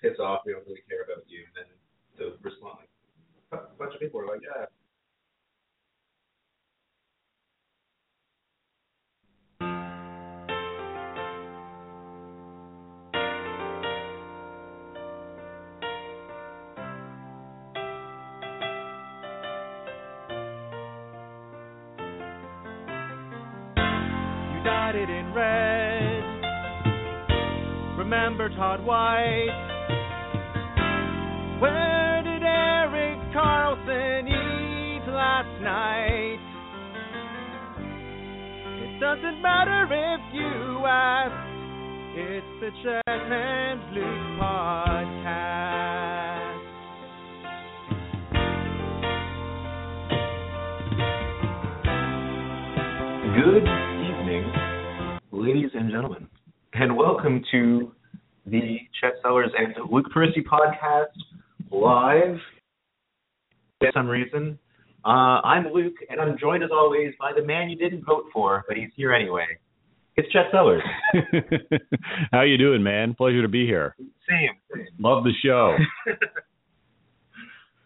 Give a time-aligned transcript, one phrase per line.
[0.00, 1.68] piss off, we don't really care about you, and then
[2.18, 2.86] the response,
[3.52, 4.66] like, a bunch of people are like, yeah.
[24.88, 26.24] In red.
[27.96, 29.57] Remember Todd White.
[39.42, 41.32] Matter if you ask.
[42.16, 43.80] It's the Chet and
[44.40, 44.98] podcast.
[53.36, 54.52] Good evening,
[55.30, 56.26] ladies and gentlemen,
[56.72, 57.92] and welcome to
[58.44, 61.14] the Chet Sellers and Luke Peristy podcast
[61.70, 62.38] live.
[63.78, 64.58] For some reason,
[65.08, 68.64] uh, I'm Luke, and I'm joined as always by the man you didn't vote for,
[68.68, 69.46] but he's here anyway.
[70.16, 70.82] It's Chet Sellers.
[72.32, 73.14] How you doing, man?
[73.14, 73.96] Pleasure to be here.
[74.28, 74.84] Same.
[74.98, 75.76] Love the show.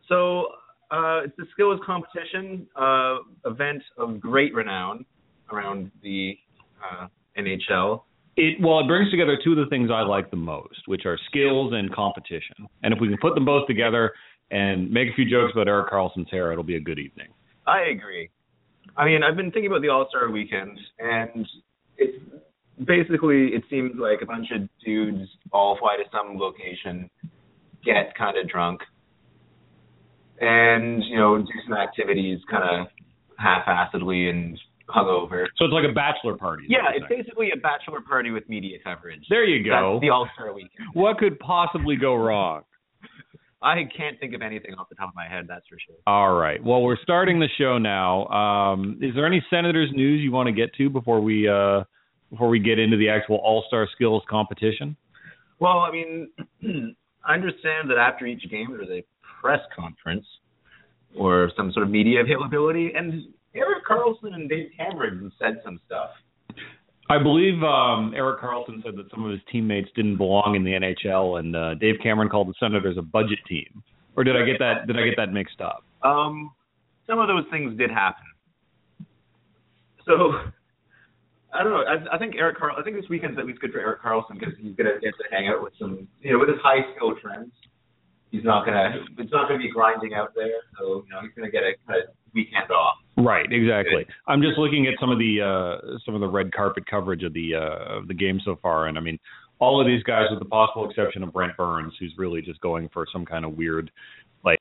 [0.09, 0.47] so
[0.91, 5.05] uh, it's the skills competition uh, event of great renown
[5.53, 6.37] around the
[6.83, 7.07] uh,
[7.39, 8.03] NHL.
[8.37, 11.19] It well, it brings together two of the things I like the most, which are
[11.29, 12.67] skills and competition.
[12.83, 14.13] And if we can put them both together
[14.53, 17.29] and make a few jokes about Erik Karlsson's hair, it'll be a good evening.
[17.67, 18.29] I agree.
[18.97, 21.49] I mean, I've been thinking about the All Star Weekend, and
[21.97, 22.23] it's
[22.85, 27.09] basically it seems like a bunch of dudes all fly to some location,
[27.85, 28.81] get kind of drunk,
[30.41, 32.87] and you know do some activities kind of
[33.39, 34.59] half-assedly and
[34.95, 35.47] hungover.
[35.57, 36.65] So it's like a bachelor party.
[36.69, 37.23] Yeah, it's saying.
[37.23, 39.25] basically a bachelor party with media coverage.
[39.31, 39.95] There you go.
[39.95, 40.89] That's the All Star Weekend.
[40.93, 42.63] What could possibly go wrong?
[43.63, 45.47] I can't think of anything off the top of my head.
[45.49, 45.97] That's for sure.
[46.07, 46.63] All right.
[46.63, 48.27] Well, we're starting the show now.
[48.27, 51.85] Um, is there any Senators news you want to get to before we uh,
[52.31, 54.97] before we get into the actual All Star Skills competition?
[55.61, 56.31] Well, I mean,
[57.25, 59.05] I understand that after each game there's a
[59.41, 60.27] press conference
[61.17, 66.11] or some sort of media availability, and Erik Karlsson and Dave Cameron said some stuff.
[67.13, 70.71] I believe um, Erik Karlsson said that some of his teammates didn't belong in the
[70.71, 73.83] NHL, and uh, Dave Cameron called the Senators a budget team.
[74.17, 74.87] Or did I get that?
[74.87, 75.85] Did I get that mixed up?
[76.03, 76.53] Um,
[77.07, 78.25] some of those things did happen.
[80.07, 80.33] So
[81.53, 81.85] I don't know.
[81.85, 82.77] I, I think Eric Carl.
[82.79, 85.25] I think this weekend's at least good for Erik Karlsson because he's gonna get to
[85.31, 87.53] hang out with some, you know, with his high skill friends.
[88.31, 89.05] He's not gonna.
[89.19, 90.65] It's not gonna be grinding out there.
[90.79, 91.97] So you know, he's gonna get a, a
[92.33, 93.02] weekend off.
[93.17, 94.07] Right, exactly.
[94.27, 97.35] I'm just looking at some of the uh, some of the red carpet coverage of
[97.35, 99.19] the uh, of the game so far, and I mean,
[99.59, 102.89] all of these guys, with the possible exception of Brent Burns, who's really just going
[102.89, 103.91] for some kind of weird,
[104.45, 104.59] like,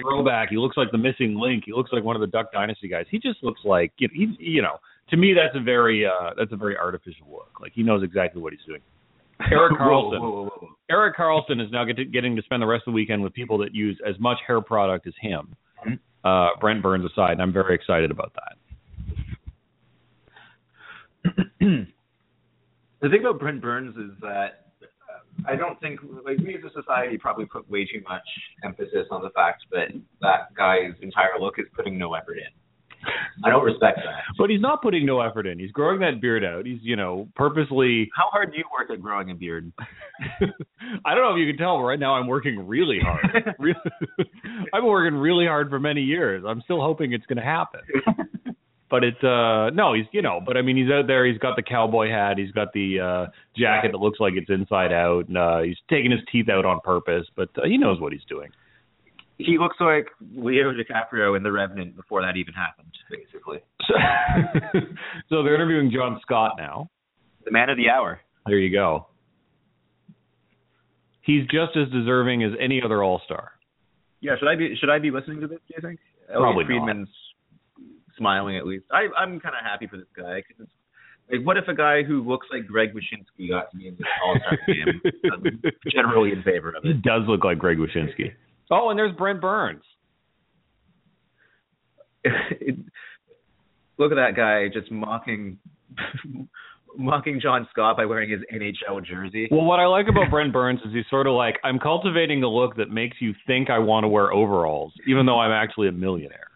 [0.00, 0.50] throwback.
[0.50, 1.64] He looks like the missing link.
[1.66, 3.06] He looks like one of the Duck Dynasty guys.
[3.08, 4.78] He just looks like you know, he, you know,
[5.10, 7.60] to me that's a very uh, that's a very artificial look.
[7.60, 8.82] Like he knows exactly what he's doing.
[9.50, 10.20] Eric Carlson.
[10.20, 10.68] Whoa, whoa, whoa.
[10.90, 13.32] Erik Karlsson is now get to, getting to spend the rest of the weekend with
[13.32, 15.56] people that use as much hair product as him.
[15.86, 15.98] Mhm.
[16.24, 18.56] Uh, Brent Burns aside, and I'm very excited about that.
[21.60, 21.86] the
[23.08, 27.16] thing about Brent Burns is that uh, I don't think like we as a society
[27.18, 28.26] probably put way too much
[28.64, 29.88] emphasis on the fact that
[30.20, 32.52] that guy's entire look is putting no effort in.
[33.44, 34.22] I don't respect that.
[34.38, 35.58] But he's not putting no effort in.
[35.58, 36.66] He's growing that beard out.
[36.66, 38.10] He's, you know, purposely.
[38.14, 39.72] How hard do you work at growing a beard?
[41.04, 43.54] I don't know if you can tell, but right now I'm working really hard.
[43.58, 43.76] Really,
[44.74, 46.42] I've been working really hard for many years.
[46.46, 47.80] I'm still hoping it's going to happen.
[48.92, 51.24] But it, uh, no, he's, you know, but I mean, he's out there.
[51.24, 52.36] He's got the cowboy hat.
[52.36, 53.26] He's got the uh,
[53.56, 55.28] jacket that looks like it's inside out.
[55.28, 58.24] And, uh, he's taking his teeth out on purpose, but uh, he knows what he's
[58.28, 58.50] doing.
[59.44, 63.58] He looks like Leo DiCaprio in The Revenant before that even happened, basically.
[63.86, 63.94] So,
[65.28, 66.88] so they're interviewing John Scott now.
[67.44, 68.20] The man of the hour.
[68.46, 69.06] There you go.
[71.22, 73.52] He's just as deserving as any other All Star.
[74.20, 75.58] Yeah, should I be should I be listening to this?
[75.68, 76.00] Do you think?
[76.28, 77.08] Probably Elliotte Friedman's
[78.16, 78.84] smiling at least.
[78.90, 80.66] I I'm kind of happy for this guy because
[81.30, 84.06] like what if a guy who looks like Greg Wyshynski got to be in this
[84.24, 85.00] All Star game?
[85.32, 85.60] I'm
[85.92, 87.02] generally in favor of He it.
[87.02, 88.32] does look like Greg Wyshynski.
[88.72, 89.84] Oh, and there's Brent Burns.
[93.98, 95.58] Look at that guy just mocking
[96.96, 99.48] mocking John Scott by wearing his NHL jersey.
[99.50, 102.48] Well, what I like about Brent Burns is he's sort of like, I'm cultivating a
[102.48, 105.92] look that makes you think I want to wear overalls, even though I'm actually a
[105.92, 106.48] millionaire.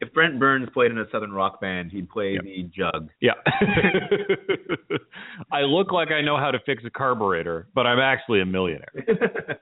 [0.00, 2.42] if Brent Burns played in a southern rock band, he'd play Yep.
[2.44, 3.08] the jug.
[3.20, 3.32] Yeah.
[5.52, 9.58] I look like I know how to fix a carburetor, but I'm actually a millionaire.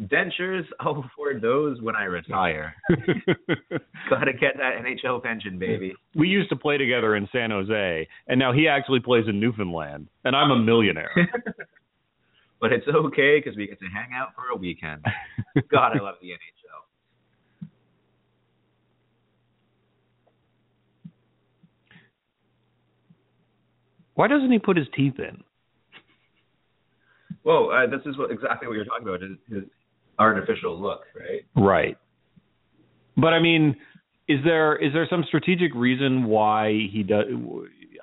[0.00, 2.74] Dentures, I'll afford those when I retire.
[4.10, 5.94] Gotta get that NHL pension, baby.
[6.14, 10.08] we used to play together in San Jose, and now he actually plays in Newfoundland,
[10.24, 11.10] and I'm a millionaire.
[12.60, 15.04] but it's okay because we get to hang out for a weekend.
[15.70, 16.38] God, I love the NHL.
[24.14, 25.42] Why doesn't he put his teeth in?
[27.44, 29.22] Well, uh, this is what exactly what you're talking about.
[29.22, 29.64] His, his
[30.18, 31.44] artificial look, right?
[31.56, 31.96] Right.
[33.16, 33.76] But I mean,
[34.28, 37.26] is there is there some strategic reason why he does?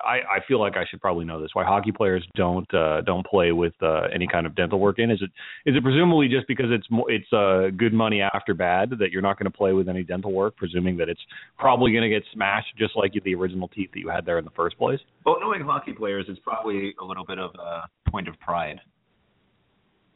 [0.02, 1.50] I, I feel like I should probably know this.
[1.52, 5.10] Why hockey players don't uh, don't play with uh, any kind of dental work in?
[5.10, 5.30] Is it
[5.68, 9.22] is it presumably just because it's more, it's uh, good money after bad that you're
[9.22, 11.20] not going to play with any dental work, presuming that it's
[11.58, 14.44] probably going to get smashed just like the original teeth that you had there in
[14.44, 15.00] the first place?
[15.26, 18.80] Well, knowing hockey players is probably a little bit of a point of pride.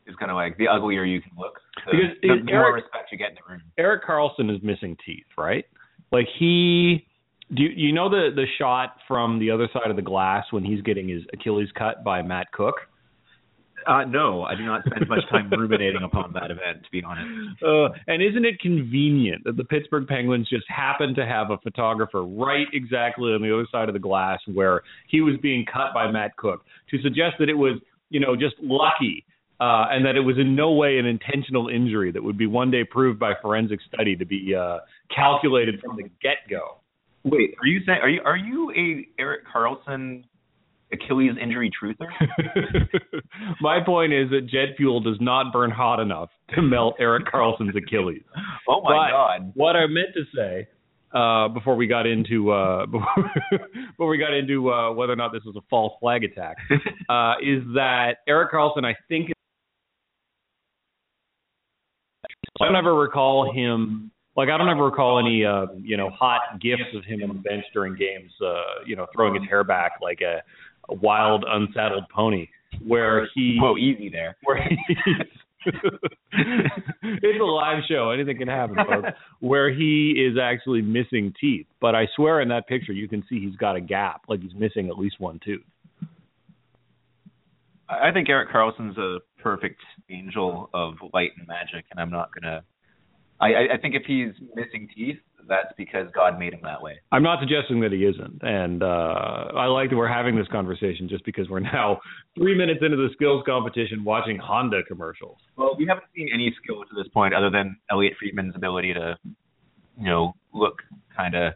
[0.06, 3.10] It's kind of like the uglier you can look, the, Because the Eric- more respect
[3.10, 3.62] you get in the room.
[3.78, 5.64] Erik Karlsson is missing teeth, right?
[6.12, 7.06] Like he
[7.54, 10.64] do you, you know the the shot from the other side of the glass when
[10.64, 12.80] he's getting his Achilles cut by Matt Cooke?
[13.86, 17.28] Uh, no, I do not spend much time ruminating upon that event, to be honest.
[17.64, 22.24] Uh, and isn't it convenient that the Pittsburgh Penguins just happened to have a photographer
[22.24, 26.10] right exactly on the other side of the glass where he was being cut by
[26.10, 27.78] Matt Cooke to suggest that it was,
[28.10, 29.24] you know, just lucky
[29.60, 32.70] uh, and that it was in no way an intentional injury that would be one
[32.70, 34.78] day proved by forensic study to be uh,
[35.14, 36.80] calculated from the get go.
[37.24, 40.24] Wait, are you saying are you are you a Erik Karlsson
[40.92, 42.08] Achilles injury truther?
[43.60, 47.76] My point is that jet fuel does not burn hot enough to melt Erik Karlsson's
[47.76, 48.22] Achilles.
[48.66, 49.52] Oh my But God!
[49.54, 50.68] What I meant to say
[51.14, 53.30] uh, before we got into uh, before,
[53.90, 56.56] before we got into uh, whether or not this was a false flag attack
[57.08, 59.30] uh, is that Erik Karlsson, I think,
[62.60, 64.10] I don't ever recall him.
[64.36, 67.42] Like I don't ever recall any, uh, you know, hot gifs of him on the
[67.42, 68.32] bench during games.
[68.44, 70.42] Uh, you know, throwing his hair back like a,
[70.88, 72.48] a wild, unsaddled pony,
[72.84, 74.36] where he Whoa, easy there.
[74.44, 74.96] where he's
[75.66, 78.10] it's a live show.
[78.10, 79.08] Anything can happen, folks.
[79.40, 83.40] Where he is actually missing teeth, but I swear in that picture you can see
[83.40, 85.64] he's got a gap, like he's missing at least one tooth.
[88.02, 89.81] I think Erik Karlsson's a perfect
[90.11, 92.62] angel of light and magic, and I'm not gonna.
[93.41, 96.94] I, I- I think if he's missing teeth, that's because God made him that way.
[97.12, 98.87] I'm not suggesting that he isn't, and uh,
[99.55, 102.00] I like that we're having this conversation just because we're now
[102.37, 105.37] three minutes into the skills competition, watching Honda commercials.
[105.56, 109.19] Well, we haven't seen any skill to this point other than Elliotte Friedman's ability to,
[109.99, 110.81] you know, look
[111.14, 111.52] kind of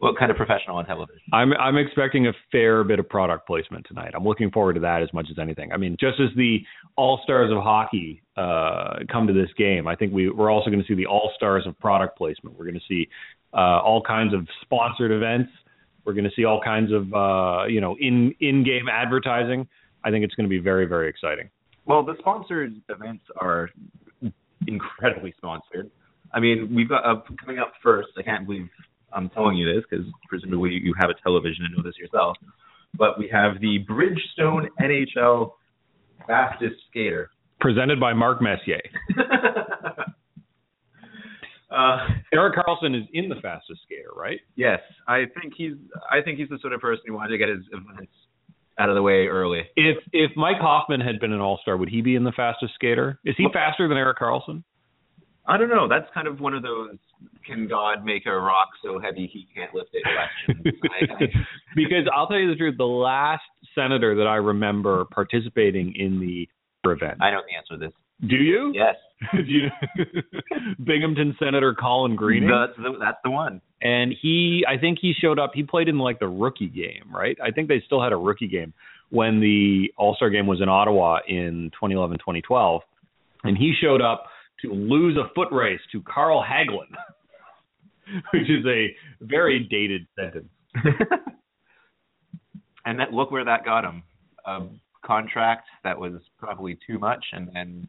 [0.00, 1.20] look kind of professional on television.
[1.32, 4.12] I'm I'm expecting a fair bit of product placement tonight.
[4.14, 5.72] I'm looking forward to that as much as anything.
[5.72, 6.58] I mean, just as the
[6.96, 10.82] all stars of hockey uh, come to this game, I think we we're also going
[10.82, 12.58] to see the all stars of product placement.
[12.58, 13.08] We're going to see
[13.54, 15.50] uh, all kinds of sponsored events.
[16.04, 19.66] We're going to see all kinds of uh, you know in in game advertising.
[20.04, 21.50] I think it's going to be very very exciting.
[21.86, 23.70] Well, the sponsored events are
[24.66, 25.90] incredibly sponsored.
[26.34, 28.08] I mean, we've got uh, coming up first.
[28.18, 28.68] I can't believe
[29.16, 32.36] I'm telling you this because presumably you have a television and know this yourself.
[32.94, 35.52] But we have the Bridgestone NHL
[36.26, 37.30] fastest skater.
[37.60, 38.80] Presented by Mark Messier.
[41.70, 41.98] uh,
[42.32, 44.40] Erik Karlsson is in the fastest skater, right?
[44.56, 45.72] yes, I think he's.
[46.10, 48.12] I think he's the sort of person who wanted to get his events
[48.78, 49.62] out of the way early.
[49.74, 52.74] If if Mike Hoffman had been an all star, would he be in the fastest
[52.74, 53.18] skater?
[53.24, 54.62] Is he faster than Erik Karlsson?
[55.48, 55.88] I don't know.
[55.88, 56.96] That's kind of one of those
[57.46, 60.80] "Can God make a rock so heavy he can't lift it?" questions.
[60.90, 61.26] I, I,
[61.74, 63.42] because I'll tell you the truth, the last
[63.74, 66.48] senator that I remember participating in the
[66.90, 67.18] event.
[67.20, 67.92] I know the answer to this.
[68.28, 68.72] Do you?
[68.74, 68.94] Yes,
[69.32, 69.68] Do you
[70.84, 72.48] Binghamton Senator Colin Greening.
[72.50, 73.60] That's the, that's the one.
[73.82, 77.36] and he I think he showed up he played in like the rookie game, right?
[77.42, 78.72] I think they still had a rookie game
[79.10, 82.80] when the All-Star game was in Ottawa in 2011-2012
[83.44, 84.24] and he showed up
[84.66, 86.90] to lose a foot race to Carl Hagelin,
[88.32, 90.48] which is a very dated sentence.
[92.84, 94.02] and that look where that got him.
[94.46, 94.62] A
[95.04, 97.88] contract that was probably too much, and then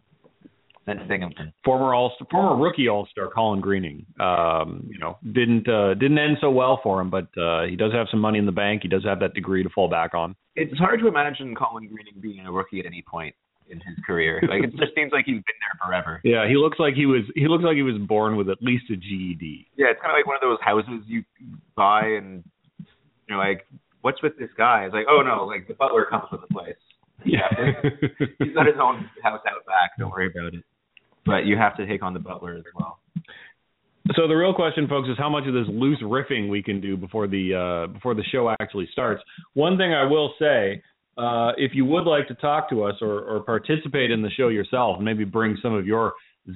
[0.87, 1.53] then Binghamton.
[1.65, 6.49] Former all former rookie All-Star Colin Greening, um, you know, didn't uh, didn't end so
[6.49, 8.83] well for him, but uh, he does have some money in the bank.
[8.83, 10.35] He does have that degree to fall back on.
[10.55, 13.35] It's hard to imagine Colin Greening being a rookie at any point
[13.69, 14.41] in his career.
[14.47, 16.21] Like it just seems like he's been there forever.
[16.23, 18.85] Yeah, he looks like he was he looks like he was born with at least
[18.91, 19.67] a GED.
[19.75, 21.23] Yeah, it's kind of like one of those houses you
[21.75, 22.43] buy and
[23.27, 23.65] you're like,
[24.01, 24.85] what's with this guy?
[24.85, 26.79] It's like, oh no, like the butler comes with the place.
[27.25, 27.49] Yeah.
[28.39, 29.97] He's got his own house out back.
[29.97, 30.63] Don't worry about it.
[31.25, 32.99] But you have to take on the butler as well.
[34.15, 36.95] So the real question, folks, is how much of this loose riffing we can do
[36.95, 39.21] before the uh, before the show actually starts.
[39.53, 40.81] One thing I will say,
[41.17, 44.49] uh, if you would like to talk to us or, or participate in the show
[44.49, 46.13] yourself, maybe bring some of your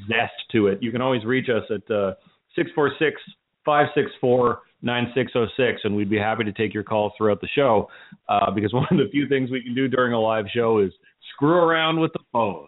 [0.07, 2.13] zest to it, you can always reach us at uh,
[2.55, 3.19] six four six
[3.65, 7.87] five six four 9606, and we'd be happy to take your calls throughout the show
[8.29, 10.91] uh, because one of the few things we can do during a live show is
[11.33, 12.67] screw around with the phone.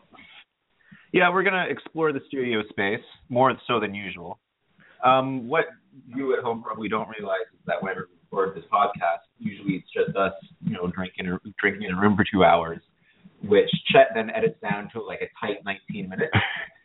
[1.11, 4.39] Yeah, we're going to explore the studio space more so than usual.
[5.03, 5.65] Um, what
[6.07, 7.95] you at home probably don't realize is that when
[8.33, 12.25] record this podcast, usually it's just us, you know, drinking drinking in a room for
[12.29, 12.79] two hours,
[13.43, 16.31] which Chet then edits down to like a tight 19 minutes.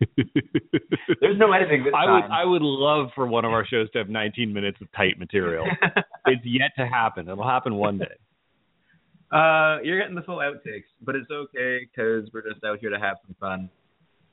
[1.20, 2.14] There's no editing this I time.
[2.14, 5.18] would I would love for one of our shows to have 19 minutes of tight
[5.18, 5.64] material.
[6.26, 7.28] it's yet to happen.
[7.28, 8.06] It'll happen one day.
[9.30, 12.98] Uh, you're getting the full outtakes, but it's okay because we're just out here to
[12.98, 13.68] have some fun.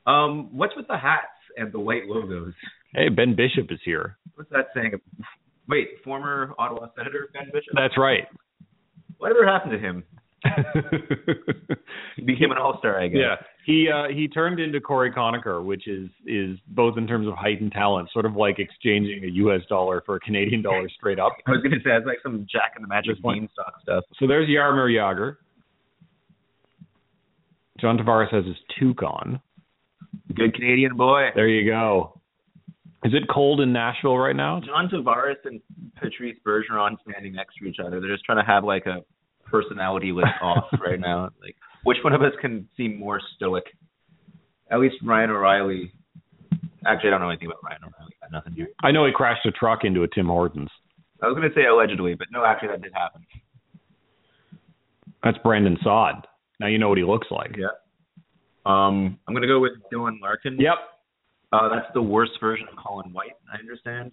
[0.07, 2.53] Um, what's with the hats and the white logos?
[2.93, 4.15] Hey, Ben Bishop is here.
[4.35, 4.93] What's that saying?
[5.67, 7.73] Wait, former Ottawa Senator Ben Bishop?
[7.75, 8.23] That's right.
[9.17, 10.03] Whatever happened to him?
[12.15, 13.17] he became an all-star, I guess.
[13.19, 17.33] Yeah, he uh, he turned into Cory Conacher, which is is both in terms of
[17.33, 19.61] height and talent, sort of like exchanging a U.S.
[19.69, 21.33] dollar for a Canadian dollar straight up.
[21.47, 24.03] I was going to say it's like some Jack and the Magic Beanstalk stuff.
[24.19, 25.37] So there's Jaromir Jagr.
[27.79, 29.41] John Tavares has his toque on.
[30.33, 31.29] Good Canadian boy.
[31.35, 32.21] There you go.
[33.05, 34.59] Is it cold in Nashville right now?
[34.65, 35.61] John Tavares and
[36.01, 38.01] Patrice Bergeron standing next to each other.
[38.01, 39.01] They're just trying to have like a
[39.45, 41.29] personality list off right now.
[41.39, 43.65] Like, which one of us can seem more stoic?
[44.71, 45.93] At least Ryan O'Reilly.
[46.87, 48.13] Actually, I don't know anything about Ryan O'Reilly.
[48.21, 48.69] Got nothing here.
[48.83, 50.69] I know he crashed a truck into a Tim Hortons.
[51.21, 53.23] I was going to say allegedly, but no, actually, that did happen.
[55.23, 56.25] That's Brandon Saad.
[56.59, 57.55] Now you know what he looks like.
[57.55, 57.67] Yeah.
[58.65, 60.57] Um, I'm going to go with Dylan Larkin.
[60.59, 60.77] Yep.
[61.55, 64.11] Uh, that's the worst version of Colin White, I understand.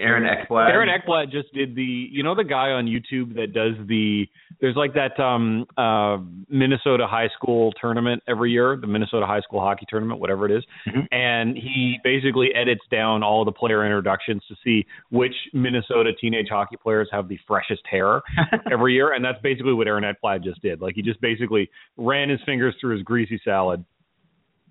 [0.00, 0.70] Aaron Ekblad.
[0.70, 4.26] Aaron Ekblad just did the you know the guy on YouTube that does the
[4.60, 9.60] there's like that um uh Minnesota high school tournament every year, the Minnesota high school
[9.60, 10.64] hockey tournament, whatever it is.
[10.88, 11.06] Mhm.
[11.12, 16.76] And he basically edits down all the player introductions to see which Minnesota teenage hockey
[16.76, 18.20] players have the freshest hair
[18.72, 20.80] every year and that's basically what Aaron Ekblad just did.
[20.80, 23.84] Like he just basically ran his fingers through his greasy salad.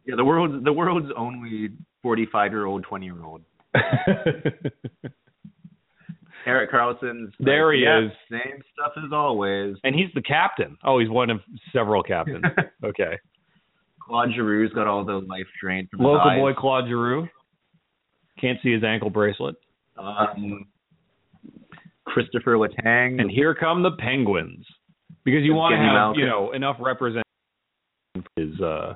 [0.06, 1.70] Yeah, the world's the world's only
[2.02, 3.42] 45 year old, 20 year old.
[6.46, 7.34] Erik Karlsson's.
[7.40, 8.12] There like, he yeah, is.
[8.30, 9.76] Same stuff as always.
[9.84, 10.78] and he's the captain.
[10.84, 11.40] Oh, he's one of
[11.72, 12.44] several captains.
[12.84, 13.18] Okay.
[14.02, 16.38] Claude Giroux's got all the life drained from his Local eyes.
[16.38, 17.30] boy Claude Giroux.
[18.42, 19.56] Can't see his ankle bracelet.
[19.98, 20.66] Um,
[22.06, 23.22] Kristopher Letang.
[23.22, 24.66] And here come the Penguins.
[25.24, 27.24] Because you want to have, you know, enough representation
[28.36, 28.96] is uh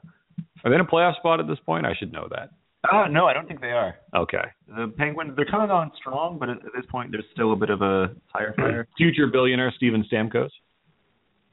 [0.67, 1.85] are they in a playoff spot at this point?
[1.85, 2.49] I should know that.
[2.91, 3.95] Oh no, I don't think they are.
[4.15, 4.43] Okay.
[4.67, 7.69] The Penguins they're coming on strong, but at, at this point there's still a bit
[7.69, 8.87] of a tire fire.
[8.97, 10.49] Future billionaire Steven Stamkos.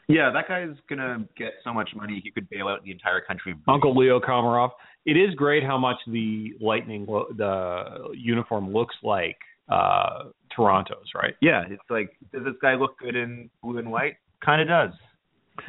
[0.09, 3.55] yeah, that guy's gonna get so much money he could bail out the entire country.
[3.69, 4.71] Uncle Leo Komarov.
[5.07, 9.39] It is great how much the Lightning lo- the uniform looks like
[9.71, 11.35] uh Toronto's, right?
[11.41, 14.17] Yeah, it's like does this guy look good in blue and white?
[14.45, 14.91] Kind of does.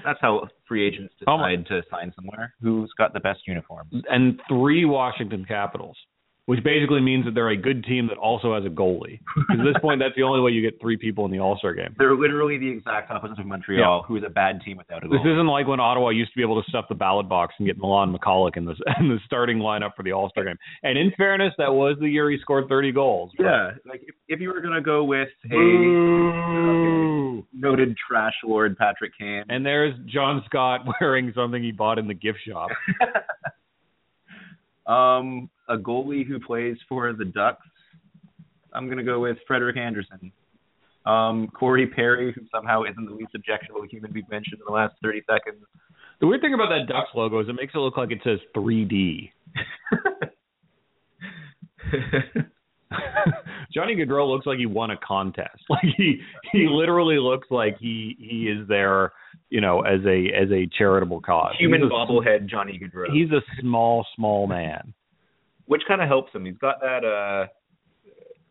[0.03, 2.53] That's how free agents Oh decide to sign somewhere.
[2.61, 3.91] Who's got the best uniforms?
[4.09, 5.97] and three Washington Capitals,
[6.47, 9.19] which basically means that they're a good team that also has a goalie.
[9.47, 11.57] 'Cause at this point, that's the only way you get three people in the All
[11.57, 11.95] Star game.
[11.97, 15.23] They're literally the exact opposite of Montreal, who is a bad team without a goalie.
[15.23, 17.67] This isn't like when Ottawa used to be able to stuff the ballot box and
[17.67, 20.57] get Milan Michalek in the in the starting lineup for the All Star game.
[20.83, 23.31] And in fairness, that was the year he scored 30 goals.
[23.37, 25.55] but- yeah, like if, if you were gonna go with a
[27.53, 32.13] Noted trash lord Patrick Kane, And there's John Scott wearing something he bought in the
[32.13, 32.69] gift shop.
[34.91, 37.67] um, a goalie who plays for the Ducks,
[38.73, 40.31] I'm gonna go with Frederik Andersen.
[41.05, 44.95] Um, Corey Perry, who somehow isn't the least objectionable human we've mentioned in the last
[45.03, 45.63] 30 seconds.
[46.19, 48.39] The weird thing about that Ducks logo is it makes it look like it says
[48.55, 49.29] 3D.
[53.73, 55.49] Johnny Gaudreau looks like he won a contest.
[55.69, 59.11] Like he he literally looks like he he is there,
[59.49, 61.55] you know, as a as a charitable cause.
[61.59, 63.11] Human a, bobblehead Johnny Gaudreau.
[63.11, 64.93] He's a small small man.
[65.65, 66.45] which kind of helps him.
[66.45, 67.47] He's got that uh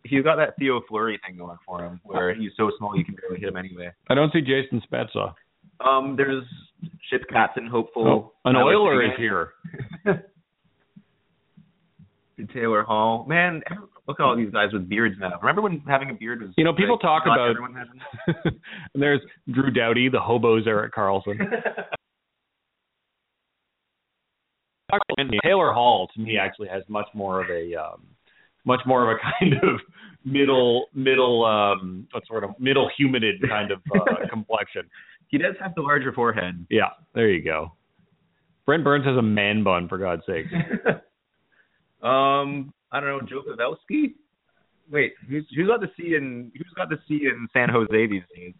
[0.04, 3.14] he's got that Theo Fleury thing going for him where he's so small you can
[3.14, 3.90] barely hit him anyway.
[4.10, 5.32] I don't see Jason Spezza.
[5.86, 6.44] Um, there's
[7.10, 8.34] ship captain hopeful.
[8.44, 9.50] Oh, an Oiler is here.
[12.52, 13.24] Taylor Hall.
[13.28, 13.62] Man,
[14.06, 15.38] look at all these guys with beards now.
[15.40, 18.60] Remember when having a beard was You know, people like, talk about- everyone had them?
[18.94, 19.20] and there's
[19.50, 21.38] Drew Doughty, the hobos Erik Karlsson.
[25.16, 28.02] And Taylor Hall to me actually has much more of a um,
[28.64, 29.80] much more of a kind of
[30.24, 34.82] middle middle um what sort of middle humidid kind of uh, complexion.
[35.28, 36.64] he does have the larger forehead.
[36.70, 37.72] Yeah, there you go.
[38.66, 40.46] Brent Burns has a man bun for God's sake.
[42.02, 44.14] um, I don't know, Joe Pavelski.
[44.90, 48.22] Wait, who's who's got the C in who's got the C in San Jose these
[48.34, 48.54] days?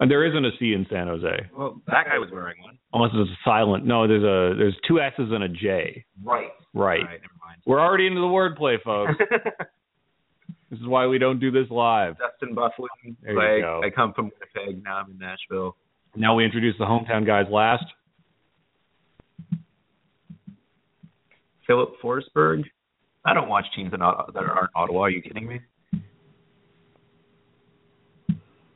[0.00, 1.48] And there isn't a C in San Jose.
[1.56, 2.78] Well, that guy was wearing one.
[2.92, 3.86] Unless it's silent.
[3.86, 6.04] No, there's a there's two S's and a J.
[6.24, 6.48] Right.
[6.74, 7.04] Right.
[7.04, 7.62] Right, never mind.
[7.66, 9.12] We're already into the wordplay, folks.
[10.70, 12.16] this is why we don't do this live.
[12.18, 13.16] Dustin Byfuglien.
[13.22, 13.80] There you go.
[13.84, 14.82] I come from Winnipeg.
[14.82, 15.76] Now I'm in Nashville.
[16.16, 17.84] Now we introduce the hometown guys last.
[21.68, 22.64] Filip Forsberg.
[23.28, 25.00] I don't watch teams that aren't, Ottawa.
[25.02, 25.60] Are you kidding me?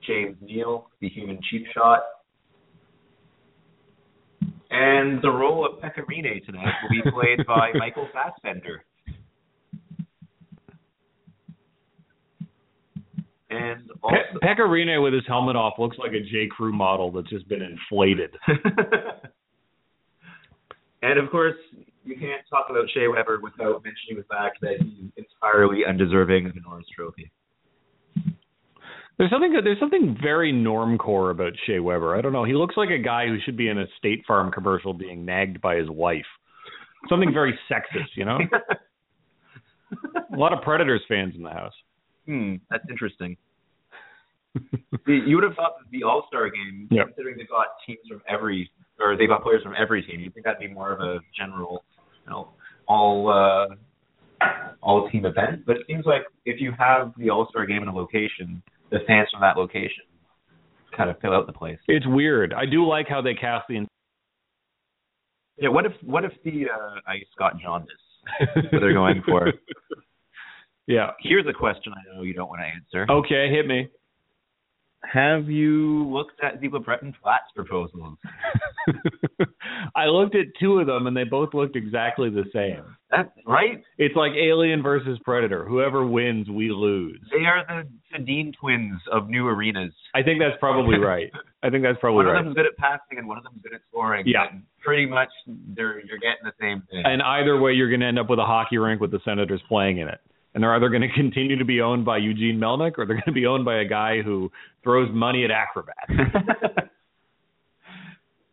[0.06, 2.02] James Neal, the human cheap shot.
[4.71, 8.85] And the role of Pekka Rinne tonight will be played by Michael Fassbender.
[13.49, 16.47] And also, Pe- with his helmet off looks like a J.
[16.50, 18.37] Crew model that's just been inflated.
[21.02, 21.56] and of course,
[22.04, 26.56] you can't talk about Shea Weber without mentioning the fact that he's entirely undeserving of
[26.56, 27.30] a Norris Trophy.
[29.18, 32.16] There's something there's something very normcore about Shea Weber.
[32.16, 32.44] I don't know.
[32.44, 35.61] He looks like a guy who should be in a State Farm commercial being nagged
[35.61, 36.25] by his wife.
[37.09, 38.38] Something very sexist, you know.
[40.32, 41.75] A lot of Predators fans in the house.
[42.26, 43.37] hmm, that's interesting.
[45.06, 47.06] You would have thought that the All Star game, Yep.
[47.09, 50.44] considering they got teams from every, or they got players from every team, you'd think
[50.47, 51.85] that'd be more of a general,
[52.25, 52.49] you know,
[52.87, 54.47] all uh,
[54.83, 55.64] all team event.
[55.67, 58.99] But it seems like if you have the All Star game in a location, the
[59.07, 60.05] fans from that location
[60.97, 61.79] kind of fill out the place.
[61.88, 62.52] It's weird.
[62.52, 63.87] I do like how they cast the.
[65.59, 67.91] Yeah, what if what if the uh, ice got jaundice?
[68.55, 69.53] What they're going for.
[70.87, 71.11] yeah.
[71.20, 73.12] Here's a question I know you don't want to answer.
[73.12, 73.88] Okay, hit me.
[75.12, 78.16] Have you looked at the LeBreton Flats proposals?
[79.97, 82.83] I looked at two of them and they both looked exactly the same.
[83.11, 83.83] That right?
[83.99, 85.64] It's like Alien versus Predator.
[85.66, 87.21] Whoever wins, we lose.
[87.31, 89.92] They are the Sedin twins of new arenas.
[90.14, 91.31] I think that's probably right.
[91.62, 92.35] I think that's probably right.
[92.35, 94.25] One of them's good at passing and one of them's good at scoring.
[94.27, 94.47] Yeah.
[94.83, 97.03] Pretty much, they're you're getting the same thing.
[97.05, 99.61] And either way, you're going to end up with a hockey rink with the Senators
[99.68, 100.21] playing in it.
[100.55, 103.23] And they're either going to continue to be owned by Eugene Melnyk or they're going
[103.27, 104.51] to be owned by a guy who
[104.83, 106.88] throws money at acrobats.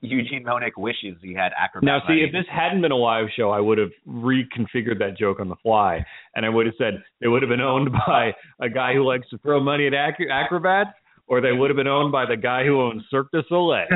[0.02, 1.86] Eugene Melnyk wishes he had acrobat.
[1.86, 5.40] Now, see, if this hadn't been a live show, I would have reconfigured that joke
[5.40, 8.70] on the fly, and I would have said it would have been owned by a
[8.70, 10.92] guy who likes to throw money at ac- acrobats,
[11.28, 13.88] or they would have been owned by the guy who owns Cirque du Soleil,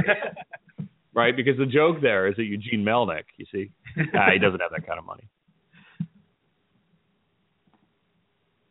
[1.14, 1.36] right?
[1.36, 3.72] Because the joke there is that Eugene Melnyk, you see,
[4.14, 5.24] ah, he doesn't have that kind of money.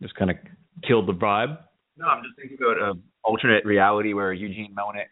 [0.03, 0.37] Just kind of
[0.87, 1.59] killed the vibe.
[1.97, 5.07] No, I'm just thinking about an alternate reality where Eugene Melnyk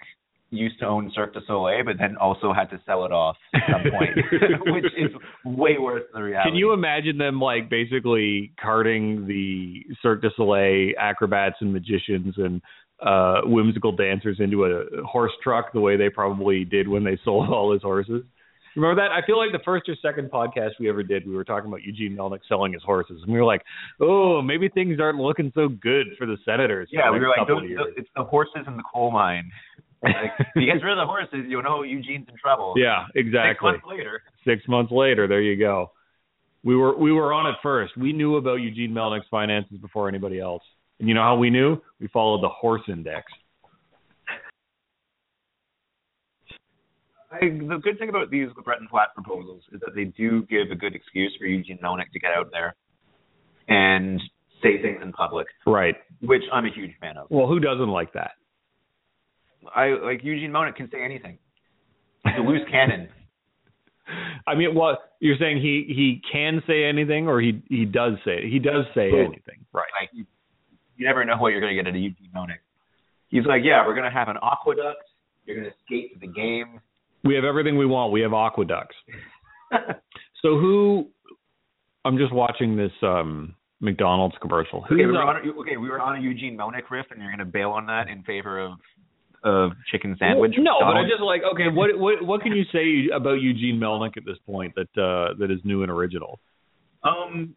[0.50, 3.62] used to own Cirque du Soleil, but then also had to sell it off at
[3.70, 4.10] some point,
[4.66, 5.10] which is
[5.44, 6.50] way worse than the reality.
[6.50, 12.60] Can you imagine them like basically carting the Cirque du Soleil acrobats and magicians and
[13.04, 17.48] uh whimsical dancers into a horse truck the way they probably did when they sold
[17.48, 18.24] all his horses?
[18.76, 19.10] Remember that?
[19.10, 21.82] I feel like the first or second podcast we ever did, we were talking about
[21.82, 23.62] Eugene Melnyk selling his horses, and we were like,
[24.00, 27.64] "Oh, maybe things aren't looking so good for the Senators." Yeah, we were like, those,
[27.96, 29.50] it's the horses in the coal mine.
[30.02, 32.74] Like, if he gets rid of the horses, you know Eugene's in trouble.
[32.76, 33.50] yeah, exactly.
[33.52, 34.22] Six months later.
[34.46, 35.92] Six months later, there you go.
[36.62, 37.96] We were we were on it first.
[37.96, 40.62] We knew about Eugene Melnyk's finances before anybody else.
[40.98, 41.78] And you know how we knew?
[42.00, 43.24] We followed the horse index.
[47.32, 50.74] I, the good thing about these Breton Flat proposals is that they do give a
[50.74, 52.74] good excuse for Eugene Melnyk to get out there
[53.68, 54.20] and
[54.62, 55.94] say things in public, Right.
[56.22, 57.28] which I'm a huge fan of.
[57.30, 58.32] Well, who doesn't like that?
[59.74, 61.38] I like Eugene Melnyk can say anything.
[62.24, 63.08] He's a loose cannon.
[64.46, 65.58] I mean, what you're saying?
[65.58, 69.26] He he can say anything, or he he does say he does say Both.
[69.26, 69.84] anything, right?
[70.00, 70.24] Like you,
[70.96, 72.58] you never know what you're going to get at a Eugene Melnyk.
[73.28, 75.04] He's like, yeah, we're going to have an aqueduct.
[75.46, 76.80] You're going to skate to the game.
[77.22, 78.12] We have everything we want.
[78.12, 78.96] We have aqueducts.
[80.42, 81.08] So who?
[82.04, 84.82] I'm just watching this um McDonald's commercial.
[84.88, 87.20] Who's Okay, we were on a, okay, we were on a Eugene Melnyk riff, and
[87.20, 88.72] you're going to bail on that in favor of
[89.42, 90.54] of chicken sandwich.
[90.58, 91.68] No, but I'm just like okay.
[91.68, 95.50] What what what can you say about Eugene Melnyk at this point that uh, that
[95.50, 96.40] is new and original?
[97.02, 97.56] um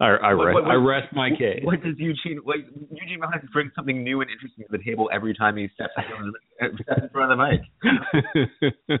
[0.00, 1.60] I, I rest what- what- I rest my case.
[1.64, 2.38] What does Eugene?
[2.44, 2.58] What
[2.90, 6.04] Eugene Melnyk brings something new and interesting to the table every time he steps in
[6.04, 9.00] front of the, steps in front of the mic.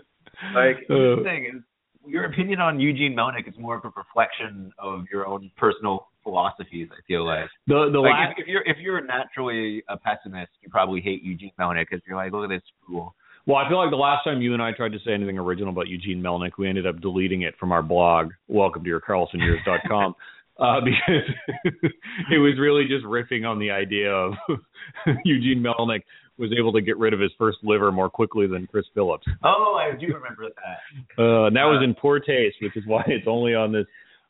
[0.54, 1.62] Like Uh, the thing is,
[2.06, 6.88] your opinion on Eugene Melnyk is more of a reflection of your own personal philosophies.
[6.92, 7.48] I feel like.
[7.66, 11.22] the the like last if, if you're if you're naturally a pessimist, you probably hate
[11.22, 13.14] Eugene Melnyk because you're like, look at this fool.
[13.46, 15.70] Well, I feel like the last time you and I tried to say anything original
[15.70, 20.14] about Eugene Melnyk, we ended up deleting it from our blog, welcome to your carlsonyears.com,
[20.58, 21.64] uh, because
[22.30, 24.34] it was really just riffing on the idea of
[25.24, 26.02] Eugene Melnyk
[26.36, 29.26] was able to get rid of his first liver more quickly than Chris Phillips.
[29.42, 31.20] Oh, I do remember that.
[31.20, 33.86] Uh, and that was in poor taste, which is why it's only on this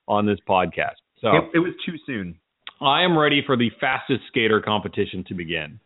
[0.07, 0.97] on this podcast.
[1.21, 2.37] So It, it was too soon.
[2.81, 5.81] I am ready for the fastest skater competition to begin.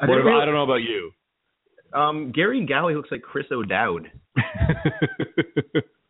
[0.00, 1.10] I, What I don't know about you.
[1.92, 4.10] Um, Gary Galley looks like Chris O'Dowd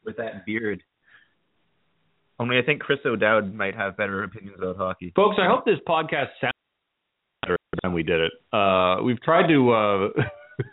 [0.04, 0.82] with that beard.
[2.40, 5.12] Only I think Chris O'Dowd might have better opinions about hockey.
[5.16, 6.52] Folks, I hope this podcast sounds
[7.42, 8.32] better than we did it.
[8.52, 9.70] Uh, we've tried to.
[9.72, 10.08] Uh,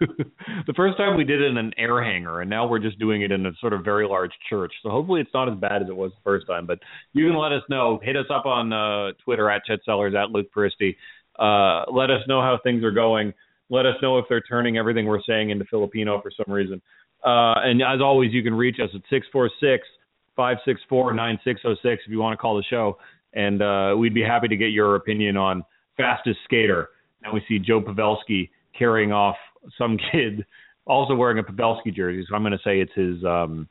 [0.67, 3.21] the first time we did it in an air hangar, and now we're just doing
[3.21, 4.74] it in a sort of very large church.
[4.82, 6.65] So hopefully it's not as bad as it was the first time.
[6.65, 6.80] But
[7.13, 8.00] you can let us know.
[8.02, 10.98] Hit us up on uh, Twitter at Chet Sellers at Luke Peristy.
[11.38, 13.34] Uh, let us know how things are going.
[13.69, 16.82] Let us know if they're turning everything we're saying into Filipino for some reason.
[17.24, 19.88] Uh, and as always, you can reach us at six four six
[20.36, 22.98] five six four nine six zero six if you want to call the show,
[23.34, 25.63] and uh, we'd be happy to get your opinion on
[25.98, 26.89] fastest skater.
[27.24, 29.38] Now we see Joe Pavelski carrying off
[29.78, 30.45] some kid,
[30.86, 32.25] also wearing a Pavelski jersey.
[32.30, 33.67] So I'm going to say it's his um,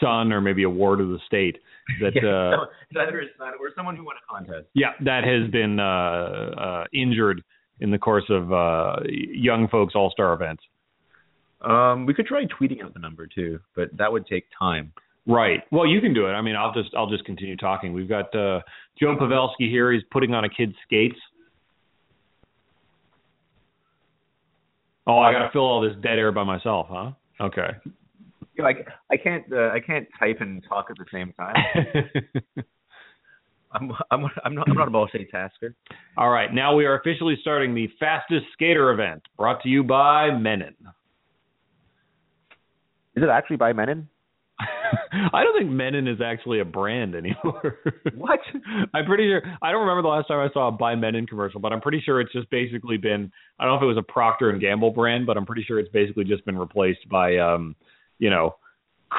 [0.00, 1.56] son or maybe a ward of the state
[2.00, 4.66] that Yeah, uh, so- either his son or someone who won a contest.
[4.74, 7.42] yeah that has been uh, uh, injured
[7.80, 10.62] in the course of uh, young folks all star events.
[11.60, 14.92] Um, we could try tweeting out the number too, but that would take time.
[15.26, 15.62] Right.
[15.72, 16.32] Well, you can do it.
[16.32, 17.94] I mean, I'll just I'll just continue talking.
[17.94, 18.60] We've got uh,
[19.00, 19.90] Joe Pavelski here.
[19.92, 21.16] He's putting on a kid's skates.
[25.06, 27.12] Oh, I got to fill all this dead air by myself, huh?
[27.40, 27.68] Okay.
[28.54, 28.74] You know, I,
[29.10, 31.54] I can't uh, I can't type and talk at the same time.
[33.72, 35.74] I'm I'm I'm not I'm not a multitasker.
[36.16, 36.52] all right.
[36.54, 40.74] Now we are officially starting the fastest skater event, brought to you by Mennen.
[43.16, 44.06] Is it actually by Mennen?
[45.32, 47.78] I don't think Mennen is actually a brand anymore.
[48.16, 48.38] What?
[48.94, 49.42] I'm pretty sure.
[49.60, 52.00] I don't remember the last time I saw a Buy Mennen commercial, but I'm pretty
[52.04, 53.30] sure it's just basically been.
[53.58, 55.78] I don't know if it was a Procter and Gamble brand, but I'm pretty sure
[55.78, 57.74] it's basically just been replaced by, um,
[58.18, 58.56] you know,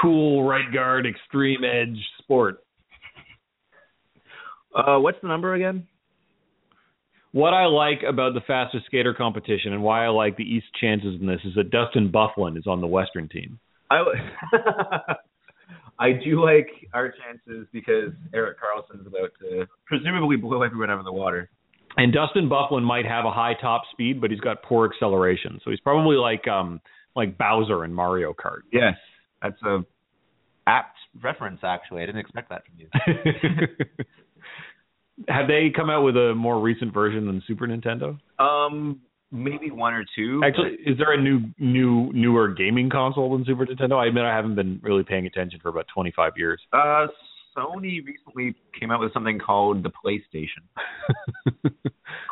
[0.01, 2.63] cool right guard, extreme edge sport.
[4.73, 5.87] Uh, what's the number again?
[7.31, 11.19] What I like about the fastest skater competition and why I like the East chances
[11.19, 13.59] in this is that Dustin Byfuglien is on the Western team.
[13.89, 14.03] I
[15.99, 21.05] I do like our chances because Erik Karlsson's about to presumably blow everyone out of
[21.05, 21.49] the water.
[21.97, 25.59] And Dustin Byfuglien might have a high top speed, but he's got poor acceleration.
[25.63, 26.81] So he's probably like um
[27.15, 28.61] like Bowser in Mario Kart.
[28.73, 28.95] Yes,
[29.41, 29.79] that's a
[30.67, 31.61] apt reference.
[31.63, 32.89] Actually, I didn't expect that from you.
[35.29, 38.19] Have they come out with a more recent version than Super Nintendo?
[38.37, 38.99] Um,
[39.31, 40.41] maybe one or two.
[40.45, 43.97] Actually, is there a new new newer gaming console than Super Nintendo?
[44.03, 46.61] I admit I haven't been really paying attention for about 25 years.
[46.73, 47.07] uh,
[47.57, 50.67] Sony recently came out with something called the PlayStation.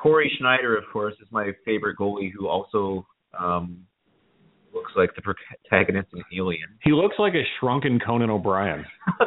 [0.01, 3.05] Cory Schneider, of course, is my favorite goalie, who also
[3.39, 3.85] um
[4.73, 6.67] looks like the protagonist in Alien.
[6.83, 8.83] he looks like a shrunken Conan O'Brien.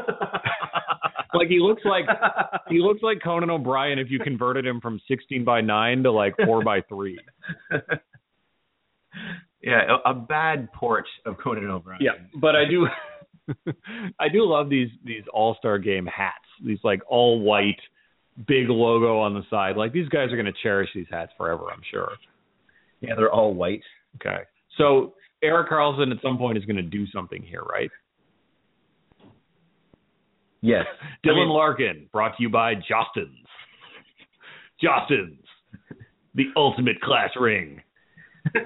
[1.37, 2.05] Like he looks like
[2.69, 6.35] he looks like Conan O'Brien if you converted him from 16 by 9 to like
[6.45, 7.19] 4 by 3.
[9.63, 12.01] yeah, a, a bad port of Conan O'Brien.
[12.03, 12.87] Yeah, but I do
[14.19, 16.35] I do love these these All-Star game hats.
[16.65, 17.81] These like all white
[18.47, 19.77] big logo on the side.
[19.77, 22.11] Like these guys are going to cherish these hats forever, I'm sure.
[23.01, 23.83] yeah, they're all white.
[24.17, 24.43] Okay.
[24.77, 27.91] So Erik Karlsson at some point is going to do something here, right?
[30.63, 30.87] Yes,
[31.27, 33.45] Dylan I mean- Larkin, brought to you by Jostens.
[34.83, 35.39] Jostens,
[36.35, 37.83] the ultimate class ring.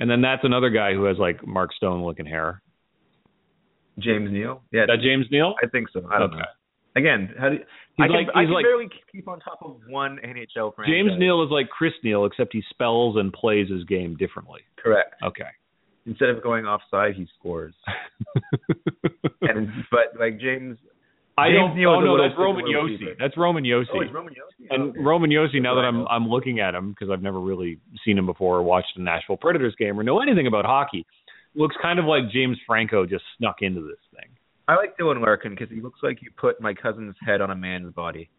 [0.00, 2.62] And then that's another guy who has like Mark Stone looking hair.
[3.98, 4.62] James Neal.
[4.70, 5.56] Yeah, Is that James Neal?
[5.60, 6.06] I think so.
[6.08, 6.38] I don't Okay.
[6.38, 6.44] know.
[6.94, 7.60] Again, how do you,
[7.96, 10.92] He's I can, like- I can like- barely keep on top of one NHL franchise.
[10.94, 14.60] James Neal is like Chris Neil, except he spells and plays his game differently.
[14.80, 15.16] correct.
[15.24, 15.50] Okay.
[16.06, 17.74] Instead of going offside, he scores.
[19.42, 20.78] and but like James,
[21.38, 21.76] I James don't.
[21.76, 23.16] Neal Oh no, that's Roman Josi.
[23.18, 23.86] That's Roman Josi.
[23.94, 24.66] Oh, Roman Josi.
[24.70, 25.00] And Okay.
[25.00, 28.26] Roman Josi, now that I'm I'm looking at him because I've never really seen him
[28.26, 31.06] before or watched a Nashville Predators game or know anything about hockey,
[31.54, 34.30] looks kind of like James Franco just snuck into this thing.
[34.66, 37.56] I like Dylan Larkin because he looks like you put my cousin's head on a
[37.56, 38.28] man's body.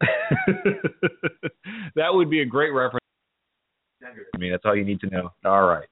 [1.96, 3.00] that would be a great reference.
[4.02, 5.30] I mean, that's all you need to know.
[5.44, 5.88] All right.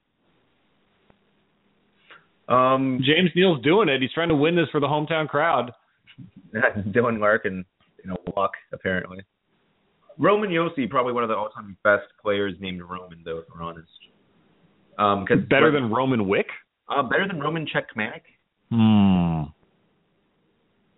[2.47, 4.01] Um, James Neal's doing it.
[4.01, 5.71] He's trying to win this for the hometown crowd.
[6.91, 7.63] Dylan Larkin
[8.03, 9.19] in a walk, apparently.
[10.17, 13.87] Roman Josi, probably one of the all-time best players named Roman, though, if we're honest.
[14.97, 16.47] Um, cause Better than Roman Wick?
[16.89, 18.21] uh, better than Roman Cechmanek.
[18.71, 19.49] Hmm.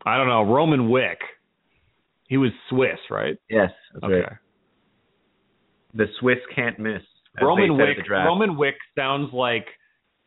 [0.06, 0.42] I don't know.
[0.44, 1.20] Roman Wick.
[2.28, 3.38] He was Swiss, right?
[3.50, 4.22] Yes, that's Okay.
[4.22, 4.34] right.
[5.94, 7.02] The Swiss can't miss.
[7.42, 7.90] Roman Wick.
[7.90, 8.26] at the draft.
[8.28, 9.68] Roman Wick sounds like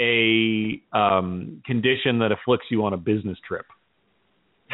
[0.00, 3.66] a um, condition that afflicts you on a business trip.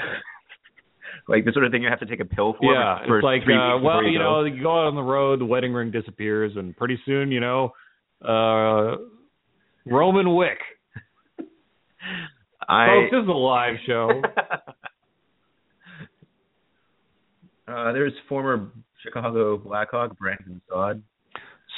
[1.29, 2.73] like the sort of thing you have to take a pill for.
[2.73, 4.25] yeah, for it's like, uh, well, you go.
[4.25, 7.41] know, you go out on the road, the wedding ring disappears, and pretty soon, you
[7.41, 7.73] know,
[8.23, 8.97] uh,
[9.87, 10.59] Roman Wick.
[12.69, 12.87] I.
[12.87, 14.09] Folks, this is a live show.
[17.69, 18.71] uh, there's former
[19.03, 21.03] Chicago Blackhawk Brandon Saad.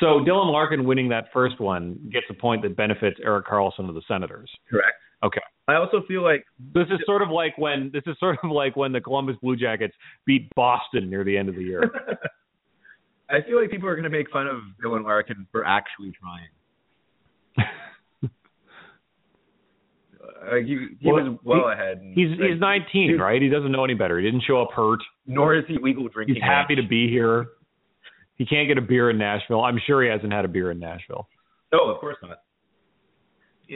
[0.01, 3.95] So Dylan Larkin winning that first one gets a point that benefits Erik Karlsson of
[3.95, 4.51] the Senators.
[4.69, 4.97] Correct.
[5.23, 5.41] Okay.
[5.69, 6.45] I also feel like
[6.75, 9.57] This is sort of like when this is sort of like when the Columbus Blue
[9.57, 9.95] Jackets
[10.27, 11.83] beat Boston near the end of the year.
[13.31, 16.49] I feel like people are going to make fun of Dylan Larkin for actually trying.
[20.43, 21.99] Uh, he he Well, was well he- ahead.
[21.99, 23.41] and, He's like, he's 19, right?
[23.41, 24.19] He doesn't know any better.
[24.19, 24.99] He didn't show up hurt.
[25.27, 26.35] Nor is he legal drinking.
[26.37, 27.47] He's happy to be here.
[28.37, 29.63] He can't get a beer in Nashville.
[29.63, 31.29] I'm sure he hasn't had a beer in Nashville.
[31.73, 32.39] No, of course not.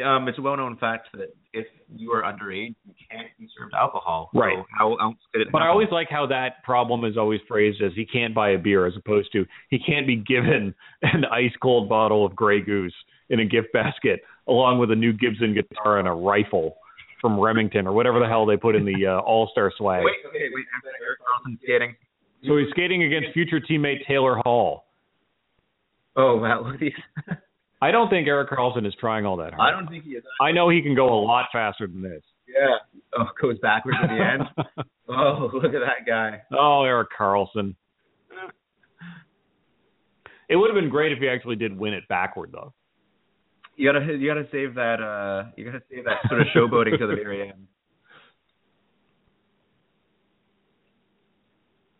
[0.04, 4.30] Um, it's a well-known fact that if you are underage, you can't be served alcohol.
[4.34, 4.58] So Right.
[4.76, 5.48] how else could it?
[5.52, 8.58] But I always like how that problem is always phrased as he can't buy a
[8.58, 12.94] beer as opposed to he can't be given an ice cold bottle of Grey Goose
[13.30, 16.76] in a gift basket along with a new Gibson guitar and a rifle
[17.20, 20.04] from Remington or whatever the hell they put in the uh, All Star swag.
[20.04, 20.64] Wait, okay, wait.
[21.02, 21.96] Erik Karlsson skating.
[22.46, 24.84] So he's skating against future teammate Taylor Hall.
[26.16, 26.92] Oh wow, look at these.
[27.86, 29.60] I don't think Erik Karlsson is trying all that hard.
[29.60, 30.24] I don't think he is.
[30.40, 32.22] I know he can go a lot faster than this.
[32.48, 32.78] Yeah.
[33.16, 34.86] Oh, goes backwards at the end.
[35.08, 36.42] Oh, look at that guy.
[36.52, 37.76] oh, Erik Karlsson.
[40.48, 42.74] It would have been great if he actually did win it backward, though.
[43.76, 47.06] You gotta you gotta save that uh you gotta save that sort of showboating to
[47.06, 47.68] the very end.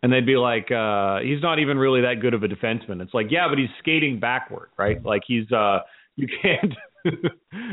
[0.03, 3.01] And they'd be like, uh, he's not even really that good of a defenseman.
[3.01, 5.03] It's like, yeah, but he's skating backward, right?
[5.05, 5.79] Like he's, uh,
[6.17, 6.73] you can't,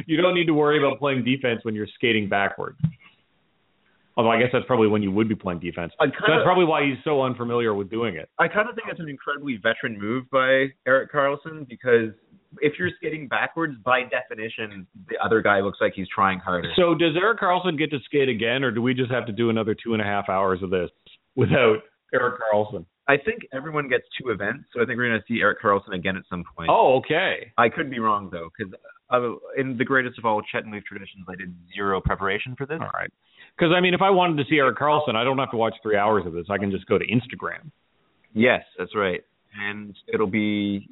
[0.07, 2.75] you don't need to worry about playing defense when you're skating backward.
[4.15, 5.91] Although I guess that's probably when you would be playing defense.
[5.99, 8.29] I So that's probably why he's so unfamiliar with doing it.
[8.37, 12.11] I kind of think it's an incredibly veteran move by Erik Karlsson because
[12.61, 16.71] if you're skating backwards, by definition, the other guy looks like he's trying harder.
[16.75, 19.49] So does Erik Karlsson get to skate again, or do we just have to do
[19.49, 20.91] another two and a half hours of this
[21.35, 21.77] without
[22.13, 22.85] Erik Karlsson?
[23.07, 25.93] I think everyone gets two events, so I think we're going to see Erik Karlsson
[25.93, 26.69] again at some point.
[26.71, 27.51] Oh, okay.
[27.57, 28.73] I could be wrong though, because
[29.09, 32.65] uh, in the greatest of all Chet and Leaf traditions, I did zero preparation for
[32.65, 32.79] this.
[32.79, 33.11] All right.
[33.57, 35.75] Because I mean, if I wanted to see Erik Karlsson, I don't have to watch
[35.83, 36.45] three hours of this.
[36.49, 37.71] I can just go to Instagram.
[38.33, 39.21] Yes, that's right,
[39.59, 40.89] and it'll be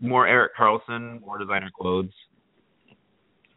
[0.00, 2.10] more Erik Karlsson, more designer clothes.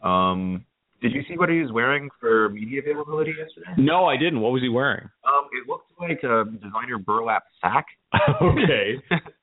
[0.03, 0.65] Um,
[1.01, 3.71] did you see what he was wearing for media availability yesterday?
[3.77, 4.41] No, I didn't.
[4.41, 5.09] What was he wearing?
[5.25, 7.85] Um, it looked like a designer burlap sack.
[8.41, 8.95] okay.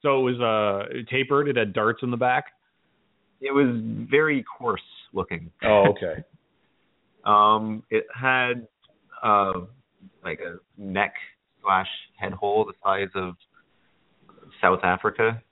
[0.03, 1.49] So it was uh tapered.
[1.49, 2.47] It had darts in the back.
[3.41, 4.81] it was very coarse
[5.13, 5.51] looking.
[5.65, 6.23] Oh, okay.
[7.27, 8.69] Um, it had
[9.21, 9.53] uh,
[10.25, 11.13] like a neck
[11.61, 13.35] slash head hole the size of
[14.63, 15.43] South Africa,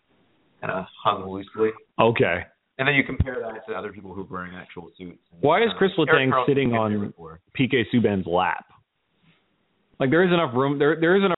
[0.60, 1.70] kind of hung loosely.
[2.00, 2.44] Okay.
[2.78, 5.20] And then you compare that to other people who are wearing actual suits.
[5.30, 7.40] And, Why is uh, Chris Eric Letang sitting on- do it for.
[7.58, 8.64] PK Subban's lap.
[10.00, 10.78] Like there is enough room.
[10.78, 11.36] There there is enough.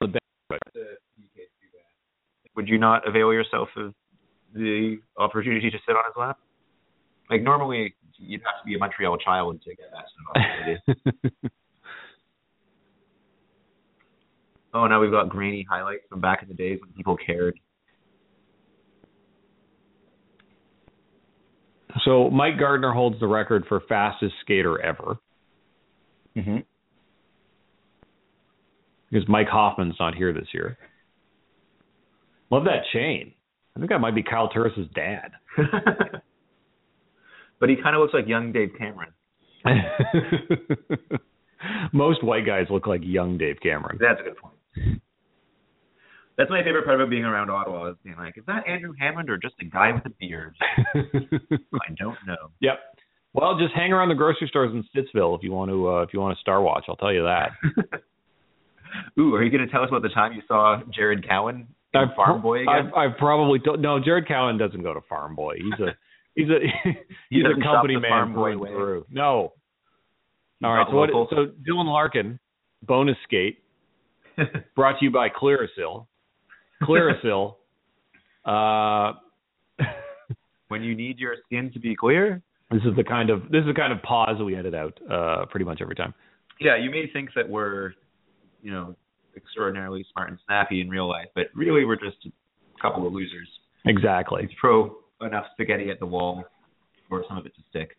[0.00, 0.58] The bench, but
[2.56, 3.92] Would you not avail yourself of
[4.54, 6.38] the opportunity to sit on his lap?
[7.30, 10.42] Like normally, you'd have to be a Montreal child to get that sort of
[10.96, 11.50] opportunity.
[14.72, 17.60] oh, now we've got grainy highlights from back in the days when people cared.
[22.04, 25.16] So Mike Gartner holds the record for fastest skater ever
[26.36, 26.58] Mm-hmm.
[29.10, 30.78] because Mike Hoffman's not here this year.
[32.50, 33.32] Love that chain.
[33.74, 35.32] I think that might be Kyle Turris's dad.
[37.58, 39.12] but he kind of looks like young Dave Cameron.
[41.92, 43.98] Most white guys look like young Dave Cameron.
[44.00, 44.54] That's a good point.
[46.38, 49.28] That's my favorite part about being around Ottawa is being like, is that Andrew Hammond
[49.28, 50.56] or just a guy with a beard?
[50.94, 52.52] I don't know.
[52.60, 52.78] Yep.
[53.34, 56.10] Well, just hang around the grocery stores in Stittsville if you want to uh, if
[56.14, 56.84] you want to Star Watch.
[56.88, 57.50] I'll tell you that.
[59.18, 62.14] Ooh, are you going to tell us about the time you saw Jared Cowen I've,
[62.16, 62.68] Farm Boy again?
[62.68, 63.98] I've, I've probably no.
[64.02, 65.56] Jared Cowen doesn't go to Farm Boy.
[65.56, 65.96] He's a
[66.34, 66.58] he's a
[67.30, 68.70] he's doesn't a company man Farm Boy through way.
[68.70, 69.06] through.
[69.10, 69.52] No.
[70.60, 70.86] He's All right.
[70.88, 71.10] So what?
[71.30, 72.38] So Dylan Larkin,
[72.82, 73.62] bonus skate,
[74.74, 76.06] brought to you by Clearasil.
[76.82, 77.54] Clearasil.
[78.44, 79.12] uh,
[80.68, 82.42] when you need your skin to be clear?
[82.70, 84.98] this is the kind of this is the kind of pause that we edit out
[85.10, 86.12] uh, pretty much every time.
[86.60, 87.92] Yeah, you may think that we're,
[88.62, 88.96] you know,
[89.36, 93.48] extraordinarily smart and snappy in real life, but really we're just a couple of losers.
[93.86, 94.42] Exactly.
[94.44, 96.44] It's throw enough spaghetti at the wall
[97.08, 97.96] for some of it to stick.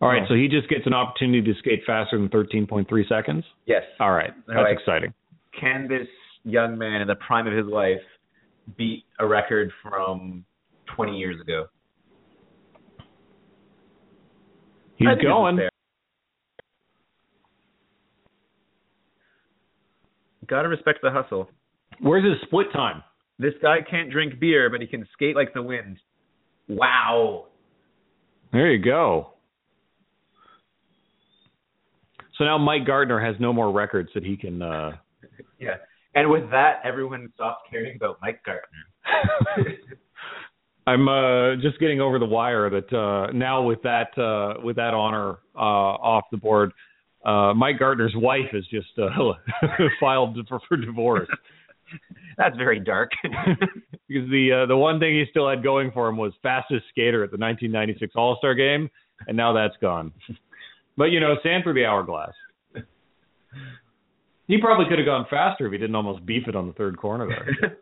[0.00, 0.22] All right.
[0.22, 0.26] Oh.
[0.28, 3.44] So he just gets an opportunity to skate faster than 13.3 seconds.
[3.66, 3.82] Yes.
[4.00, 4.32] All right.
[4.46, 5.14] That's exciting.
[5.60, 6.06] Can this
[6.44, 8.00] young man in the prime of his life
[8.76, 10.44] beat a record from
[10.94, 11.66] 20 years ago?
[14.96, 15.58] He's I think this is going.
[20.46, 21.48] Gotta respect the hustle.
[22.00, 23.02] Where's his split time?
[23.38, 25.98] This guy can't drink beer, but he can skate like the wind.
[26.68, 27.46] Wow.
[28.52, 29.34] There you go.
[32.36, 34.62] So now Mike Gartner has no more records that he can.
[34.62, 34.92] uh
[35.58, 35.76] Yeah.
[36.14, 39.66] And with that, everyone stops caring about Mike Gartner.
[40.86, 44.94] I'm uh just getting over the wire that uh now with that uh with that
[44.94, 45.58] honor uh
[46.00, 46.72] off the board,
[47.26, 49.08] uh Mike Gartner's wife has just uh
[50.00, 51.28] filed for, for divorce.
[52.38, 53.10] That's very dark.
[54.08, 57.24] because the uh, the one thing he still had going for him was fastest skater
[57.24, 58.88] at the 1996 All Star Game,
[59.26, 60.12] and now that's gone.
[60.96, 62.32] But you know, sand through the hourglass.
[64.48, 66.96] He probably could have gone faster if he didn't almost beef it on the third
[66.96, 67.78] corner there.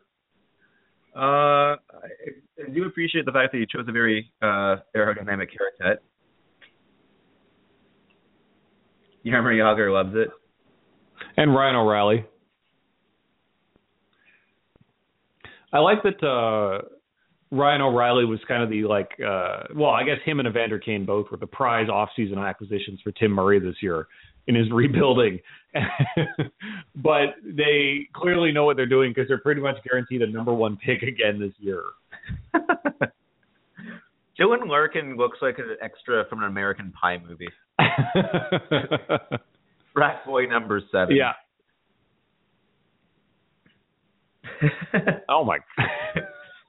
[1.17, 6.03] uh, I, I do appreciate the fact that you chose a very uh, aerodynamic haircut.
[9.25, 10.29] Jaromir Jagr loves it.
[11.37, 12.25] and Ryan O'Reilly.
[15.73, 16.83] I like that uh
[17.51, 21.05] Ryan O'Reilly was kind of the like uh well, I guess him and Evander Kane
[21.05, 24.07] both were the prize off-season acquisitions for Tim Murray this year
[24.47, 25.41] in his rebuilding.
[26.97, 30.77] but they clearly know what they're doing because they're pretty much guaranteed a number 1
[30.77, 31.83] pick again this year.
[34.39, 37.49] Dylan Larkin looks like an extra from an American Pie movie.
[39.95, 41.17] Frat boy number seven.
[41.17, 41.33] yeah.
[45.29, 45.59] Oh my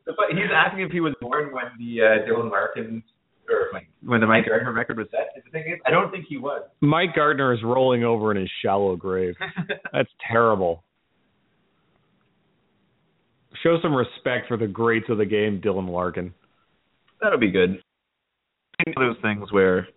[0.06, 3.04] But he's asking if he was born when the uh, Dylan Larkin
[3.50, 5.44] or when, when the Mike Gartner record was set.
[5.44, 6.64] The thing is, I don't think he was.
[6.82, 9.36] Mike Gartner is rolling over in his shallow grave.
[9.94, 10.84] That's terrible.
[13.64, 16.34] Show some respect for the greats of the game, Dylan Larkin.
[17.22, 17.82] That'll be good.
[18.94, 19.88] One of those things where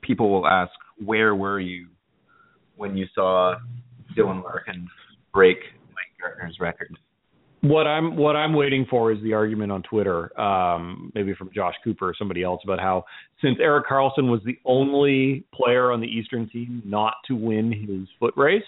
[0.00, 0.72] people will ask,
[1.04, 1.88] "Where were you
[2.76, 3.56] when you saw
[4.16, 4.88] Dylan Larkin
[5.34, 6.96] break Mike Gartner's record?"
[7.62, 11.74] What I'm what I'm waiting for is the argument on Twitter, um, maybe from Josh
[11.84, 13.04] Cooper or somebody else, about how
[13.42, 18.08] since Erik Karlsson was the only player on the Eastern team not to win his
[18.18, 18.62] foot race,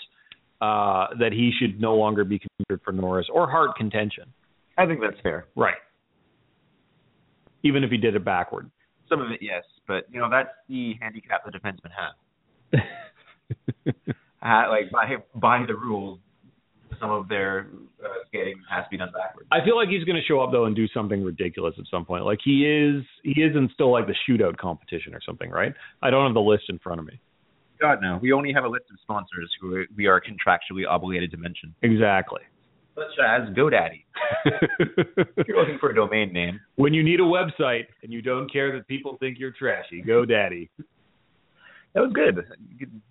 [0.60, 4.24] uh, that he should no longer be considered for Norris or Hart contention.
[4.76, 5.46] I think that's fair.
[5.56, 5.74] Right.
[7.62, 8.70] Even if he did it backward.
[9.08, 12.82] Some of it, yes, but you know that's the handicap the defensemen have.
[14.42, 16.18] uh, like by by the rules,
[17.02, 17.66] some of their
[18.02, 19.48] uh, skating has to be done backwards.
[19.50, 22.04] I feel like he's going to show up though and do something ridiculous at some
[22.04, 22.24] point.
[22.24, 25.74] Like he is, he is in still like the shootout competition or something, right?
[26.00, 27.20] I don't have the list in front of me.
[27.80, 31.36] God no, we only have a list of sponsors who we are contractually obligated to
[31.36, 32.42] mention, Exactly.
[32.94, 34.04] such as GoDaddy.
[34.44, 38.50] If you're looking for a domain name, when you need a website and you don't
[38.52, 40.70] care that people think you're trashy, go daddy.
[41.94, 42.44] That was good.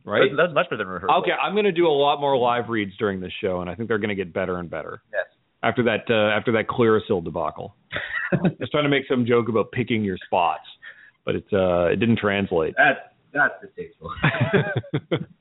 [0.06, 0.30] Right?
[0.36, 1.18] That was much better than rehearsal.
[1.22, 3.76] Okay, I'm going to do a lot more live reads during this show, and I
[3.76, 5.26] think they're going to get better and better Yes.
[5.64, 7.76] after that uh, after that Clearasil debacle.
[8.34, 10.66] I was trying to make some joke about picking your spots,
[11.26, 12.74] but it uh, it didn't translate.
[12.78, 13.00] That's
[13.34, 14.12] that's distasteful.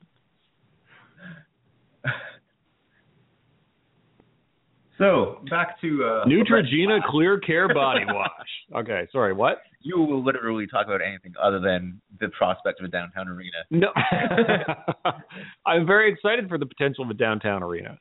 [5.01, 8.29] so back to uh, Neutrogena Clear Care Body Wash.
[8.75, 9.63] Okay, sorry, what?
[9.81, 13.57] You will literally talk about anything other than the prospect of a downtown arena.
[13.71, 13.87] No,
[15.65, 17.97] I'm very excited for the potential of a downtown arena.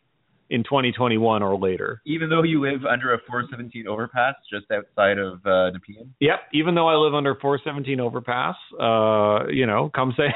[0.51, 2.03] in 2021 or later.
[2.05, 6.13] Even though you live under a 417 overpass just outside of uh, Nepean.
[6.21, 6.41] Yep.
[6.53, 10.35] Even though I live under 417 overpass, uh, you know, come say,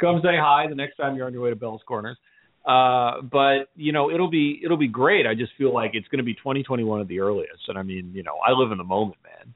[0.00, 2.18] come say hi the next time you're on your way to Bell's Corners.
[2.64, 5.26] Uh, but you know, it'll be it'll be great.
[5.26, 8.12] I just feel like it's going to be 2021 at the earliest, and I mean,
[8.14, 9.54] you know, I live in the moment, man.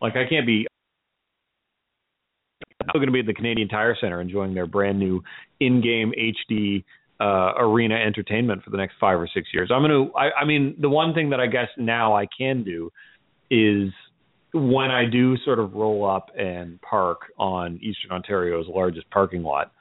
[0.00, 0.66] Like I can't be.
[2.82, 5.22] I'm going to be at the Canadian Tire Center enjoying their brand new
[5.58, 6.12] in-game
[6.46, 6.84] HD
[7.18, 9.70] uh, arena entertainment for the next five or six years.
[9.72, 10.14] I'm going to.
[10.16, 12.90] I, I mean, the one thing that I guess now I can do
[13.50, 13.90] is
[14.52, 19.72] when I do sort of roll up and park on Eastern Ontario's largest parking lot,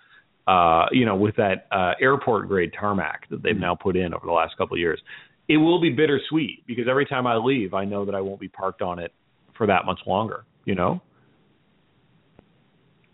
[0.47, 4.25] uh, you know, with that uh, airport grade tarmac that they've now put in over
[4.25, 5.01] the last couple of years,
[5.47, 8.49] it will be bittersweet because every time I leave, I know that I won't be
[8.49, 9.13] parked on it
[9.57, 10.45] for that much longer.
[10.65, 11.01] You know.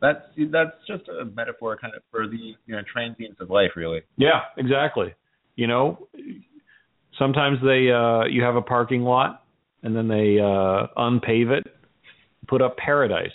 [0.02, 0.22] That's
[0.52, 4.02] that's just a metaphor, kind of for the you know transience of life, really.
[4.18, 5.14] Yeah, exactly.
[5.56, 6.08] You know,
[7.18, 9.44] sometimes they uh you have a parking lot
[9.84, 11.68] and then they uh unpave it,
[12.48, 13.32] put up paradise.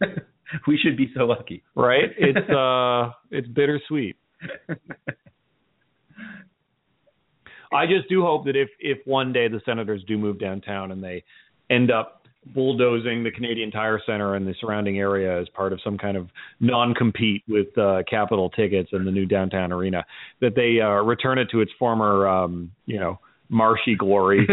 [0.66, 1.62] we should be so lucky.
[1.74, 2.10] Right?
[2.18, 4.16] It's uh it's bittersweet.
[7.72, 11.02] I just do hope that if if one day the Senators do move downtown and
[11.02, 11.24] they
[11.70, 12.20] end up
[12.54, 16.28] bulldozing the Canadian Tire Center and the surrounding area as part of some kind of
[16.60, 20.04] non-compete with uh, Capital Tickets and the new downtown arena,
[20.40, 24.46] that they uh, return it to its former, um, you know, marshy glory.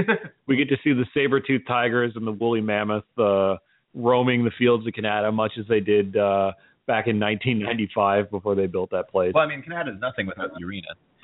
[0.47, 3.55] we get to see the saber-toothed tigers and the woolly mammoth uh,
[3.93, 6.51] roaming the fields of Canada, much as they did uh,
[6.87, 9.31] back in 1995 before they built that place.
[9.33, 10.87] Well, I mean, Canada is nothing without the arena.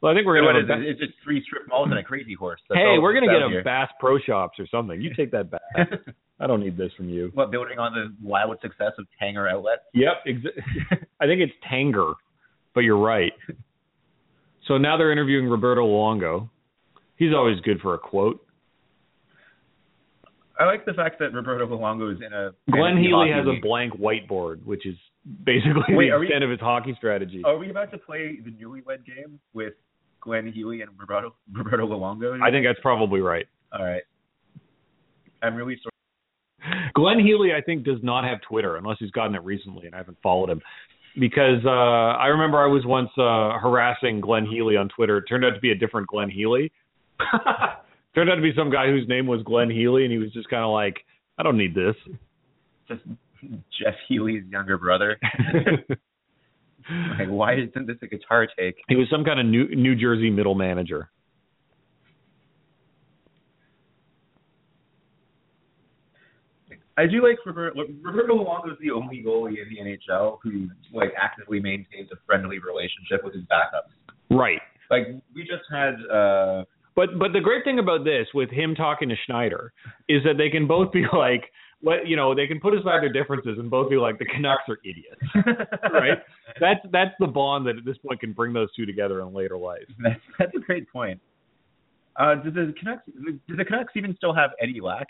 [0.00, 2.34] well, I think we're gonna get a it's just three strip malls and a crazy
[2.34, 2.60] horse.
[2.68, 3.64] That's hey, we're gonna get out a here.
[3.64, 5.00] Bass Pro Shops or something.
[5.00, 5.60] You take that back.
[6.40, 7.30] I don't need this from you.
[7.32, 9.84] What building on the wild success of Tanger Outlet?
[9.94, 12.14] Yep, exa- I think it's Tanger,
[12.74, 13.32] but you're right.
[14.68, 16.50] So now they're interviewing Roberto Luongo.
[17.16, 18.45] He's always good for a quote.
[20.58, 23.94] I like the fact that Roberto Luongo is in a Glenn Healy has a blank
[23.94, 24.96] whiteboard, which is
[25.44, 27.42] basically Wait, the are we- of his hockey strategy.
[27.44, 29.74] Are we about to play the newlywed game with
[30.20, 32.40] Glenn Healy and Roberto Roberto Luongo?
[32.42, 33.46] I think that's probably right.
[33.72, 34.02] All right.
[35.42, 35.92] I'm really sorry.
[36.94, 39.98] Glenn Healy, I think, does not have Twitter unless he's gotten it recently, and I
[39.98, 40.62] haven't followed him.
[41.18, 45.18] Because uh, I remember I was once uh, harassing Glenn Healy on Twitter.
[45.18, 46.72] It turned out to be a different Glenn Healy.
[48.16, 50.48] turned out to be some guy whose name was Glenn Healy, and he was just
[50.48, 50.96] kind of like,
[51.38, 51.94] I don't need this.
[52.88, 53.02] Just
[53.78, 55.18] Jeff Healey's younger brother.
[57.18, 58.76] like, why isn't this a guitar take?
[58.88, 61.10] he was some kind of New New Jersey middle manager.
[66.98, 67.82] I do like Roberto.
[68.02, 72.58] Roberto Luongo is the only goalie in the NHL who like actively maintains a friendly
[72.58, 73.92] relationship with his backups.
[74.30, 74.62] Right.
[74.90, 75.96] Like we just had.
[76.10, 76.64] uh
[76.96, 79.72] But but the great thing about this with him talking to Schneider
[80.08, 81.44] is that they can both be like
[81.82, 84.62] what you know, they can put aside their differences and both be like the Canucks
[84.68, 85.20] are idiots.
[85.92, 86.18] Right?
[86.60, 89.56] That's that's the bond that at this point can bring those two together in later
[89.58, 89.84] life.
[90.02, 91.20] That's, that's a great point.
[92.16, 93.02] Uh, do the Canucks?
[93.46, 95.08] Do the Canucks even still have Eddie Lack?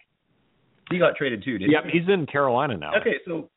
[0.91, 2.01] He got traded too, didn't Yep, he?
[2.01, 2.93] he's in Carolina now.
[3.01, 3.49] Okay, so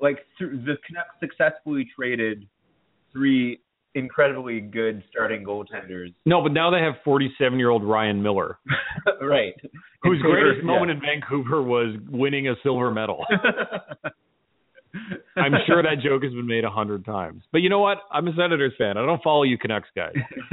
[0.00, 2.46] like th- the Canucks successfully traded
[3.12, 3.60] three
[3.94, 6.12] incredibly good starting goaltenders.
[6.26, 8.58] No, but now they have 47 year old Ryan Miller,
[9.22, 9.54] right.
[10.02, 10.66] whose greatest yeah.
[10.66, 13.24] moment in Vancouver was winning a silver medal.
[15.36, 17.42] I'm sure that joke has been made a hundred times.
[17.50, 17.98] But you know what?
[18.12, 18.96] I'm a Senators fan.
[18.96, 20.14] I don't follow you Canucks guys.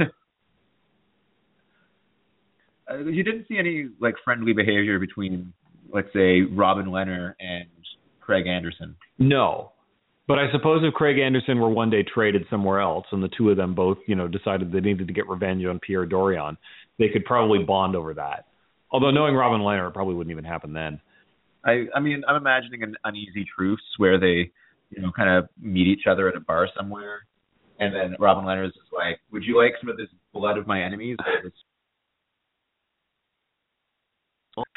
[2.90, 5.52] uh, you didn't see any like friendly behavior between,
[5.92, 7.68] let's say, Robin Lehner and
[8.20, 8.96] Craig Anderson.
[9.18, 9.71] No.
[10.28, 13.50] But I suppose if Craig Anderson were one day traded somewhere else and the two
[13.50, 16.56] of them both, you know, decided they needed to get revenge on Pierre Dorion,
[16.98, 18.46] they could probably bond over that.
[18.90, 21.00] Although knowing Robin Lehner, it probably wouldn't even happen then.
[21.64, 24.50] I I mean I'm imagining an uneasy truce where they
[24.90, 27.20] you know kind of meet each other at a bar somewhere,
[27.78, 30.82] and then Robin Lehner is like, "Would you like some of this blood of my
[30.82, 31.52] enemies?" This...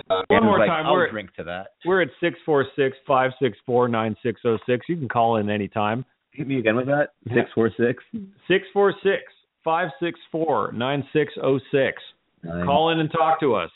[0.09, 1.67] Uh, One more like, time, I'll we're- drink to that.
[1.85, 4.85] We're at six four six five six four nine six zero six.
[4.87, 6.05] You can call in anytime.
[6.31, 7.09] Hit me again with that.
[7.25, 7.35] Yeah.
[7.43, 8.03] Six four six.
[8.47, 9.23] Six four six
[9.63, 12.01] five six four nine six zero six.
[12.43, 13.71] Call in and talk to us.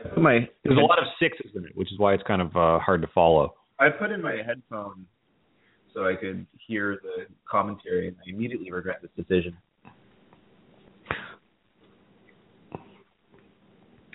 [0.00, 2.40] I put my There's a lot of sixes in it, which is why it's kind
[2.40, 3.54] of uh, hard to follow.
[3.78, 5.06] I put in my headphone
[5.94, 9.56] so I could hear the commentary, and I immediately regret this decision.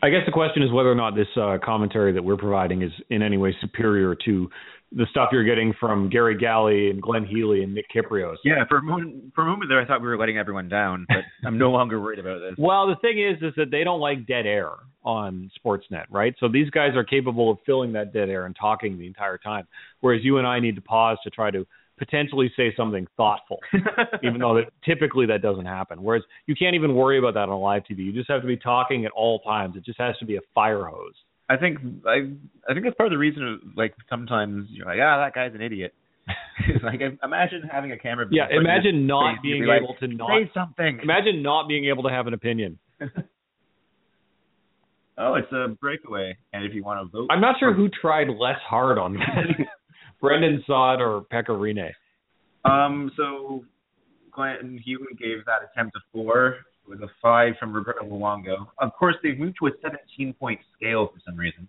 [0.03, 2.91] I guess the question is whether or not this uh, commentary that we're providing is
[3.09, 4.49] in any way superior to
[4.91, 8.35] the stuff you're getting from Gary Galley and Glenn Healy and Nick Kypreos.
[8.43, 11.05] Yeah, for a moment, for a moment there, I thought we were letting everyone down,
[11.07, 12.53] but I'm no longer worried about this.
[12.57, 14.71] Well, the thing is, is that they don't like dead air
[15.03, 16.33] on Sportsnet, right?
[16.39, 19.67] So these guys are capable of filling that dead air and talking the entire time,
[20.01, 21.65] whereas you and I need to pause to try to
[21.97, 23.59] potentially say something thoughtful,
[24.23, 26.01] even though that typically that doesn't happen.
[26.01, 27.99] Whereas you can't even worry about that on live TV.
[27.99, 29.75] You just have to be talking at all times.
[29.77, 31.13] It just has to be a fire hose.
[31.49, 31.77] I think
[32.07, 32.29] I
[32.69, 33.73] I think that's part of the reason.
[33.75, 35.93] Like sometimes you're like, ah, that guy's an idiot.
[36.83, 38.25] like imagine having a camera.
[38.31, 40.99] Yeah, imagine not being be able like, to not say something.
[41.03, 42.79] imagine not being able to have an opinion.
[45.17, 48.27] oh, it's a breakaway, and if you want to vote, I'm not sure who tried
[48.29, 49.67] less hard on that,
[50.21, 51.91] Brandon Saad or Pekka Rinne.
[52.65, 53.65] Um, so
[54.31, 56.57] Glenn Hewitt gave that attempt a four
[56.87, 58.67] with a five from Roberto Luongo.
[58.79, 61.67] Of course, they've moved to a 17 point scale for some reason.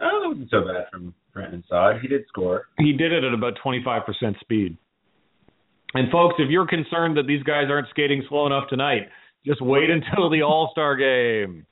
[0.00, 2.00] Oh, that wasn't so bad from Brandon Saad.
[2.00, 2.68] He did score.
[2.78, 4.76] He did it at about 25% speed.
[5.92, 9.08] And folks, if you're concerned that these guys aren't skating slow enough tonight,
[9.44, 11.66] just wait until the All Star game.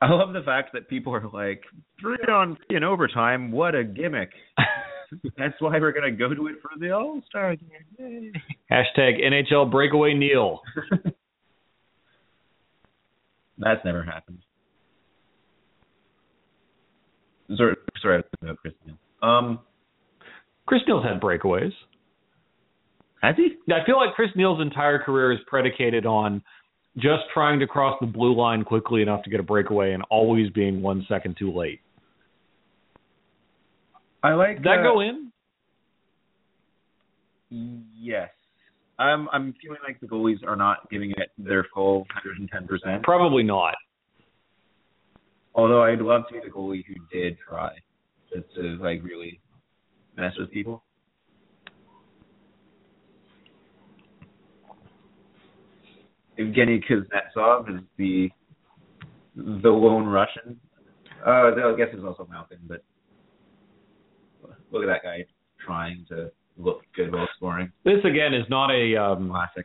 [0.00, 1.62] I love the fact that people are like,
[2.00, 3.52] three on three in overtime.
[3.52, 4.30] What a gimmick.
[5.38, 8.32] That's why we're going to go to it for the All Star game.
[8.70, 10.60] Hashtag NHL breakaway Neil.
[13.58, 14.38] That's never happened.
[17.56, 18.96] Sorry, sorry about Chris Neil.
[19.22, 19.60] Um,
[20.66, 21.72] Chris Neil's had breakaways.
[23.22, 23.56] Has he?
[23.72, 26.42] I feel like Chris Neil's entire career is predicated on
[26.96, 30.50] just trying to cross the blue line quickly enough to get a breakaway and always
[30.50, 31.80] being one second too late.
[34.22, 35.32] I like Did that uh, go in?
[37.98, 38.28] Yes.
[38.98, 43.02] I'm I'm feeling like the goalies are not giving it their full 110%.
[43.02, 43.74] Probably not.
[45.54, 47.72] Although I'd love to be the goalie who did try
[48.32, 49.40] to, to like really
[50.16, 50.82] mess with people.
[56.42, 58.30] Evgeny Kuznetsov is the
[59.36, 60.58] the lone Russian.
[61.26, 62.82] Uh, I guess there's also Malkin, but
[64.70, 65.24] look at that guy
[65.64, 67.72] trying to look good while scoring.
[67.84, 69.64] This again is not a um, Classic.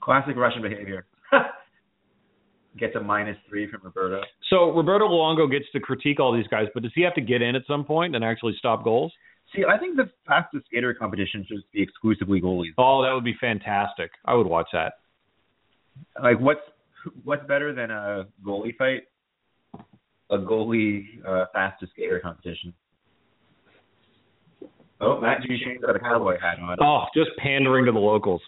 [0.00, 1.06] Classic Russian behavior.
[2.78, 4.20] Gets a minus three from Roberto.
[4.50, 7.40] So Roberto Luongo gets to critique all these guys, but does he have to get
[7.40, 9.12] in at some point and actually stop goals?
[9.54, 12.72] See, I think the fastest skater competition should be exclusively goalies.
[12.76, 14.10] Oh, that would be fantastic.
[14.24, 14.94] I would watch that.
[16.22, 16.60] Like, what's
[17.24, 19.02] what's better than a goalie fight?
[20.30, 22.72] A goalie uh, fastest skater competition.
[25.00, 26.76] Oh, Matt Duchene's got a cowboy hat on.
[26.80, 28.40] Oh, just pandering to the locals.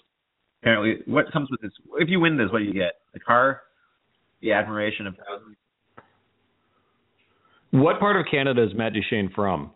[0.62, 1.72] Apparently, what comes with this?
[1.98, 2.92] If you win this, what do you get?
[3.14, 3.62] A car,
[4.40, 5.56] the admiration of thousands.
[7.72, 9.72] What part of Canada is Matt Duchene from?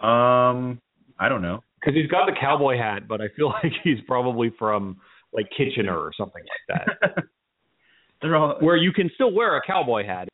[0.00, 0.80] Um,
[1.18, 1.62] I don't know.
[1.78, 4.96] Because he's got the cowboy hat, but I feel like he's probably from
[5.32, 7.24] like Kitchener or something like that,
[8.22, 10.28] They're all where you can still wear a cowboy hat.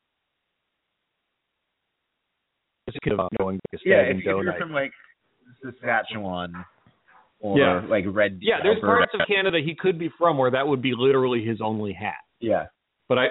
[2.88, 4.02] Just kind of going to yeah.
[4.02, 4.92] If, if you're from like
[5.62, 6.54] Saskatchewan
[7.40, 7.82] or Yeah.
[7.88, 10.94] like Red, Yeah, there's parts of Canada he could be from where that would be
[10.96, 12.14] literally his only hat.
[12.40, 12.66] Yeah.
[13.08, 13.26] But I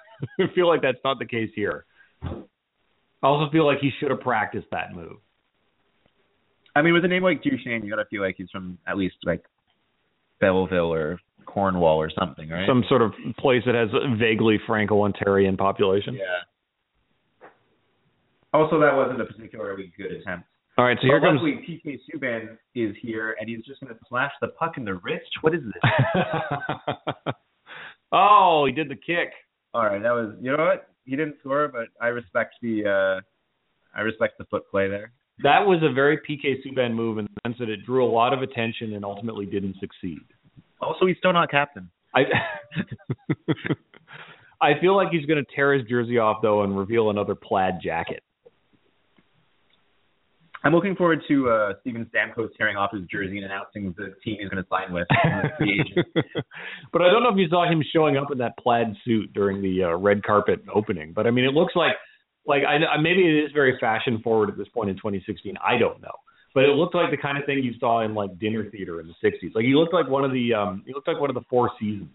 [0.54, 1.84] feel like that's not the case here.
[2.22, 5.16] I also feel like he should have practiced that move.
[6.74, 8.98] I mean, with a name like Duchene, you got to feel like he's from at
[8.98, 9.42] least like
[10.40, 12.66] Belleville or Cornwall or something, right?
[12.68, 16.14] Some sort of place that has a vaguely Franco-Ontarian population.
[16.14, 17.48] yeah.
[18.52, 20.46] Also, that wasn't a particularly good attempt.
[20.78, 21.40] All right, so here but comes.
[21.42, 24.94] luckily, PK Subban is here, and he's just going to slash the puck in the
[24.94, 25.30] wrist.
[25.40, 26.24] What is this?
[28.12, 29.32] oh, he did the kick.
[29.72, 30.34] All right, that was.
[30.40, 30.88] You know what?
[31.04, 32.84] He didn't score, but I respect the.
[33.18, 33.20] uh
[33.98, 35.12] I respect the foot play there.
[35.42, 38.32] That was a very PK Subban move in the sense that it drew a lot
[38.32, 40.20] of attention and ultimately didn't succeed.
[40.80, 41.90] Also, he's still not captain.
[42.14, 42.20] I
[44.60, 47.74] I feel like he's going to tear his jersey off though and reveal another plaid
[47.82, 48.22] jacket.
[50.64, 54.38] I'm looking forward to uh Steven Stamkos tearing off his jersey and announcing the team
[54.40, 55.06] he's going to sign with.
[55.24, 56.06] as a free agent.
[56.92, 59.62] but I don't know if you saw him showing up in that plaid suit during
[59.62, 61.12] the uh, red carpet opening.
[61.14, 61.92] But I mean, it looks like
[62.46, 65.56] like I I- maybe it is very fashion forward at this point in 2016.
[65.64, 66.14] I don't know,
[66.54, 69.08] but it looked like the kind of thing you saw in like dinner theater in
[69.08, 69.54] the 60s.
[69.54, 71.70] Like he looked like one of the um he looked like one of the Four
[71.78, 72.10] Seasons.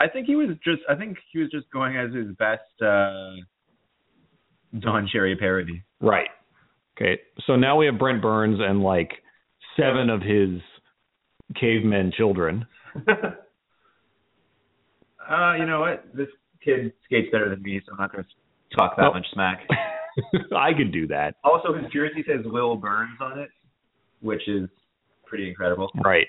[0.00, 0.82] I think he was just.
[0.88, 3.34] I think he was just going as his best uh
[4.80, 5.82] Don Cherry parody.
[6.00, 6.28] Right.
[6.96, 7.20] Okay.
[7.46, 9.12] So now we have Brent Burns and like
[9.76, 10.60] seven of his
[11.60, 12.66] cavemen children.
[15.28, 16.04] Uh, you know what?
[16.14, 16.28] This
[16.62, 18.30] kid skates better than me, so I'm not going to
[18.76, 19.14] talk that Nope.
[19.14, 19.66] much smack.
[20.56, 21.34] I could do that.
[21.44, 23.48] Also, his jersey says Will Burns on it,
[24.20, 24.68] which is
[25.26, 25.90] pretty incredible.
[26.04, 26.26] Right.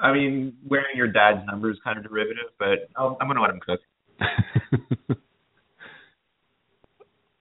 [0.00, 3.42] I mean, wearing your dad's number is kind of derivative, but I'll, I'm going to
[3.42, 3.80] let him cook.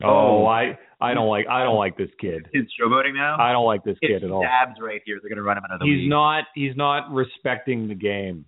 [0.04, 2.48] oh, I I don't like I don't like this kid.
[2.52, 3.38] He's showboating now.
[3.40, 4.42] I don't like this If kid at all.
[4.42, 6.10] dabs right here, they're going to run him out of He's league.
[6.10, 8.46] not he's not respecting the game.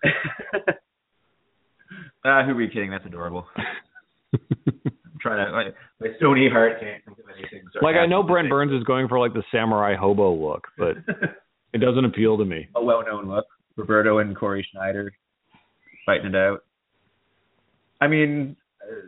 [2.25, 2.91] uh, who are we kidding?
[2.91, 3.45] That's adorable.
[5.23, 5.51] Trying to.
[5.53, 5.63] My,
[6.01, 7.63] my stony heart can't think of anything.
[7.81, 10.97] like I know Brent Burns is going for like the samurai hobo look, but
[11.73, 12.67] it doesn't appeal to me.
[12.75, 13.45] a well-known look.
[13.77, 15.13] Roberto and Cory Schneider
[16.05, 16.65] fighting it out.
[18.01, 19.07] I mean, uh,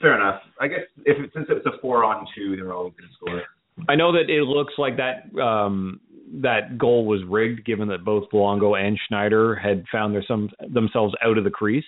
[0.00, 0.40] fair enough.
[0.60, 3.42] I guess if it, since it's a four-on-two, they're always going to score.
[3.88, 6.00] I know that it looks like that um
[6.42, 11.14] that goal was rigged given that both Luongo and Schneider had found their some themselves
[11.24, 11.84] out of the crease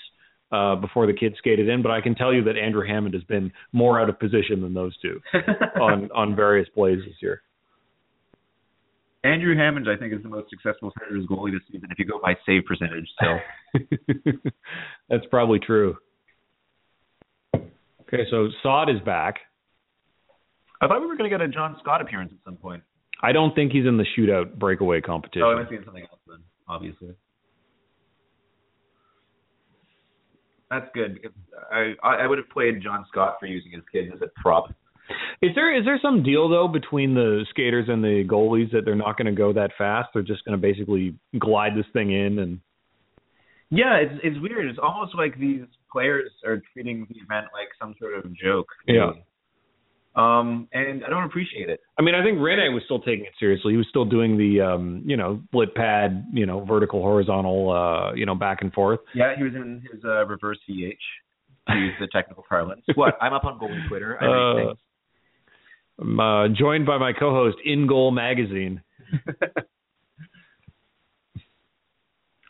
[0.53, 3.25] uh before the kids skated in, but I can tell you that Andrew Hammond has
[3.25, 5.21] been more out of position than those two
[5.81, 7.43] on on various plays this year.
[9.25, 12.19] Andrew Hammond, I think, is the most successful Senators goalie this season if you go
[12.21, 13.09] by save percentage.
[13.21, 13.39] So
[15.09, 15.97] That's probably true.
[17.55, 19.37] Okay, so Saad is back.
[20.81, 22.83] I thought we were going to get a John Scott appearance at some point.
[23.23, 25.43] I don't think he's in the shootout breakaway competition.
[25.45, 26.39] Oh, I must be in something else then,
[26.69, 27.15] obviously.
[30.73, 31.19] That's good
[31.71, 34.75] I I I would have played John Scott for using his kids as a prop.
[35.43, 38.95] Is there is there some deal though between the skaters and the goalies that they're
[38.95, 40.09] not going to go that fast?
[40.15, 42.61] They're just going to basically glide this thing in and
[43.71, 44.67] Yeah, it's it's weird.
[44.67, 48.69] It's almost like these players are treating the event like some sort of joke.
[48.87, 49.13] Yeah.
[50.15, 51.81] Um, and I don't appreciate it.
[51.99, 53.73] I mean, I think Rinne was still taking it seriously.
[53.73, 58.15] He was still doing the um, you know, split pad, you know, vertical horizontal uh,
[58.15, 59.01] you know, back and forth.
[59.15, 60.93] Yeah, he was in his uh, reverse VH.
[61.69, 62.83] To use the technical parlance.
[62.97, 63.17] What?
[63.21, 64.19] I'm up on goalie Twitter.
[64.21, 64.75] I uh,
[66.01, 68.83] I'm uh, joined by my co-host In Goal Magazine.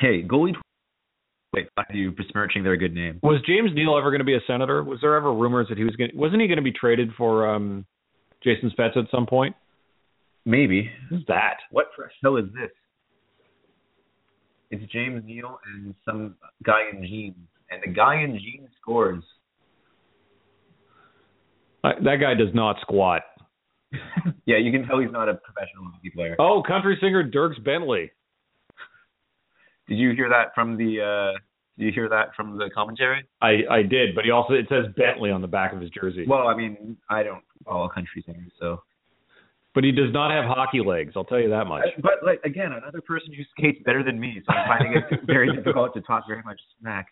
[0.00, 0.54] hey, goalie.
[1.52, 3.20] Wait, fuck you besmirching their good name.
[3.22, 4.82] Was James Neal ever going to be a senator?
[4.82, 6.10] Was there ever rumors that he was going?
[6.14, 7.84] Wasn't he going to be traded for um,
[8.42, 9.54] Jason Spezza at some point?
[10.46, 10.90] Maybe.
[11.10, 11.58] Who's that?
[11.70, 12.70] What fresh hell is this?
[14.70, 17.36] It's James Neal and some guy in jeans,
[17.70, 19.22] and the guy in jeans scores.
[21.84, 23.22] Uh, that guy does not squat.
[24.46, 26.36] yeah, you can tell he's not a professional hockey player.
[26.38, 28.10] Oh, country singer Dierks Bentley.
[29.88, 31.00] Did you hear that from the?
[31.00, 31.38] uh
[31.78, 33.24] Did you hear that from the commentary?
[33.40, 36.24] I I did, but he also it says Bentley on the back of his jersey.
[36.26, 38.82] Well, I mean, I don't follow country singers, so.
[39.74, 41.14] But he does not have hockey legs.
[41.16, 41.84] I'll tell you that much.
[42.02, 45.54] But like again, another person who skates better than me, so I'm finding it very
[45.54, 47.06] difficult to talk very much smack,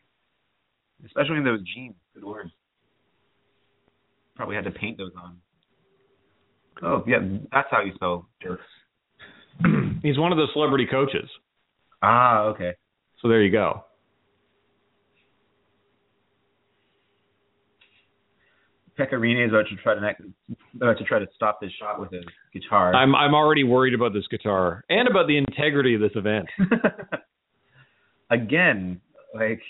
[1.07, 1.95] especially in those jeans.
[2.15, 2.51] Good word.
[4.37, 5.37] Probably had to paint those on.
[6.83, 7.19] Oh yeah,
[7.53, 8.63] that's how you spell jerks.
[10.03, 11.29] He's one of the celebrity coaches.
[12.03, 12.75] Ah, okay.
[13.21, 13.85] So there you go.
[18.99, 20.23] Pekka Rinne is about to try to next,
[20.75, 22.95] about to try to stop this shot with his guitar.
[22.95, 26.49] I'm I'm already worried about this guitar and about the integrity of this event.
[28.31, 29.01] Again,
[29.35, 29.63] like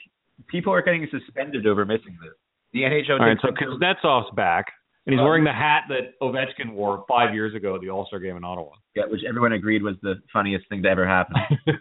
[0.48, 2.32] people are getting suspended over missing this.
[2.72, 3.20] The NHL.
[3.20, 4.66] All right, so Kuznetsov's back,
[5.06, 5.24] and he's Oh.
[5.24, 8.44] wearing the hat that Ovechkin wore five years ago at the All Star game in
[8.44, 8.70] Ottawa.
[8.96, 11.36] yeah, which everyone agreed was the funniest thing to ever happen.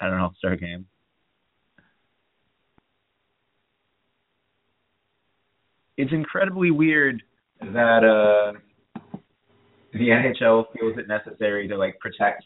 [0.00, 0.86] I don't know, All Star game.
[5.96, 7.22] It's incredibly weird
[7.60, 8.58] that uh,
[9.92, 12.44] the NHL feels it necessary to like protect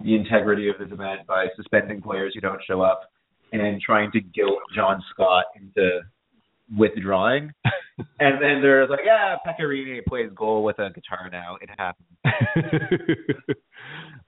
[0.00, 3.02] the integrity of this event by suspending players who don't show up
[3.52, 6.00] and trying to guilt John Scott into
[6.76, 7.52] withdrawing.
[8.20, 11.56] and then they're like, yeah, Pekka Rinne plays goal with a guitar now.
[11.60, 12.08] It happens.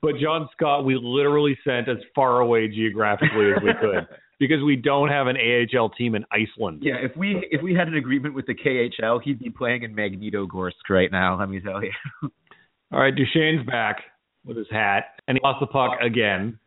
[0.00, 4.06] but John Scott, we literally sent as far away geographically as we could
[4.38, 6.82] because we don't have an AHL team in Iceland.
[6.82, 9.94] Yeah, if we if we had an agreement with the KHL, he'd be playing in
[9.94, 11.38] Magnitogorsk right now.
[11.38, 11.90] Let me tell you.
[12.92, 13.98] All right, Duchene's back
[14.44, 16.58] with his hat, and he lost the puck again.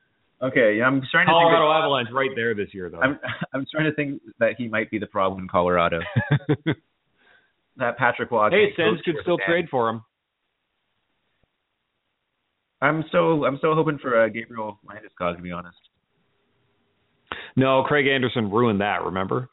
[0.42, 3.00] Okay, yeah, I'm starting to Colorado think Avalanche right there this year, though.
[3.00, 3.20] I'm
[3.54, 6.00] I'm starting to think that he might be the problem in Colorado.
[7.78, 8.50] that Patrick Roy.
[8.50, 10.02] hey, Sens could still trade for him.
[12.82, 15.78] I'm still I'm still hoping for uh, Gabriel Landeskog to be honest.
[17.56, 19.04] No, Craig Anderson ruined that.
[19.04, 19.50] Remember?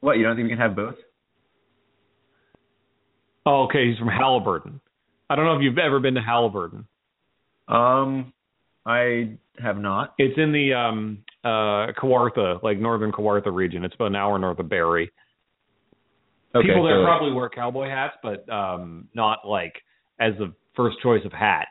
[0.00, 0.94] What you don't think we can have both?
[3.46, 3.88] Oh, okay.
[3.88, 4.80] He's from Haliburton.
[5.30, 6.84] I don't know if you've ever been to Haliburton.
[7.68, 8.32] Um,
[8.86, 10.14] I have not.
[10.18, 13.84] It's in the um uh Kawartha, like northern Kawartha region.
[13.84, 15.10] It's about an hour north of Barrie.
[16.54, 19.74] Okay, People there so- probably wear cowboy hats, but um not like
[20.20, 21.68] as the first choice of hat.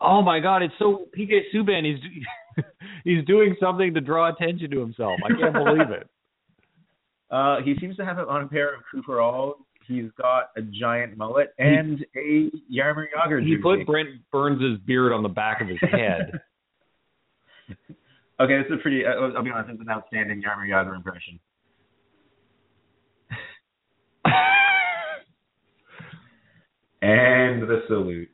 [0.00, 0.62] Oh my God!
[0.62, 1.84] It's so PK Subban.
[1.84, 2.64] He's
[3.04, 5.18] he's doing something to draw attention to himself.
[5.24, 6.08] I can't believe it.
[7.28, 9.56] Uh, he seems to have it on a pair of Cooperalls.
[9.88, 15.24] He's got a giant mullet and a Jaromir Jagr He put Brent Burns' beard on
[15.24, 16.40] the back of his head.
[18.40, 19.04] okay, this is a pretty.
[19.04, 21.40] Uh, I'll be honest, it's an outstanding Jaromir Jagr impression.
[27.02, 28.30] and the salute.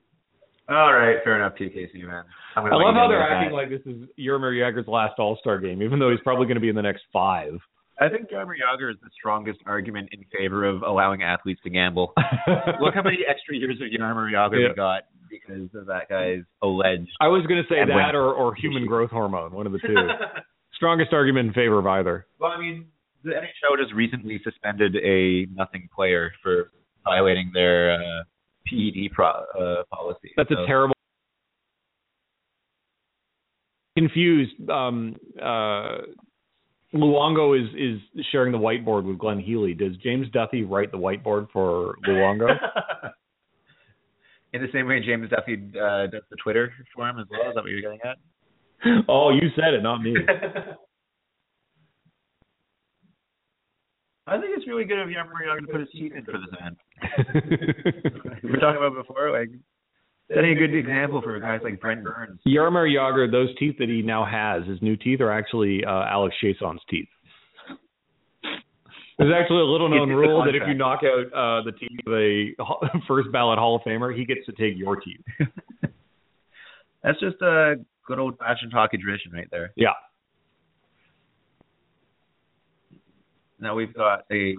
[0.68, 2.22] All right, fair enough, PK Subban.
[2.56, 5.98] I love how they're acting like this is Jaromir Jagr's last All Star game, even
[5.98, 7.58] though he's probably going to be in the next five.
[8.00, 12.14] I think Jaromir Jagr is the strongest argument in favor of allowing athletes to gamble.
[12.80, 14.68] Look how many extra years of Jaromir Jagr Yeah.
[14.68, 17.10] we got because of that guy's alleged.
[17.20, 19.78] I was going to say And that or, or human growth hormone, one of the
[19.78, 19.94] two.
[20.74, 22.26] Strongest argument in favor of either.
[22.40, 22.86] well, I mean,
[23.24, 26.70] the NHL just recently suspended a nothing player for
[27.04, 28.22] violating their uh,
[28.72, 30.32] PED pro, uh, policy.
[30.36, 30.94] That's a terrible.
[33.96, 34.70] Confused.
[34.70, 35.98] Um, uh,
[36.94, 38.00] Luongo is is
[38.30, 39.74] sharing the whiteboard with Glenn Healy.
[39.74, 42.48] Does James Duffy write the whiteboard for Luongo?
[44.52, 47.48] In the same way James Duffy uh, does the Twitter for him as well.
[47.48, 48.18] Is that what you're getting at?
[49.08, 50.14] oh, you said it, not me.
[54.26, 56.50] I think it's really good of Jaromir Jagr to put his teeth in for this
[56.60, 56.76] man.
[58.42, 59.50] we were talking about before, like
[60.32, 62.40] setting a good example for guys like Brent Burns.
[62.46, 66.36] Jaromir Jagr, those teeth that he now has, his new teeth, are actually uh, Alex
[66.42, 67.08] Chiasson's teeth.
[69.18, 71.62] There's actually a little known It's in the rule that if you knock out uh,
[71.64, 75.20] the teeth of a first ballot Hall of Famer, he gets to take your teeth.
[77.02, 77.74] That's just a
[78.06, 79.72] good old fashioned hockey tradition right there.
[79.76, 79.92] Yeah.
[83.62, 84.56] Now we've got a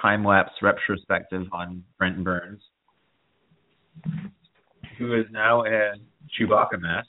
[0.00, 2.60] time lapse retrospective on Brent Burns,
[4.98, 5.92] who is now a
[6.38, 7.08] Chewbacca mask,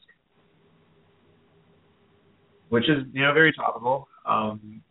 [2.69, 4.07] which is you know very topical.
[4.25, 4.81] Um,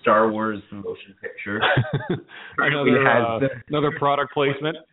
[0.00, 1.60] Star Wars motion picture.
[2.58, 4.76] another, uh, the- another product placement.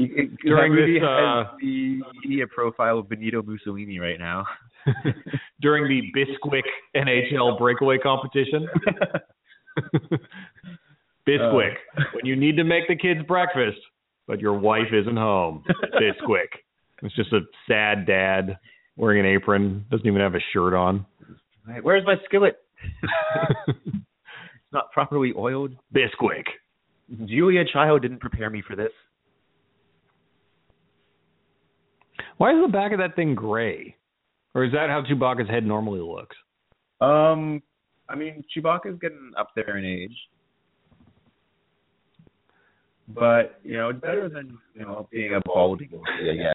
[0.00, 4.46] It- it- During this, uh, the media profile of Benito Mussolini right now.
[5.60, 6.62] During the Bisquick
[6.94, 8.68] NHL breakaway competition.
[11.28, 11.74] Bisquick,
[12.14, 13.78] when you need to make the kids breakfast,
[14.26, 15.64] but your wife isn't home.
[15.94, 16.48] Bisquick.
[17.00, 18.58] It's just a sad dad
[18.96, 21.06] wearing an apron, doesn't even have a shirt on.
[21.64, 22.56] Right, Where's my skillet?
[24.68, 25.72] It's not properly oiled.
[25.94, 26.44] Bisquick.
[27.24, 28.90] Julia Child didn't prepare me for this.
[32.36, 33.96] Why is the back of that thing gray?
[34.54, 36.36] Or is that how Chewbacca's head normally looks?
[37.00, 37.62] Um,
[38.08, 40.16] I mean, Chewbacca's getting up there in age,
[43.08, 45.90] but you know, it's better than you know being a balding.
[46.22, 46.52] Yeah, yeah.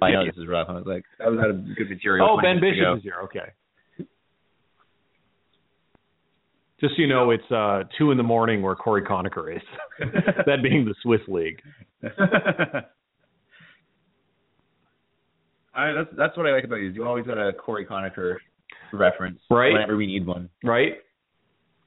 [0.00, 0.68] I know this is rough.
[0.70, 2.26] I was like, that was out of good material.
[2.30, 3.16] Oh, Ben Bishop is here.
[3.24, 3.52] Okay.
[6.80, 9.62] Just so you know, it's uh, two in the morning where Cory Conacher is.
[10.46, 11.60] that being the Swiss League.
[15.74, 16.90] I, that's that's what I like about you.
[16.90, 18.36] is You always got a Cory Conacher
[18.92, 19.72] reference Right.
[19.72, 20.48] whenever we need one.
[20.62, 20.94] right?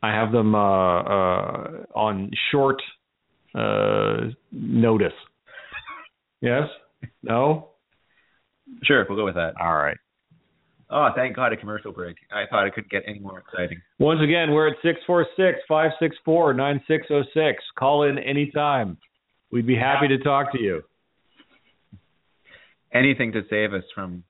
[0.04, 2.82] I have them uh, uh, on short
[3.56, 5.14] uh, notice.
[6.42, 6.64] Yes?
[7.24, 7.70] No?
[8.84, 9.54] Sure, we'll go with that.
[9.60, 9.98] All right.
[10.92, 12.18] Oh, thank God, a commercial break.
[12.32, 13.82] I thought it couldn't get any more exciting.
[13.98, 17.64] Once again, we're at 646 564 9606.
[17.78, 18.98] Call in anytime.
[19.52, 20.84] We'd be happy to talk to you.
[22.96, 24.24] Anything to save us from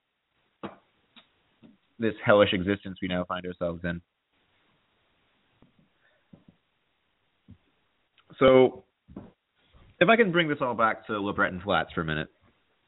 [1.99, 4.01] this hellish existence we now find ourselves in.
[8.39, 8.83] So,
[9.99, 12.27] if I can bring this all back to LeBreton Flats for a minute,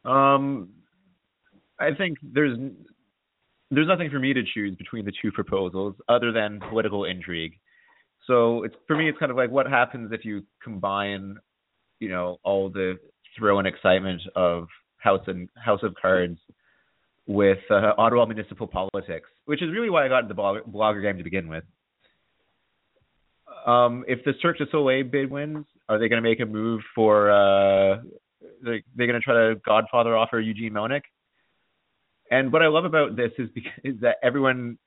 [0.03, 0.69] um,
[1.79, 2.57] I think there's
[3.69, 7.53] there's nothing for me to choose between the two proposals other than political intrigue.
[8.25, 11.37] So it's for me, it's kind of like what happens if you combine,
[11.99, 12.97] you know, all the
[13.37, 14.67] thrill and excitement of
[14.97, 16.39] House and House of Cards
[17.27, 21.01] with uh, Ottawa municipal politics, which is really why I got into the blog, blogger
[21.01, 21.63] game to begin with.
[23.65, 26.81] Um, if the Cirque du Soleil bid wins, are they going to make a move
[26.95, 27.29] for?
[27.29, 27.97] Uh,
[28.63, 31.01] they're, they're going to try to Godfather offer Eugene Melnyk.
[32.31, 34.77] And what I love about this is because is that everyone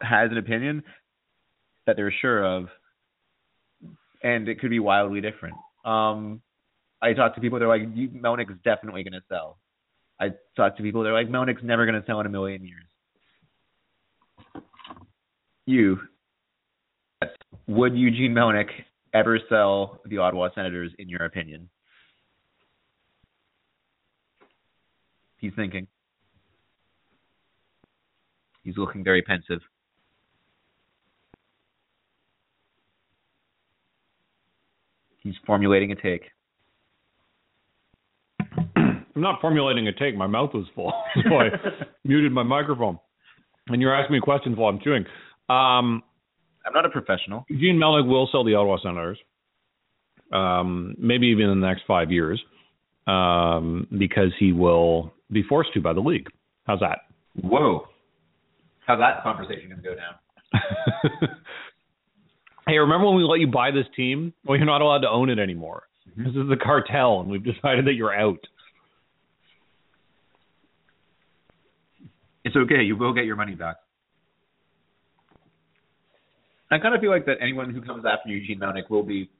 [0.00, 0.82] has an opinion
[1.86, 2.66] that they're sure of,
[4.22, 5.56] and it could be wildly different.
[5.84, 6.40] Um,
[7.04, 7.58] I talk to people.
[7.58, 9.58] They're like, you, Melnyk's definitely going to sell.
[10.18, 11.02] I talk to people.
[11.02, 12.86] They're like, Melnyk's never going to sell in a million years.
[15.66, 15.98] You,
[17.66, 18.68] would Eugene Melnyk
[19.12, 21.68] ever sell the Ottawa Senators, in your opinion?
[25.36, 25.86] He's thinking.
[28.62, 29.60] He's looking very pensive.
[35.18, 36.33] He's formulating a take.
[38.76, 40.16] I'm not formulating a take.
[40.16, 40.92] My mouth was full,
[41.28, 41.48] so I
[42.04, 42.98] muted my microphone.
[43.68, 45.04] And you're asking me questions while I'm chewing.
[45.48, 46.02] Um,
[46.66, 47.44] I'm not a professional.
[47.48, 49.18] Eugene Melnyk will sell the Ottawa Senators,
[50.32, 52.42] um, maybe even in the next five years,
[53.06, 56.26] um, because he will be forced to by the league.
[56.66, 57.00] How's that?
[57.40, 57.86] Whoa.
[58.86, 61.30] How's that conversation going to go down?
[62.66, 64.32] hey, remember when we let you buy this team?
[64.44, 65.84] Well, you're not allowed to own it anymore.
[66.10, 66.24] Mm-hmm.
[66.24, 68.38] This is the cartel, and we've decided that you're out.
[72.44, 72.82] It's okay.
[72.82, 73.76] You will get your money back.
[76.70, 79.30] I kind of feel like that anyone who comes after Eugene Melnyk will be,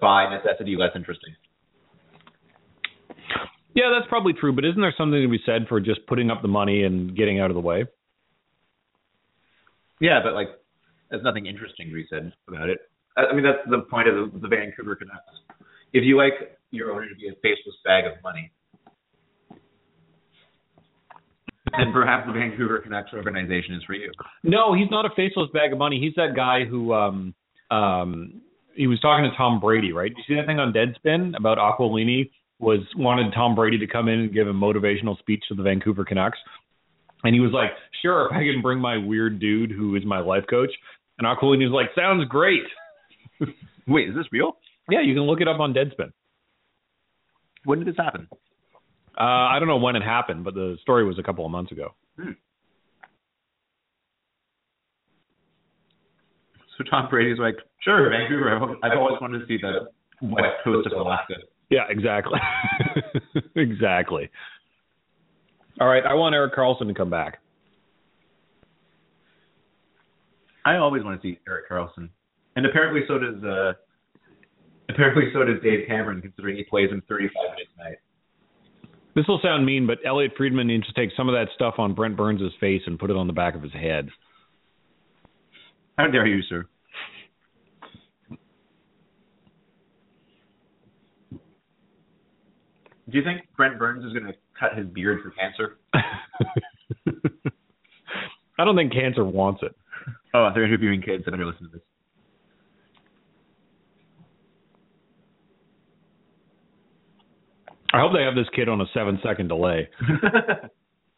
[0.00, 1.34] by necessity, less interesting.
[3.74, 4.52] Yeah, that's probably true.
[4.52, 7.40] But isn't there something to be said for just putting up the money and getting
[7.40, 7.86] out of the way?
[10.00, 10.48] Yeah, but like,
[11.10, 12.78] there's nothing interesting to be said about it.
[13.16, 15.24] I I mean, that's the point of the, the Vancouver Canucks.
[15.94, 16.34] If you like
[16.70, 18.50] your owner to be a faceless bag of money,
[21.78, 24.12] then perhaps the Vancouver Canucks organization is for you.
[24.42, 26.00] No, he's not a faceless bag of money.
[26.00, 27.34] He's that guy who um
[27.70, 28.42] um
[28.74, 30.08] he was talking to Tom Brady, right?
[30.08, 34.08] Did you see that thing on Deadspin about Aquilini was wanted Tom Brady to come
[34.08, 36.38] in and give a motivational speech to the Vancouver Canucks.
[37.22, 37.70] And he was like,
[38.02, 40.70] Sure, if I can bring my weird dude who is my life coach.
[41.18, 42.64] And Aquilini was like, Sounds great.
[43.86, 44.56] Wait, is this real?
[44.90, 46.12] Yeah, you can look it up on Deadspin.
[47.64, 48.28] When did this happen?
[49.18, 51.72] Uh, I don't know when it happened, but the story was a couple of months
[51.72, 51.94] ago.
[56.76, 58.56] So Tom Brady's like, sure, Vancouver.
[58.56, 59.88] I've- I've always wanted to see the
[60.22, 61.34] west coast of Alaska.
[61.70, 62.40] Yeah, exactly.
[63.54, 64.28] exactly.
[65.80, 67.38] All right, I want Erik Karlsson to come back.
[70.64, 72.08] I always want to see Erik Karlsson,
[72.56, 73.72] and apparently so does uh,
[74.88, 77.98] apparently so does Dave Cameron, considering he plays him 35 minutes a night.
[79.14, 81.94] This will sound mean, but Elliotte Friedman needs to take some of that stuff on
[81.94, 84.08] Brent Burns' face and put it on the back of his head.
[85.96, 86.66] How dare you, sir?
[93.08, 95.78] Do you think Brent Burns is going to cut his beard for cancer?
[98.58, 99.76] I don't think cancer wants it.
[100.32, 101.24] Oh, they're interviewing kids.
[101.26, 101.82] I better listen to this.
[107.94, 109.88] I hope they have this kid on a seven second delay.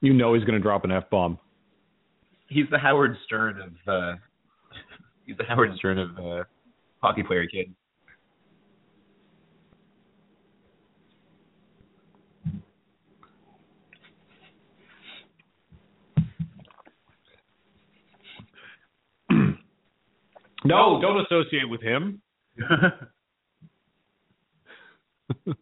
[0.02, 1.38] You know he's going to drop an F bomb.
[2.50, 4.16] he's the Howard Stern of uh,
[5.24, 6.44] he's the Howard Stern of uh,
[7.02, 7.74] hockey player kid.
[20.64, 22.20] No, don't associate with him.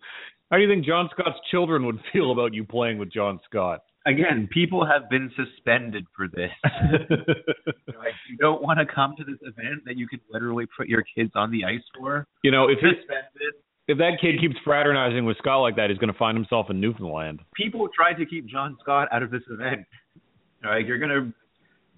[0.50, 3.80] How do you think John Scott's children would feel about you playing with John Scott?
[4.06, 6.50] Again, people have been suspended for this.
[7.08, 11.02] like, you don't want to come to this event that you could literally put your
[11.16, 12.26] kids on the ice for.
[12.42, 13.54] you know, if it, Suspended.
[13.88, 16.82] if that kid keeps fraternizing with Scott like that, he's going to find himself in
[16.82, 17.40] Newfoundland.
[17.56, 19.86] People tried to keep John Scott out of this event.
[20.62, 21.32] All right, you're going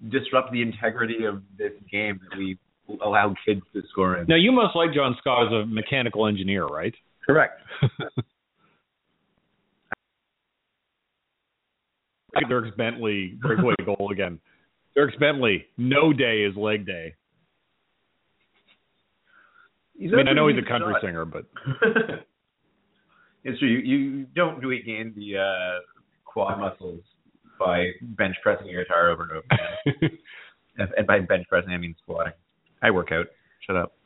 [0.01, 2.57] to disrupt the integrity of this game that we
[3.03, 4.27] allow kids to score in.
[4.27, 6.95] Now, you must like John Scott as a mechanical engineer, right?
[7.25, 7.59] Correct.
[12.49, 14.39] Dirk Bentley breakaway goal again.
[14.95, 17.15] Dirk Bentley, no day is leg day.
[19.97, 21.01] He's I mean, I know he's a country shot.
[21.01, 21.45] singer, but
[23.43, 23.67] it's true.
[23.67, 25.79] You, you don't regain the uh,
[26.23, 27.01] quad muscles
[27.59, 29.43] by bench pressing your guitar over and over
[29.95, 30.17] again.
[30.97, 32.33] and by bench pressing, I mean squatting.
[32.83, 33.25] I work out.
[33.65, 33.96] Shut up.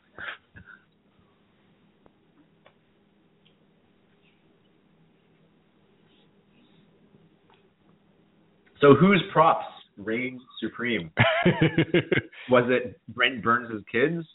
[8.81, 9.65] So whose props
[9.97, 11.11] reigned supreme?
[12.49, 14.25] Was it Brent Burns' kids?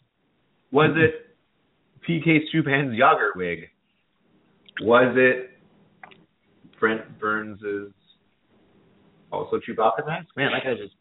[0.71, 1.37] Was it
[2.09, 3.69] PK Subban's Jagr wig?
[4.83, 5.51] Was it
[6.79, 7.61] Brent Burns'
[9.33, 10.29] also Chewbacca mask?
[10.37, 10.95] Man, that guy just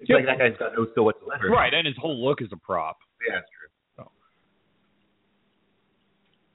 [0.00, 1.48] it's like that guy's got no skill whatsoever.
[1.50, 2.98] right, and his whole look is a prop.
[3.26, 3.68] Yeah, that's true.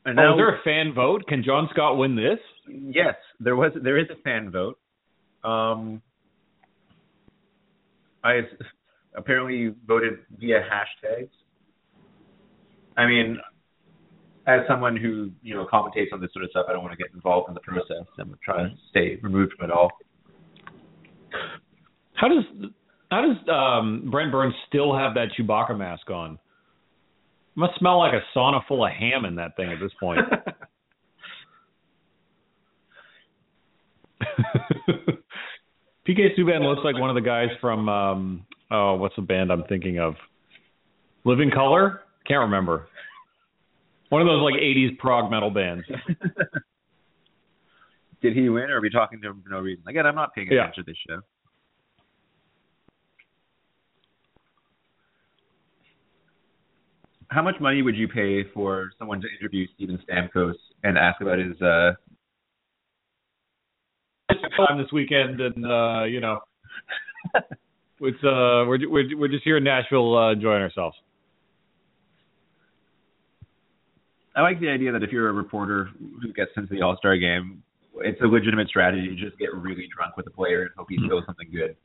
[0.06, 1.26] And Oh, now, is there a fan vote?
[1.28, 2.40] Can John Scott win this?
[2.70, 4.78] yes, there was there is a fan vote.
[5.44, 6.02] Um,
[8.24, 8.42] I
[9.16, 11.30] apparently voted via hashtags.
[12.98, 13.38] I mean,
[14.48, 17.04] as someone who you know commentates on this sort of stuff, I don't want to
[17.04, 18.06] get involved in the process.
[18.20, 19.92] I'm trying to stay removed from it all.
[22.14, 22.44] How does
[23.12, 26.34] how does um, Brent Burns still have that Chewbacca mask on?
[26.34, 26.40] It
[27.60, 30.20] must smell like a sauna full of ham in that thing at this point.
[36.08, 39.64] PK Subban looks like one of the guys from um oh what's the band I'm
[39.66, 40.16] thinking of?
[41.26, 42.02] Living Color?
[42.26, 42.88] Can't remember.
[44.10, 45.86] One of those like 80s prog metal bands.
[48.22, 49.84] Did he win, or are we talking to him for no reason?
[49.88, 50.62] Again, I'm not paying Yeah.
[50.64, 51.20] attention to this show.
[57.30, 60.54] How much money would you pay for someone to interview Steven Stamkos
[60.84, 61.92] and ask about his uh
[64.58, 66.40] time this weekend, and uh, you know,
[68.02, 70.96] it's uh, we're we're we're just here in Nashville uh, enjoying ourselves.
[74.36, 75.90] I like the idea that if you're a reporter
[76.22, 77.64] who gets into the All Star game,
[77.96, 80.98] it's a legitimate strategy to just get really drunk with the player and hope he
[80.98, 81.08] Mm-hmm.
[81.10, 81.76] feels something good.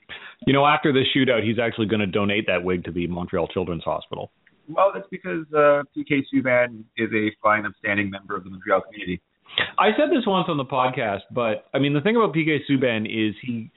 [0.47, 3.49] You know, after this shootout, he's actually going to donate that wig to the Montreal
[3.49, 4.31] Children's Hospital.
[4.68, 9.20] Well, that's because uh, PK Subban is a fine, upstanding member of the Montreal community.
[9.78, 13.07] I said this once on the podcast, but I mean, the thing about PK Subban
[13.07, 13.70] is he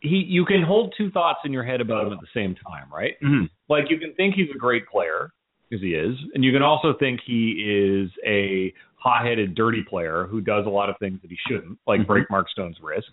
[0.00, 2.92] he you can hold two thoughts in your head about him at the same time,
[2.92, 3.14] right?
[3.22, 3.46] Mm-hmm.
[3.68, 5.32] Like you can think he's a great player
[5.68, 10.40] because he is, and you can also think he is a hot-headed, dirty player who
[10.40, 13.08] does a lot of things that he shouldn't, like break Mark Stone's wrist,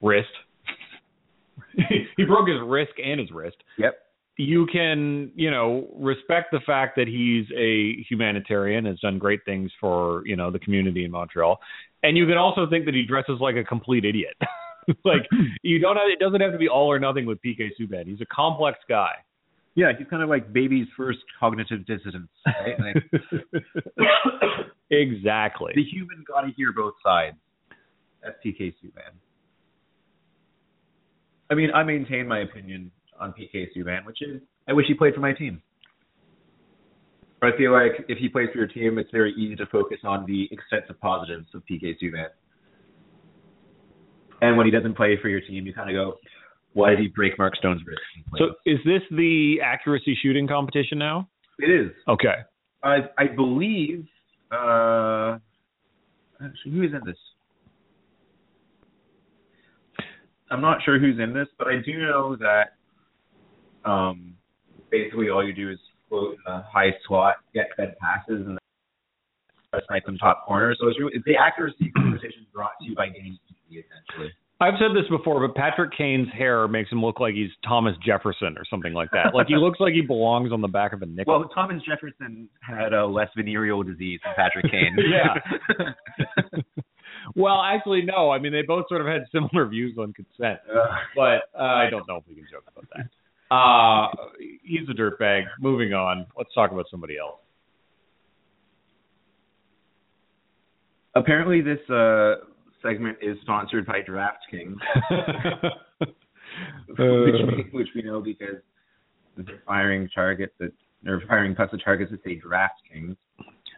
[0.00, 0.28] wrist.
[2.16, 3.56] he broke his wrist and his wrist.
[3.78, 3.98] Yep.
[4.40, 9.70] You can, you know, respect the fact that he's a humanitarian, has done great things
[9.80, 11.58] for, you know, the community in Montreal,
[12.02, 14.36] and you can also think that he dresses like a complete idiot.
[15.04, 15.26] like
[15.62, 18.06] you don't have, it doesn't have to be all or nothing with PK Subban.
[18.06, 19.12] He's a complex guy.
[19.74, 22.76] Yeah, he's kind of like baby's first cognitive dissonance, right?
[22.80, 23.62] Like,
[24.90, 25.72] exactly.
[25.76, 27.36] the human got to hear both sides.
[28.22, 29.14] That's PK Subban.
[31.50, 32.90] I mean, I maintain my opinion
[33.20, 35.62] on PK Subban, which is I wish he played for my team.
[37.40, 40.26] I feel like if he plays for your team, it's very easy to focus on
[40.26, 42.26] the extensive positives of PK Subban.
[44.40, 46.18] And when he doesn't play for your team, you kind of go,
[46.72, 48.00] "Why did he break Mark Stone's wrist?"
[48.38, 51.28] So is this the accuracy shooting competition now?
[51.58, 51.90] it is.
[52.06, 52.34] Okay.
[52.82, 54.06] I I believe.
[54.50, 55.38] Uh,
[56.42, 57.18] actually, who is in this?
[60.50, 62.77] I'm not sure who's in this, but I do know that
[63.84, 64.34] um,
[64.90, 68.58] basically all you do is float in a high slot, get fed passes, and
[69.72, 70.74] then snipe them top corner.
[70.80, 73.38] So it's, really, it's the accuracy competition brought to you by TV,
[73.70, 74.32] essentially.
[74.60, 78.56] I've said this before, but Patrick Kane's hair makes him look like he's Thomas Jefferson
[78.58, 79.32] or something like that.
[79.32, 81.38] Like he looks like he belongs on the back of a nickel.
[81.38, 84.96] Well, Thomas Jefferson had a less venereal disease than Patrick Kane.
[85.08, 85.82] Yeah.
[87.36, 88.30] well, actually, no.
[88.30, 90.58] I mean, they both sort of had similar views on consent,
[91.14, 93.06] but uh, I don't know if we can joke about that.
[93.50, 94.08] Uh,
[94.62, 95.44] he's a dirtbag.
[95.60, 96.26] Moving on.
[96.36, 97.40] Let's talk about somebody else.
[101.18, 102.36] apparently, this uh,
[102.82, 104.76] segment is sponsored by DraftKings.
[106.88, 108.56] which, we, which we know because
[109.36, 110.72] they're firing targets that
[111.02, 113.16] they're firing putts at targets that say DraftKings.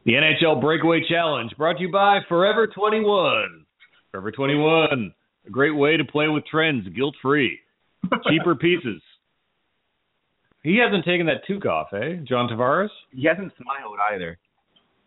[0.07, 3.67] The NHL Breakaway Challenge brought to you by Forever 21.
[4.11, 5.13] Forever 21,
[5.47, 7.59] a great way to play with trends guilt free.
[8.29, 9.03] Cheaper pieces.
[10.63, 12.17] He hasn't taken that toque off, eh?
[12.25, 12.91] John Tavares?
[13.13, 14.39] He hasn't smiled either.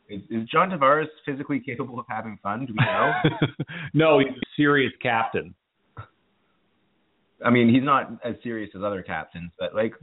[0.09, 2.65] Is, is John Tavares physically capable of having fun?
[2.65, 3.11] Do we know?
[3.93, 5.53] no, he's a serious captain.
[7.45, 9.93] I mean, he's not as serious as other captains, but like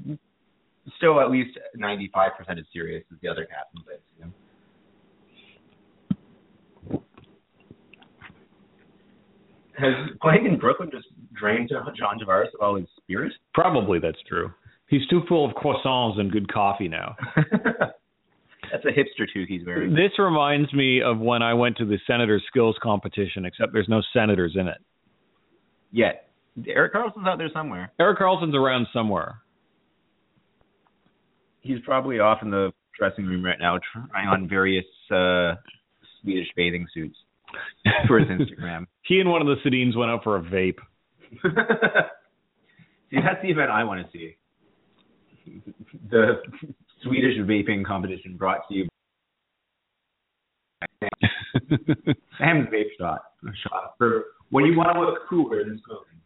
[0.96, 2.10] still at least 95%
[2.50, 4.34] as serious as the other captains I've seen.
[9.78, 13.32] Has playing in Brooklyn just drained John Tavares of all his spirit?
[13.54, 14.52] Probably that's true.
[14.90, 17.14] He's too full of croissants and good coffee now.
[17.36, 19.44] That's a hipster too.
[19.48, 19.94] he's wearing.
[19.94, 24.02] This reminds me of when I went to the Senators skills competition, except there's no
[24.12, 24.78] senators in it.
[25.92, 26.26] Yet.
[26.66, 27.92] Erik Karlsson's out there somewhere.
[28.00, 29.36] Erik Karlsson's around somewhere.
[31.60, 35.54] He's probably off in the dressing room right now trying on various uh
[36.20, 37.16] Swedish bathing suits
[38.08, 38.86] for his Instagram.
[39.02, 40.76] He and one of the Sedins went out for a vape.
[41.32, 44.36] see, that's the event I want to see.
[46.10, 46.42] The
[47.02, 48.88] Swedish vaping competition brought to you.
[51.00, 51.20] By
[52.38, 53.22] Sam's vape shot.
[53.68, 56.20] Shot for when you want to look cooler than smoking.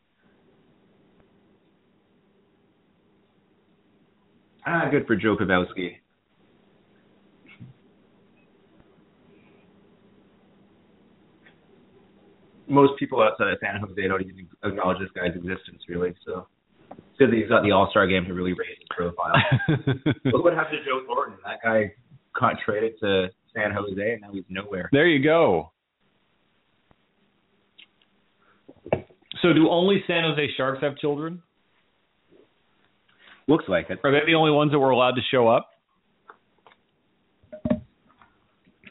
[4.67, 5.97] Ah, good for Joe Pavelski.
[12.67, 16.15] Most people outside of San Jose don't even acknowledge this guy's existence, really.
[16.25, 16.47] So
[16.91, 19.35] it's good that he's got the All Star game to really raise his profile.
[20.25, 21.39] Look what happened to Joe Thornton.
[21.45, 21.93] That guy
[22.39, 24.89] got traded to San Jose, and now he's nowhere.
[24.93, 25.71] there you go.
[29.43, 31.43] So, do only San Jose Sharks have children?
[33.47, 33.99] Looks like it.
[34.03, 35.69] Are they the only ones that were allowed to show up?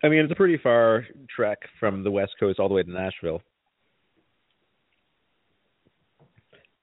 [0.03, 2.91] I mean, it's a pretty far trek from the West Coast all the way to
[2.91, 3.41] Nashville.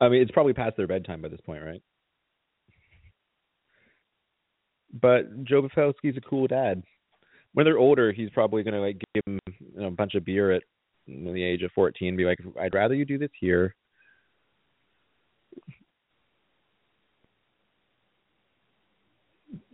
[0.01, 1.83] I mean, it's probably past their bedtime by this point, right?
[4.93, 6.83] But Joe Pavelski's a cool dad.
[7.53, 10.25] When they're older, he's probably going to like give them you know, a bunch of
[10.25, 10.63] beer at
[11.07, 13.75] you know, the age of 14 be like, "I'd rather you do this here."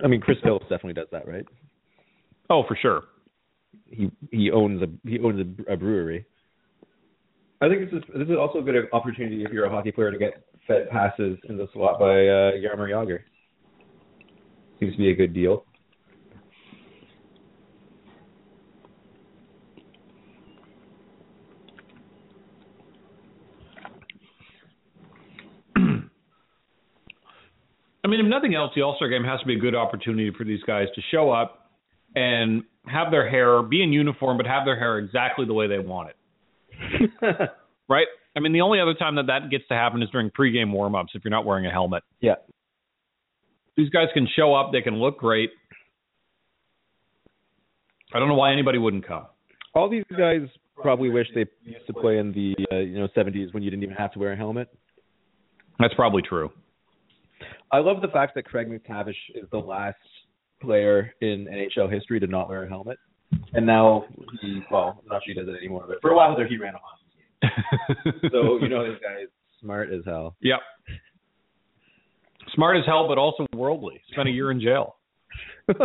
[0.03, 1.47] I mean, Chris Phillips definitely does that, right?
[2.51, 3.05] Oh, for sure.
[3.87, 6.27] He he owns a he owns a, a brewery.
[7.61, 10.11] I think this is this is also a good opportunity if you're a hockey player
[10.11, 13.21] to get fed passes in the slot by uh, Jaromir Jagr.
[14.79, 15.65] Seems to be a good deal.
[25.77, 25.81] I
[28.07, 30.45] mean, if nothing else, the All Star game has to be a good opportunity for
[30.45, 31.71] these guys to show up
[32.15, 35.79] and have their hair be in uniform, but have their hair exactly the way they
[35.79, 36.17] want it.
[37.89, 38.07] right?
[38.37, 41.15] I mean, the only other time that that gets to happen is during pregame warmups
[41.15, 42.03] if you're not wearing a helmet.
[42.21, 42.35] Yeah.
[43.77, 45.51] These guys can show up, they can look great.
[48.15, 49.27] I don't know why anybody wouldn't come.
[49.75, 50.41] All these guys
[50.77, 53.83] probably wish they used to play in the uh, you know 70s when you didn't
[53.83, 54.69] even have to wear a helmet.
[55.79, 56.51] That's probably true.
[57.71, 59.97] I love the fact that Craig MacTavish is the last
[60.63, 62.99] player in NHL history to not wear a helmet.
[63.57, 64.05] And now
[64.43, 66.59] he, well, I'm not sure he does it anymore, but for a while there he
[66.59, 67.07] ran a hockey
[68.23, 68.31] team.
[68.31, 69.31] So, you know, this guy is
[69.63, 70.37] smart as hell.
[70.43, 70.61] Yep.
[72.55, 74.01] Smart as hell, but also worldly.
[74.13, 74.97] Spent a year in jail.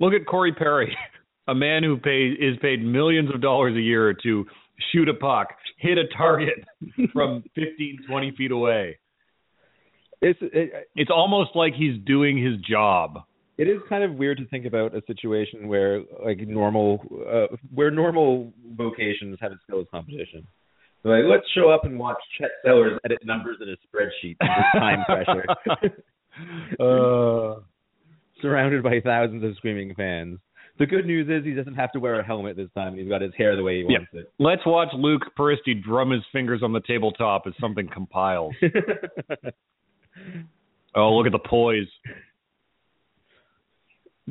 [0.00, 0.96] Look at Corey Perry,
[1.46, 4.44] a man who pay, is paid millions of dollars a year to
[4.90, 6.64] shoot a puck, hit a target
[7.12, 8.98] from 15, 20 feet away.
[10.22, 13.18] It's it, It's almost like he's doing his job.
[13.58, 17.90] it is kind of weird to think about a situation where like normal uh, where
[17.90, 20.46] normal vocations have a skills competition.
[21.04, 25.04] Like let's show up and watch Chet Sellers edit numbers in a spreadsheet under time
[25.04, 25.44] pressure,
[26.80, 27.60] Uh,
[28.40, 30.38] surrounded by thousands of screaming fans.
[30.78, 32.96] The good news is he doesn't have to wear a helmet this time.
[32.96, 33.98] He's got his hair the way he Yeah.
[33.98, 34.32] wants it.
[34.38, 38.54] let's watch Luke Peristy drum his fingers on the tabletop as something compiles.
[40.94, 41.88] Oh, look at the poise.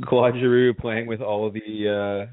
[0.05, 2.31] Claude Giroux playing with all of the uh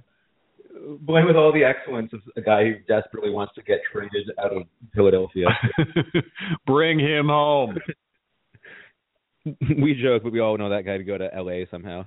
[1.07, 4.53] playing with all the excellence of a guy who desperately wants to get traded out
[4.53, 4.63] of
[4.95, 5.47] Philadelphia.
[6.67, 7.77] Bring him home.
[9.45, 12.05] we joke, but we all know that guy to go to LA somehow.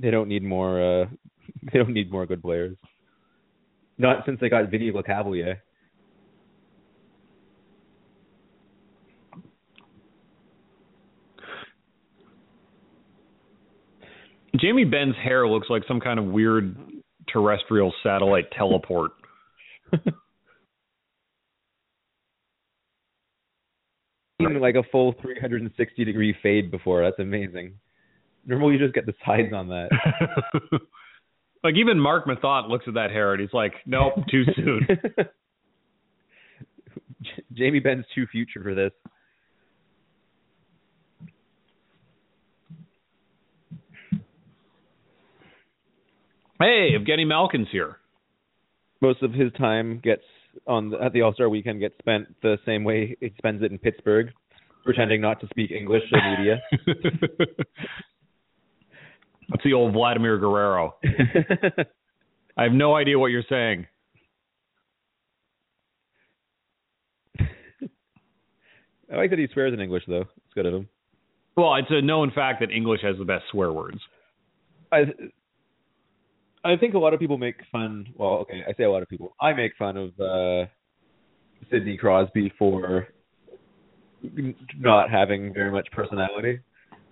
[0.00, 1.06] They don't need more uh
[1.72, 2.76] they don't need more good players.
[3.96, 5.58] Not since they got Vinny Lecavalier.
[14.64, 16.74] Jamie Benn's hair looks like some kind of weird
[17.30, 19.10] terrestrial satellite teleport.
[24.40, 27.04] Even like a full 360 degree fade before.
[27.04, 27.74] That's amazing.
[28.46, 29.90] Normally you just get the sides on that.
[31.62, 34.86] like even Marc Methot looks at that hair and he's like, "Nope, too soon."
[37.22, 38.92] J- Jamie Benn's too future for this.
[46.60, 47.96] Hey, Evgeny Malkin's here.
[49.00, 50.22] Most of his time gets
[50.66, 53.70] on the, at the All Star weekend gets spent the same way he spends it
[53.70, 54.30] in Pittsburgh,
[54.84, 56.62] pretending not to speak English to the media.
[59.50, 60.96] That's the old Vladimir Guerrero.
[62.56, 63.86] I have no idea what you're saying.
[69.12, 70.22] I like that he swears in English though.
[70.22, 70.88] It's good of him.
[71.56, 73.98] Well, it's a known fact that English has the best swear words.
[74.90, 75.02] I
[76.64, 78.06] I think a lot of people make fun.
[78.16, 79.34] Well, okay, I say a lot of people.
[79.40, 80.66] I make fun of uh
[81.70, 83.08] Sidney Crosby for
[84.78, 86.60] not having very much personality.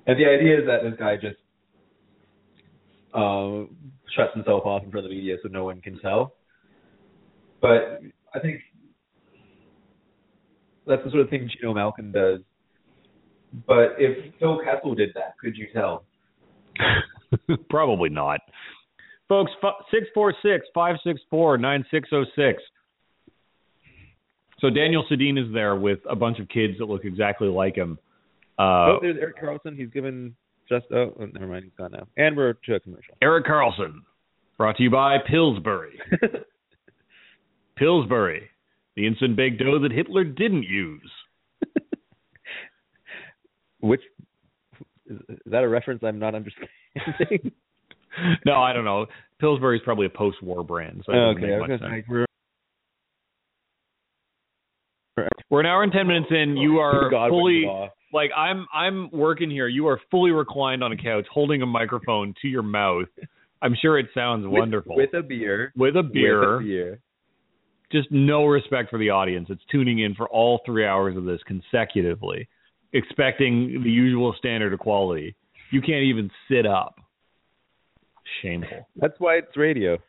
[0.06, 1.36] And the idea is that this guy just
[3.14, 3.64] uh,
[4.16, 6.34] shuts himself off in front of the media so no one can tell.
[7.60, 8.00] But
[8.34, 8.60] I think
[10.86, 12.40] that's the sort of thing Gino Malkin does.
[13.66, 16.04] But if Phil Kessel did that, could you tell?
[17.70, 18.40] Probably not.
[19.32, 19.52] Folks,
[19.90, 22.62] six four six five six four nine six zero six.
[24.58, 27.98] So Daniel Sedin is there with a bunch of kids that look exactly like him.
[28.58, 29.74] Uh, oh, there's Erik Karlsson.
[29.74, 30.36] He's given
[30.68, 32.06] just oh, oh, never mind, he's gone now.
[32.18, 33.14] And we're to a commercial.
[33.22, 34.02] Erik Karlsson,
[34.58, 35.98] brought to you by Pillsbury.
[37.76, 38.50] Pillsbury,
[38.96, 41.10] the instant baked dough that Hitler didn't use.
[43.80, 44.02] Which
[45.06, 47.50] is, is that a reference I'm not understanding?
[48.46, 49.06] no, I don't know.
[49.40, 51.02] Pillsbury is probably a post-war brand.
[51.06, 52.26] So okay, I was gonna say, we're
[55.50, 56.56] we're an hour and ten minutes in.
[56.56, 57.64] You are God, fully
[58.12, 59.68] like I'm I'm working here.
[59.68, 63.08] You are fully reclined on a couch, holding a microphone to your mouth.
[63.60, 64.96] I'm sure it sounds with, wonderful.
[64.96, 65.72] With a beer.
[65.76, 66.56] With a beer.
[66.56, 67.00] With a beer.
[67.92, 69.48] Just no respect for the audience.
[69.50, 72.48] It's tuning in for all three hours of this consecutively,
[72.92, 75.36] expecting the usual standard of quality.
[75.70, 76.96] You can't even sit up.
[78.40, 78.88] Shameful.
[78.96, 79.98] That's why it's radio.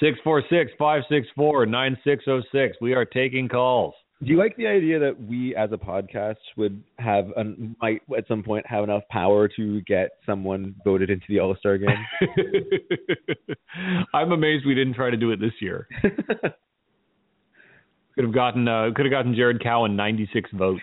[0.00, 2.76] Six four six five six four nine six zero six.
[2.80, 3.94] We are taking calls.
[4.22, 8.26] Do you like the idea that we, as a podcast, would have an, might at
[8.26, 11.90] some point have enough power to get someone voted into the All Star game?
[14.14, 15.86] I'm amazed we didn't try to do it this year.
[16.02, 16.14] could
[18.24, 20.80] have gotten uh, could have gotten Jared Cowen 96 votes.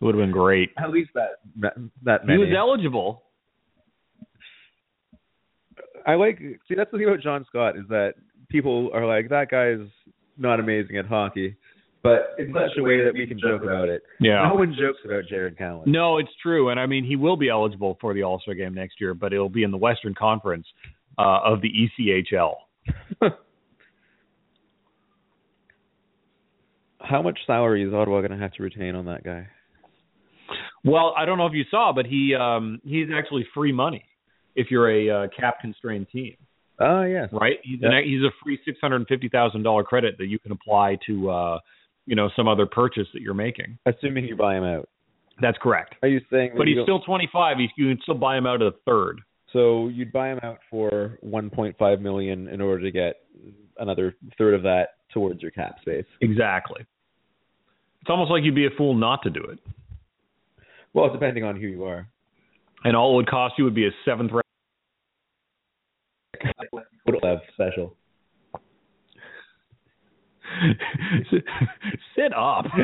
[0.00, 0.70] It would have been great.
[0.78, 2.38] At least that that, that many.
[2.40, 3.22] He was eligible.
[6.06, 8.14] I like see that's the thing about John Scott is that
[8.48, 9.86] people are like that guy's
[10.36, 11.56] not amazing at hockey,
[12.02, 14.02] but in such a way that we can joke about it.
[14.20, 14.48] Yeah.
[14.48, 15.90] No one jokes about Jared Cowen.
[15.90, 18.74] No, it's true, and I mean he will be eligible for the All Star game
[18.74, 20.66] next year, but it'll be in the Western Conference
[21.18, 22.54] uh, of the ECHL.
[27.00, 29.48] How much salary is Ottawa going to have to retain on that guy?
[30.84, 34.04] Well, I don't know if you saw, but he um he's actually free money
[34.54, 36.36] if you're a uh, cap constrained team.
[36.80, 37.58] Oh yeah, Right.
[37.64, 40.52] He's an, he's a free six hundred and fifty thousand dollar credit that you can
[40.52, 41.58] apply to uh
[42.06, 43.78] you know some other purchase that you're making.
[43.86, 44.88] Assuming you buy him out.
[45.40, 45.94] That's correct.
[46.02, 46.50] Are you saying?
[46.52, 47.56] that But he's don't- still twenty five.
[47.60, 49.20] You can still buy him out at a third.
[49.52, 53.22] So you'd buy him out for 1.5 million in order to get
[53.78, 56.04] another third of that towards your cap space.
[56.20, 56.82] Exactly.
[58.02, 59.58] It's almost like you'd be a fool not to do it.
[60.98, 62.08] Well, depending on who you are.
[62.82, 64.42] And all it would cost you would be a seventh round.
[67.22, 67.96] Have special.
[72.16, 72.64] Sit up.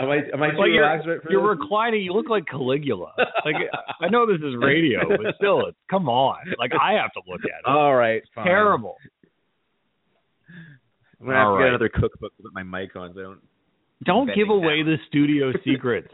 [0.00, 2.02] am I am I too Like you're, right for you're reclining.
[2.02, 3.12] You look like Caligula.
[3.44, 3.54] Like
[4.00, 6.38] I know this is radio, but still, it's, come on.
[6.58, 7.66] Like I have to look at it.
[7.66, 8.44] All right, fine.
[8.44, 8.96] Terrible.
[11.20, 11.64] I'm gonna have All to right.
[11.66, 13.14] get another cookbook to put my mic on.
[13.14, 13.40] So I don't.
[14.04, 16.08] Don't give away the studio secrets.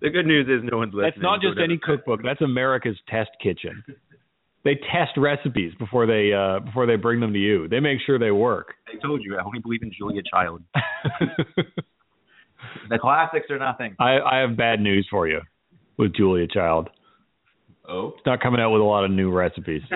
[0.00, 1.12] The good news is no one's listening.
[1.14, 2.20] That's not just any cookbook.
[2.22, 3.82] That's America's test kitchen.
[4.64, 7.68] They test recipes before they uh, before they bring them to you.
[7.68, 8.74] They make sure they work.
[8.88, 10.62] I told you, I only believe in Julia Child.
[12.88, 13.96] The classics are nothing.
[13.98, 15.40] I, I have bad news for you
[15.96, 16.88] with Julia Child.
[17.88, 18.14] Oh.
[18.16, 19.82] It's not coming out with a lot of new recipes.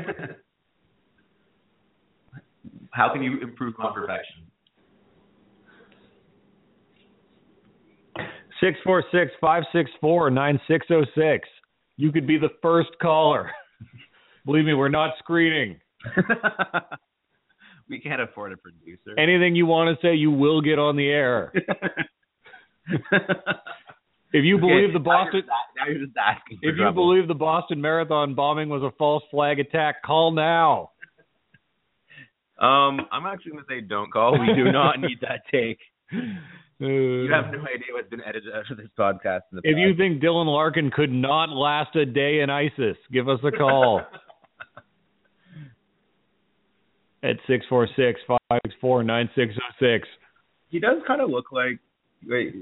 [2.92, 4.46] How can you improve on perfection?
[8.60, 11.48] Six four six five six four nine six zero six.
[11.96, 13.50] You could be the first caller.
[14.46, 15.80] Believe me, we're not screening.
[17.88, 19.18] we can't afford a producer.
[19.18, 21.52] Anything you want to say, you will get on the air.
[24.32, 25.42] If you believe the Boston,
[25.76, 26.58] Now you're just asking.
[26.62, 27.08] If you trouble.
[27.08, 30.90] believe the Boston Marathon bombing was a false flag attack, call now.
[32.60, 34.38] Um, I'm actually going to say don't call.
[34.38, 35.78] We do not need that take.
[36.80, 39.42] You Uh, have no idea what's been edited out of this podcast.
[39.52, 43.28] In the if you think Dylan Larkin could not last a day in ISIS, give
[43.28, 44.00] us a call
[47.22, 49.66] at six four six five six four nine six zero
[49.98, 50.08] six.
[50.68, 51.78] he does kind of look like.
[52.26, 52.54] Wait,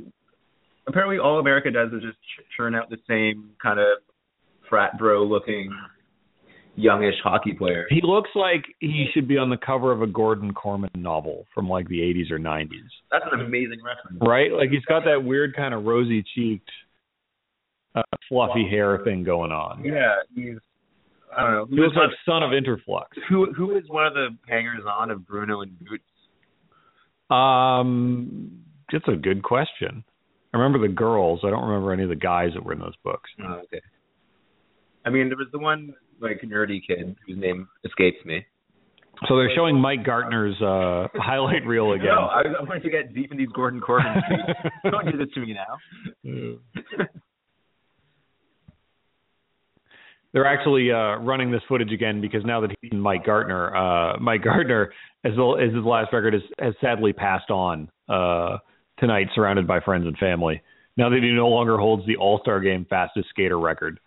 [0.86, 3.86] apparently, all America does is just ch- churn out the same kind of
[4.69, 5.70] frat bro looking
[6.78, 7.86] youngish hockey player.
[7.90, 11.68] He looks like he should be on the cover of a Gordon Korman novel from
[11.68, 12.68] like the 80s or 90s,
[13.10, 14.18] That's an amazing reference.
[14.20, 14.52] right?
[14.52, 16.70] Like he's got that weird kind of rosy cheeked,
[17.94, 19.84] uh, fluffy hair thing going on.
[19.84, 20.56] Yeah, he's.
[21.36, 21.66] I don't know.
[21.68, 23.05] He looks like son of Interflux.
[23.28, 26.02] who who is one of the hangers on of Bruno and Boots?
[27.30, 30.05] Um, that's a good question.
[30.55, 31.40] I remember the girls.
[31.44, 33.28] I don't remember any of the guys that were in those books.
[33.42, 33.82] Oh, okay.
[35.05, 38.45] I mean, there was the one like nerdy kid whose name escapes me.
[39.27, 42.07] So they're showing Mike Gartner's uh, highlight reel again.
[42.07, 44.90] No, I, I wanted to get deep in these Gordon Corbin tweets.
[44.90, 45.78] Don't do this to me now.
[50.32, 54.19] They're actually uh, running this footage again because now that he's in Mike Gartner, uh,
[54.20, 54.93] Mike Gardner,
[55.24, 58.59] as well as his last record, has, has sadly passed on uh,
[58.99, 60.62] tonight, surrounded by friends and family.
[60.99, 64.01] Now that he no longer holds the All Star Game fastest skater record.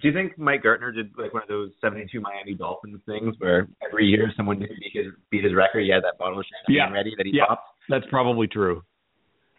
[0.00, 3.66] Do you think Mike Gartner did like one of those '72 Miami Dolphins things where
[3.84, 6.76] every year someone didn't beat his, beat his record, he had that bottle of champagne
[6.76, 6.90] Yeah.
[6.92, 7.46] ready that he Yeah.
[7.46, 7.68] popped?
[7.88, 8.82] That's probably true.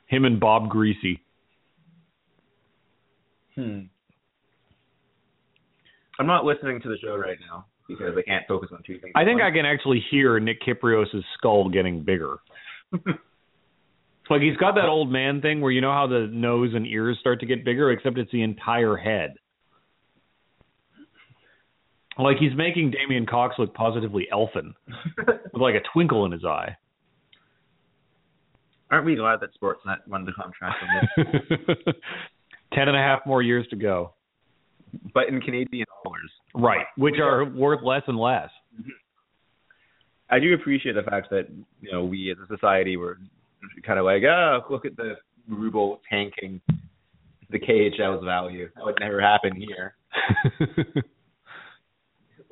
[0.07, 1.19] Him and Bob Greasy.
[3.55, 3.81] Hmm.
[6.19, 9.13] I'm not listening to the show right now because I can't focus on two things.
[9.15, 12.37] I think I can actually hear Nick Kypreos' skull getting bigger.
[14.29, 17.17] like he's got that old man thing where you know how the nose and ears
[17.19, 19.33] start to get bigger, except it's the entire head.
[22.19, 24.73] Like he's making Damien Cox look positively elfin,
[25.17, 26.75] with like a twinkle in his eye.
[28.91, 31.95] Aren't we glad that Sportsnet won the contract on this?
[32.73, 34.13] Ten and a half more years to go.
[35.13, 36.31] but in Canadian dollars.
[36.53, 38.49] Right, which are worth less and less.
[38.79, 38.89] Mm-hmm.
[40.31, 41.47] I do appreciate the fact that
[41.81, 43.17] you know we as a society were
[43.83, 45.15] kind of like, oh, look at the
[45.47, 46.61] ruble tanking
[47.49, 48.69] the KHL's value.
[48.75, 49.95] That would never happen here.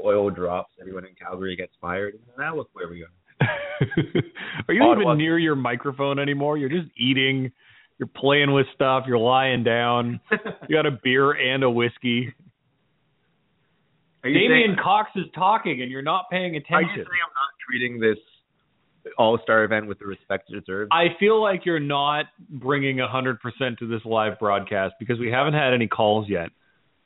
[0.04, 2.14] Oil drops, everyone in Calgary gets fired.
[2.14, 3.10] and Now look where we are.
[4.68, 6.58] Are you Ottawa- even near your microphone anymore?
[6.58, 7.52] You're just eating.
[8.00, 9.06] You're playing with stuff.
[9.08, 10.20] You're lying down.
[10.70, 12.34] You got a beer and a whiskey.
[14.24, 16.96] Damien saying, Cox is talking, and you're not paying are you attention.
[16.96, 18.18] saying I'm not treating this
[19.18, 20.90] All Star event with the respect it deserves?
[20.92, 25.32] I feel like you're not bringing a hundred percent to this live broadcast because we
[25.32, 26.46] haven't had any calls yet.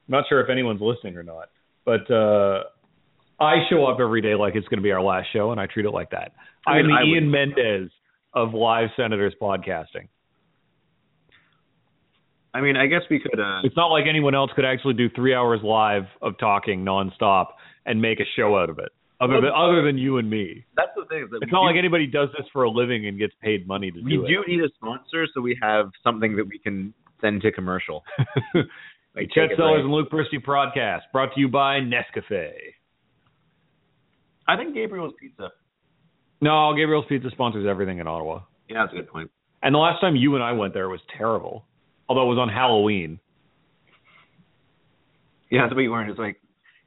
[0.08, 1.50] I'm not sure if anyone's listening or not,
[1.86, 2.64] but uh
[3.42, 5.66] I show up every day like it's going to be our last show, and I
[5.68, 6.34] treat it like that.
[6.68, 7.92] I I'm mean, the would- Ian Mendes
[8.34, 10.08] of live Senators podcasting.
[12.54, 13.40] I mean, I guess we could.
[13.40, 17.48] Uh, It's not like anyone else could actually do three hours live of talking nonstop
[17.86, 18.90] and make a show out of it,
[19.22, 20.66] other than other than you and me.
[20.76, 21.28] that's the thing.
[21.32, 23.90] That It's not do, like anybody does this for a living and gets paid money
[23.90, 24.20] to do it.
[24.22, 28.04] we do need a sponsor, so we have something that we can send to commercial.
[29.14, 29.84] Like Chet Sellers break.
[29.84, 32.52] and Luke Peristy podcast brought to you by Nescafe.
[34.52, 35.50] I think Gabriel's Pizza.
[36.42, 38.42] No, Gabriel's Pizza sponsors everything in Ottawa.
[38.70, 39.32] Yeah, that's a good point.
[39.64, 41.66] And the last time you and I went there was terrible.
[42.10, 43.20] Although it was on Halloween.
[45.50, 46.10] Yeah, that's what you learned.
[46.10, 46.38] It's like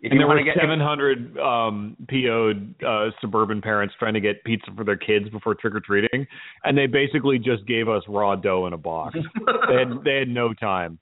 [0.01, 4.45] if and you there were get 700 um, PO'd uh, suburban parents trying to get
[4.45, 6.27] pizza for their kids before trick or treating,
[6.65, 9.16] and they basically just gave us raw dough in a box.
[9.69, 10.99] they had they had no time.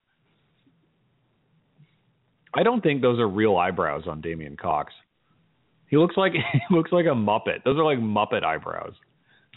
[2.55, 4.93] I don't think those are real eyebrows on Damien Cox.
[5.93, 7.63] He looks like he looks like a muppet.
[7.67, 8.95] Those are like muppet eyebrows.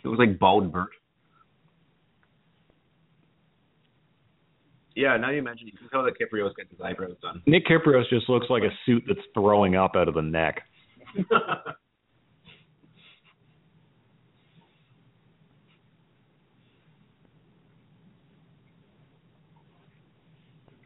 [0.03, 0.89] It was like bald Bert.
[4.97, 7.41] Yeah, now you mention you can tell that Kypreos gets his eyebrows done.
[7.47, 10.61] Nick Kypreos just looks like a suit that's throwing up out of the neck.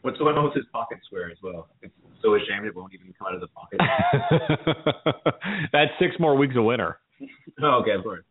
[0.04, 1.70] What's going on with his pocket square as well?
[1.82, 3.80] It's so ashamed it won't even come out of the pocket.
[5.72, 7.00] That's six more weeks of winter.
[7.64, 8.24] oh, okay, of course.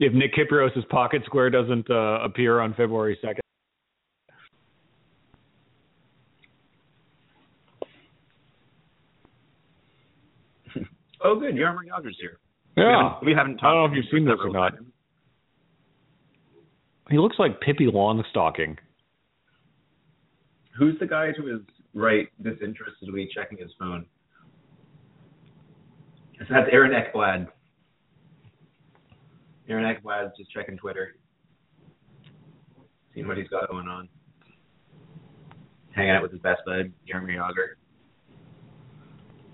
[0.00, 3.38] If Nick Kypreos' pocket square doesn't uh, appear on February 2nd.
[11.26, 11.54] Oh, good.
[11.54, 12.38] Jaromir Jagr's here.
[12.76, 12.84] Yeah.
[12.84, 13.64] We haven't, we haven't talked.
[13.64, 14.76] I don't know if you've seen this or not.
[14.76, 14.88] times.
[17.08, 18.76] He looks like Pippi Longstocking.
[20.78, 21.62] Who's the guy who is
[21.94, 24.06] right disinterestedly checking his phone?
[26.38, 27.48] So that's Aaron Ekblad.
[29.68, 31.16] Aaron Ekblad's just checking Twitter,
[33.14, 34.08] seeing what he's got going on.
[35.94, 37.78] Hanging out with his best bud, Jeremy Yager.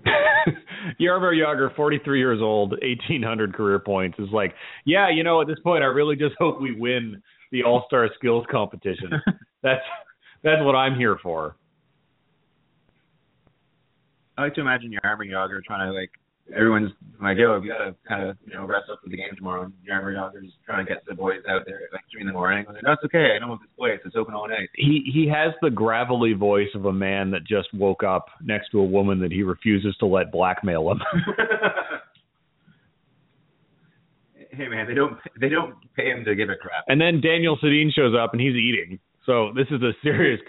[0.99, 4.53] Jaromir Jagr, 43 years old, 1,800 career points, is like,
[4.85, 8.09] yeah, you know, at this point, I really just hope we win the All Star
[8.17, 9.11] Skills competition.
[9.63, 9.81] that's
[10.43, 11.55] that's what I'm here for.
[14.37, 16.11] I like to imagine Jaromir Jagr trying to like
[16.55, 16.91] everyone's
[17.21, 19.63] like, yo, we gotta kind of you know rest up for the game tomorrow.
[19.63, 22.33] And Jaromir Jagr's trying to get the boys out there at like three in the
[22.33, 22.65] morning.
[22.67, 23.35] Like, no, it's okay.
[23.35, 23.99] I know this place.
[24.05, 24.69] It's open all night.
[24.75, 28.79] He he has the gravelly voice of a man that just woke up next to
[28.79, 31.01] a woman that he refuses to let blackmail him.
[34.53, 36.83] Hey man, they don't they don't pay him to give a crap.
[36.87, 38.99] And then Daniel Sedin shows up and he's eating.
[39.25, 40.41] So this is a serious.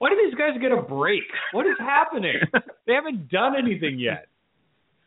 [0.00, 1.22] Why do these guys get a break?
[1.52, 2.34] What is happening?
[2.86, 4.26] they haven't done anything yet.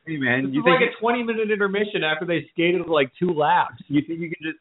[0.06, 3.12] Hey man, This you is think like a 20 minute intermission after they skated like
[3.20, 3.82] two laps.
[3.88, 4.60] you think you can just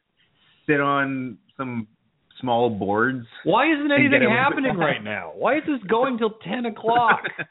[0.67, 1.87] sit on some
[2.41, 3.27] small boards?
[3.45, 5.33] Why isn't anything get away with happening right now?
[5.37, 7.23] Why is this going till 10 o'clock?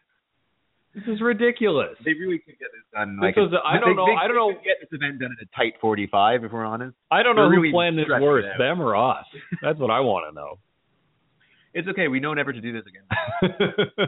[0.93, 1.95] This is ridiculous.
[2.03, 3.15] They really could get this done.
[3.15, 5.19] This Like was a- I don't they- know- they I don't know- Get this event
[5.21, 6.97] done in a tight 45, if we're honest.
[7.09, 9.23] I don't know They're who really planned this worse, them or us.
[9.61, 10.59] That's what I want to know.
[11.73, 12.09] It's okay.
[12.09, 13.03] We know never to do this again.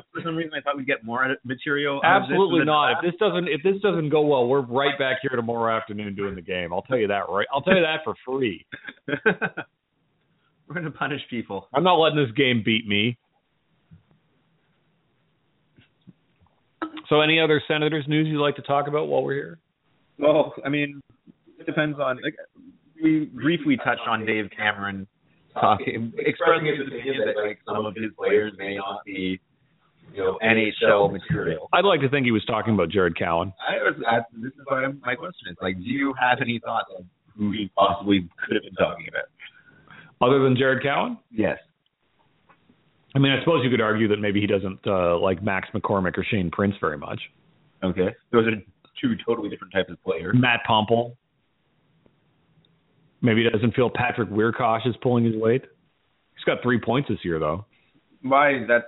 [0.14, 2.02] For some reason, I thought we'd get more material.
[2.04, 2.92] Absolutely not.
[2.92, 6.36] If this doesn't if this doesn't go well, we're right back here tomorrow afternoon doing
[6.36, 6.74] the game.
[6.74, 7.48] I'll tell you that right.
[7.54, 8.66] I'll tell you that for free.
[9.08, 11.70] we're gonna punish people.
[11.74, 13.18] I'm not letting this game beat me.
[17.10, 19.60] So, any other Senators news you'd like to talk about while we're here?
[20.18, 21.02] Well, I mean,
[21.60, 22.20] it depends on.
[22.24, 22.36] Like,
[23.02, 25.08] we briefly touched on Dave Cameron
[25.54, 29.40] talking, expressing his opinion that like some of his players may not be,
[30.14, 31.70] you know, NHL material.
[31.74, 33.54] I'd like to think he was talking about Jared Cowen.
[33.68, 36.90] I was asked, this is why my question is like, do you have any thoughts
[36.98, 39.26] on who he possibly could have been talking about?
[40.22, 41.18] Other than Jared Cowen?
[41.32, 41.58] Yes.
[43.16, 46.18] I mean, I suppose you could argue that maybe he doesn't uh, like Max McCormick
[46.18, 47.22] or Shane Prince very much.
[47.84, 48.10] Okay.
[48.32, 48.52] Those are
[49.02, 50.36] two totally different types of players.
[50.38, 51.16] Matt Puempel.
[53.24, 55.64] Maybe he doesn't feel Patrick Wiercioch is pulling his weight.
[56.36, 57.66] He's got three points this year, though.
[58.22, 58.66] Why?
[58.68, 58.86] That's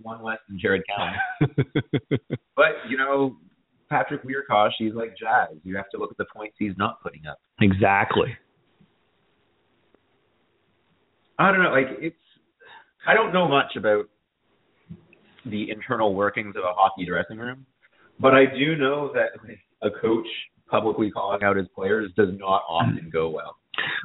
[0.00, 1.54] one less than Jared Cowen.
[2.56, 3.36] but you know,
[3.90, 5.58] Patrick Wiercioch, he's like Jazz.
[5.64, 7.38] You have to look at the points he's not putting up.
[7.60, 8.36] exactly.
[11.38, 11.70] I don't know.
[11.70, 12.16] Like it's.
[13.06, 14.06] I don't know much about
[15.44, 17.66] the internal workings of a hockey dressing room,
[18.18, 20.26] but I do know that like, a coach
[20.70, 23.56] publicly calling out his players does not often go well.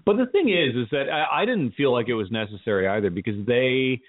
[0.05, 3.09] But the thing is, is that I, I didn't feel like it was necessary either
[3.09, 4.01] because they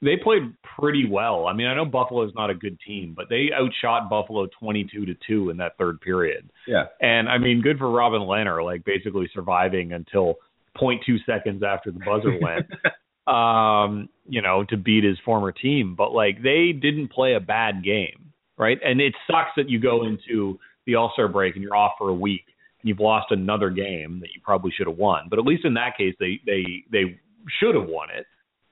[0.00, 1.46] they played pretty well.
[1.46, 5.14] I mean, I know Buffalo's not a good team, but they outshot Buffalo twenty-two to
[5.26, 6.50] two in that third period.
[6.66, 6.84] Yeah.
[7.00, 10.36] And I mean, good for Robin Lehner, like basically surviving until
[10.80, 12.66] 0.2 seconds after the buzzer went.
[13.28, 15.94] um, you know, to beat his former team.
[15.96, 18.78] But like they didn't play a bad game, right?
[18.84, 22.08] And it sucks that you go into the All Star break and you're off for
[22.08, 22.44] a week
[22.82, 25.26] you've lost another game that you probably should have won.
[25.28, 27.20] But at least in that case, they they they
[27.60, 28.26] should have won it,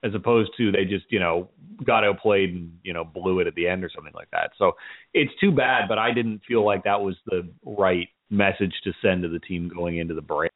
[0.05, 1.49] as opposed to they just you know
[1.85, 4.51] got outplayed and you know blew it at the end or something like that.
[4.59, 4.73] So
[5.15, 9.23] it's too bad, but I didn't feel like that was the right message to send
[9.23, 10.51] to the team going into the break.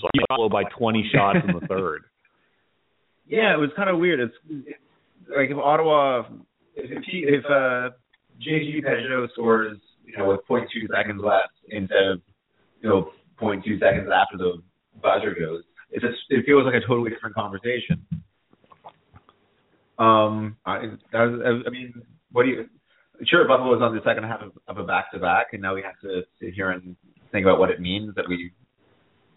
[0.00, 2.02] So Buffalo by 20 shots in the third.
[3.26, 4.20] Yeah, it was kind of weird.
[4.20, 4.78] It's, it's
[5.34, 6.20] like if Ottawa,
[6.76, 7.90] if if, he, if uh,
[8.40, 12.20] JG Pageau scores, you know, with 0.2 seconds left instead of,
[12.80, 13.10] you know,
[13.40, 14.62] 0.2 seconds after the
[15.02, 18.04] buzzer goes, it's a, it feels like a totally different conversation.
[19.98, 21.18] Um, I, I,
[21.66, 21.94] I mean,
[22.32, 22.66] what do you?
[23.24, 25.98] Sure, Buffalo was on the second half of, of a back-to-back, and now we have
[26.02, 26.94] to sit here and
[27.32, 28.52] think about what it means that we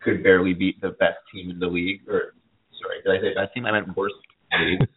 [0.02, 2.02] could barely beat the best team in the league.
[2.10, 2.34] Or
[2.82, 3.66] sorry, did I say best team?
[3.66, 4.16] I meant worst
[4.60, 4.82] league.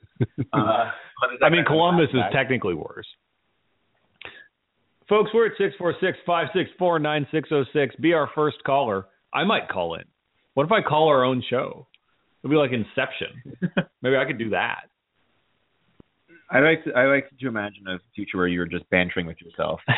[0.53, 0.85] Uh,
[1.43, 3.07] I mean, Columbus is technically worse.
[5.13, 7.95] Folks, we're at six four six five six four nine six zero six.
[7.97, 9.05] Be our first caller.
[9.35, 10.05] I might call in.
[10.55, 11.87] What if I call our own show?
[12.43, 13.61] It'll be like Inception.
[14.01, 14.85] Maybe I could do that.
[16.51, 19.81] I like to, I like to imagine a future where you're just bantering with yourself.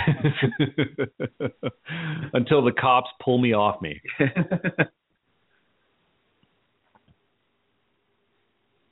[2.32, 4.00] Until the cops pull me off me.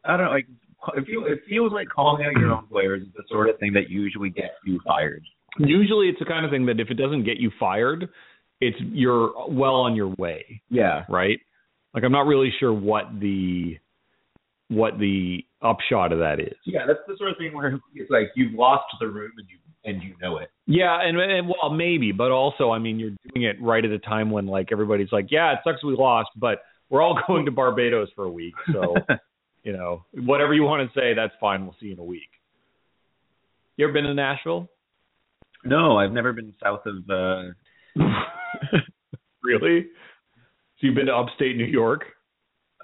[0.05, 0.47] I don't know, like
[0.97, 3.73] it feels, it feels like calling out your own players is the sort of thing
[3.73, 5.25] that usually gets you fired.
[5.59, 8.09] Usually, it's the kind of thing that if it doesn't get you fired,
[8.61, 10.63] it's you're well on your way.
[10.71, 11.05] Yeah.
[11.09, 11.39] right?
[11.95, 13.77] Like I'm not really sure what the
[14.69, 16.57] what the upshot of that is.
[16.65, 19.59] Yeah, that's the sort of thing where it's like you've lost the room and you
[19.85, 20.49] and you know it.
[20.67, 23.99] Yeah, and, and well, maybe, but also, I mean, you're doing it right at a
[23.99, 27.51] time when like everybody's like, yeah, it sucks we lost, but we're all going to
[27.51, 28.95] Barbados for a week, so
[29.65, 31.65] you know, whatever you want to say, that's fine.
[31.65, 32.31] We'll see you in a week.
[33.77, 34.69] You ever been to Nashville?
[35.65, 37.53] No, I've never been south of uh
[39.43, 39.87] really?
[40.79, 42.05] So you've been to upstate New York?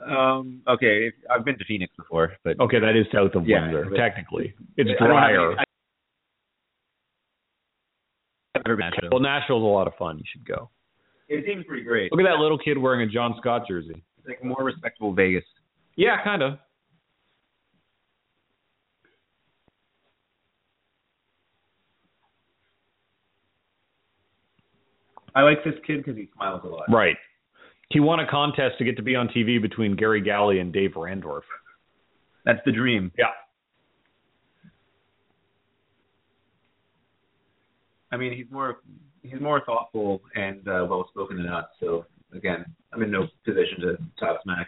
[0.06, 3.96] um okay, I've been to Phoenix before, but Okay, that is south of Yeah, Windsor.
[3.96, 5.50] Technically, it's I drier.
[5.52, 5.64] any-
[8.55, 9.09] I've never been Nashville.
[9.12, 10.18] well, Nashville's a lot of fun.
[10.18, 10.70] You should go.
[11.28, 12.10] It seems pretty great.
[12.12, 14.02] Look at that little kid wearing a John Scott jersey.
[14.18, 15.44] It's like more respectable Vegas.
[15.96, 16.59] Yeah, kind of.
[25.39, 26.86] I like this kid because he smiles a lot.
[26.90, 27.16] Right.
[27.90, 30.94] He won a contest to get to be on TV between Gary Galley and Dave
[30.97, 31.43] Randorf.
[32.44, 33.12] That's the dream.
[33.16, 33.27] Yeah.
[38.10, 38.81] I mean, he's more
[39.23, 41.66] he's more thoughtful and uh, well spoken than us.
[41.78, 42.05] So
[42.35, 44.66] again, I'm in no position to talk smack.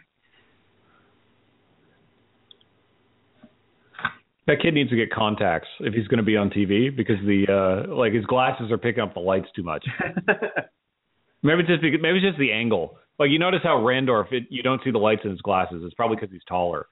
[4.50, 7.46] That kid needs to get contacts if he's going to be on TV because the
[7.46, 9.86] uh like his glasses are picking up the lights too much.
[11.44, 12.98] Maybe it's just because, maybe it's just the angle.
[13.18, 15.82] Like you notice how Randorf, it, you don't see the lights in his glasses.
[15.84, 16.86] It's probably because he's taller.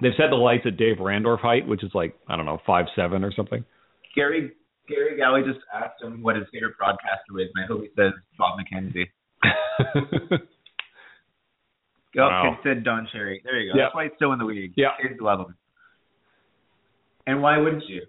[0.00, 2.86] They've set the lights at Dave Randorf height, which is like I don't know five
[2.96, 3.62] seven or something.
[4.16, 4.52] Gary
[4.88, 8.12] Gary Galley just asked him what his favorite broadcaster is, and I hope he says
[8.38, 9.06] Bob McKenzie.
[12.16, 12.58] Oh, Wow.
[12.62, 13.40] said Don Cherry.
[13.44, 13.78] There you go.
[13.78, 13.84] Yeah.
[13.86, 14.72] That's why he's still in the league.
[14.76, 14.90] Yeah.
[15.02, 15.54] Kids love him.
[17.26, 18.02] And why wouldn't you?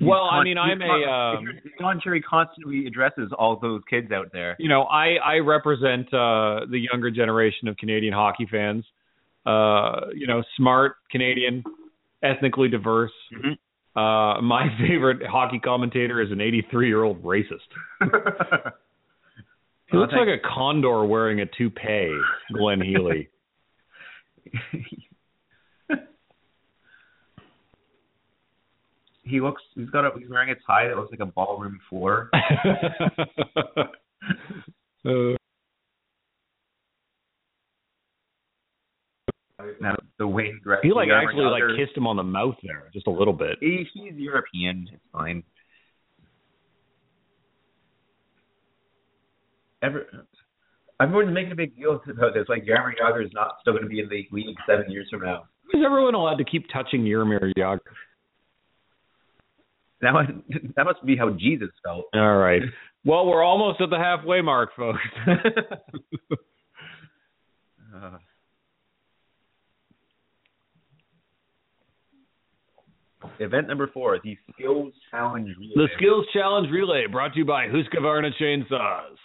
[0.00, 1.44] Well, I mean, I'm he's a, con- um,
[1.78, 4.56] Don Cherry constantly addresses all those kids out there.
[4.58, 8.84] you know, I I represent uh the younger generation of Canadian hockey fans.
[9.46, 11.62] Uh, you know, smart Canadian,
[12.22, 13.12] ethnically diverse.
[13.32, 13.56] Mhm.
[13.94, 17.68] Uh, my favorite hockey commentator is an 83 year old racist.
[19.90, 22.14] He looks like a condor wearing a toupee,
[22.52, 23.30] Glenn Healy.
[29.22, 29.62] he looks.
[29.74, 30.10] He's got a.
[30.18, 32.30] He's wearing a tie that looks like a ballroom floor.
[35.06, 35.36] Uh,
[39.80, 40.84] Now, the Wayne Gretzky.
[40.84, 43.56] he like actually like kissed him on the mouth there, just a little bit.
[43.60, 44.88] He, he's European.
[44.92, 45.42] It's fine.
[49.82, 50.06] Ever,
[51.00, 52.46] everyone's making a big deal about this.
[52.48, 55.22] Like Jaromir Jagr is not still going to be in the league seven years from
[55.22, 55.44] now.
[55.72, 57.78] Is everyone allowed to keep touching Jaromir Jagr?
[60.00, 60.30] That must,
[60.76, 62.06] that must be how Jesus felt.
[62.14, 62.62] All right.
[63.04, 65.00] Well, we're almost at the halfway mark, folks.
[67.96, 68.18] Uh,
[73.40, 75.72] event number four, the Skills Challenge Relay.
[75.74, 79.16] the Skills Challenge Relay brought to you by Husqvarna Chainsaws.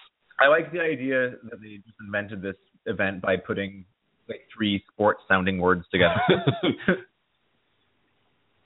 [0.44, 2.56] I like the idea that they just invented this
[2.86, 3.86] event by putting
[4.28, 6.20] like three sports sounding words together.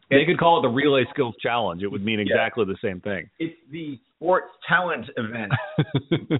[0.09, 1.83] they could call it the Relay Skills Challenge.
[1.83, 2.25] It would mean Yeah.
[2.33, 3.29] exactly the same thing.
[3.39, 5.51] it's the Sports Talent Event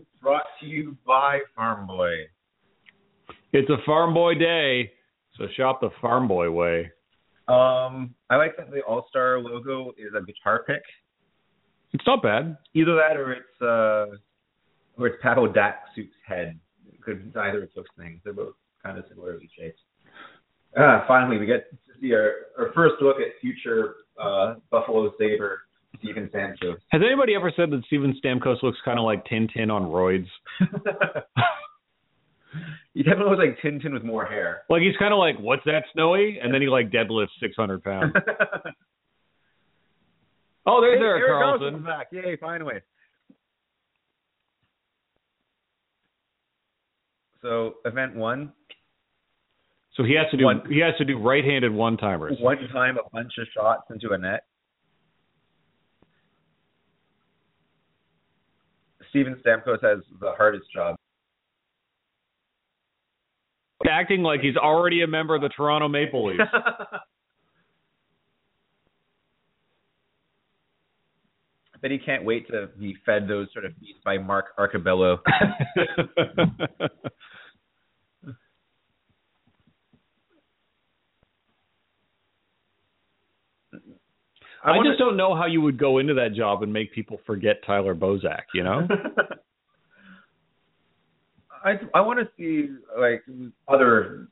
[0.22, 2.12] brought to you by Farm Boy.
[3.54, 4.92] it's a Farm Boy Day,
[5.38, 6.92] so shop the Farm Boy way.
[7.48, 10.82] Um, I like that the All Star logo is a guitar pick.
[11.94, 12.58] It's not bad.
[12.74, 14.18] Either that or it's uh,
[14.98, 16.60] or it's Pavel Datsyuk's head.
[17.02, 18.20] Could either of those things.
[18.24, 19.80] They're both kind of similarly shaped.
[20.78, 25.62] Uh, finally, we get to see our, our first look at future uh, Buffalo Saber
[26.00, 26.76] Steven Sancho.
[26.90, 30.28] Has anybody ever said that Steven Stamkos looks kind of like Tintin on roids?
[32.94, 34.64] he definitely looks like Tintin with more hair.
[34.70, 36.40] Like he's kind of like, what's that, Snowy?
[36.42, 38.14] And then he like deadlifts 600 pounds.
[40.70, 41.86] Oh, there's Hey, Eric Erik Karlsson.
[41.86, 42.08] Back.
[42.12, 42.82] Yay, finally.
[47.42, 48.52] So event one,
[49.92, 52.38] So he has to do One- he has to do right-handed one-timers.
[52.40, 54.44] one time a bunch of shots into a net.
[59.10, 60.96] Steven Stamkos has the hardest job.
[63.90, 66.44] Acting like he's already a member of the Toronto Maple Leafs.
[71.78, 75.20] I bet he can't wait to be fed those sort of beats by Mark Arcobello.
[84.64, 87.20] I, wonder- just don't know how you would go into that job and make people
[87.28, 88.88] forget Tyler Bozak, you know?
[91.64, 93.24] I I want to see like
[93.68, 94.28] other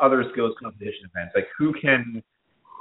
[0.00, 1.32] other skills competition events.
[1.34, 2.22] Like who can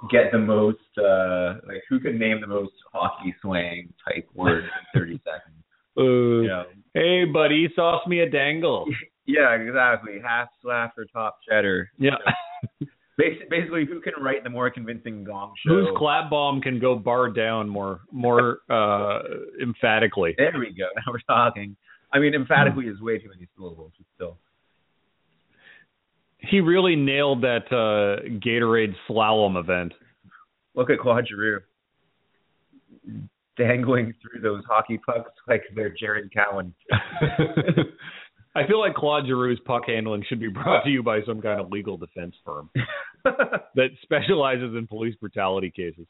[0.10, 5.00] get the most uh like who can name the most hockey slang type words in
[5.00, 5.64] 30 seconds.
[5.98, 6.02] Uh,
[6.48, 6.64] know?
[6.94, 8.86] Hey, buddy, sauce me a dangle.
[9.28, 10.14] Yeah, exactly.
[10.22, 11.92] Half slap or top cheddar.
[12.00, 12.16] Yeah.
[13.18, 15.74] Bas- Basically, who can write the more convincing gong show?
[15.74, 19.20] Whose clap bomb can go bar down more more uh
[19.62, 20.34] emphatically?
[20.38, 20.86] There we go.
[20.96, 21.78] Now we're talking.
[22.12, 24.38] I mean, emphatically is way too many syllables, but still.
[26.42, 29.94] He really nailed that uh Gatorade slalom event.
[30.76, 31.62] Look at Claude Giroux
[33.58, 36.74] dangling through those hockey pucks like they're Jared Cowen.
[38.56, 41.60] I feel like Claude Giroux's puck handling should be brought to you by some kind
[41.62, 42.70] of legal defense firm
[43.24, 46.06] that specializes in police brutality cases.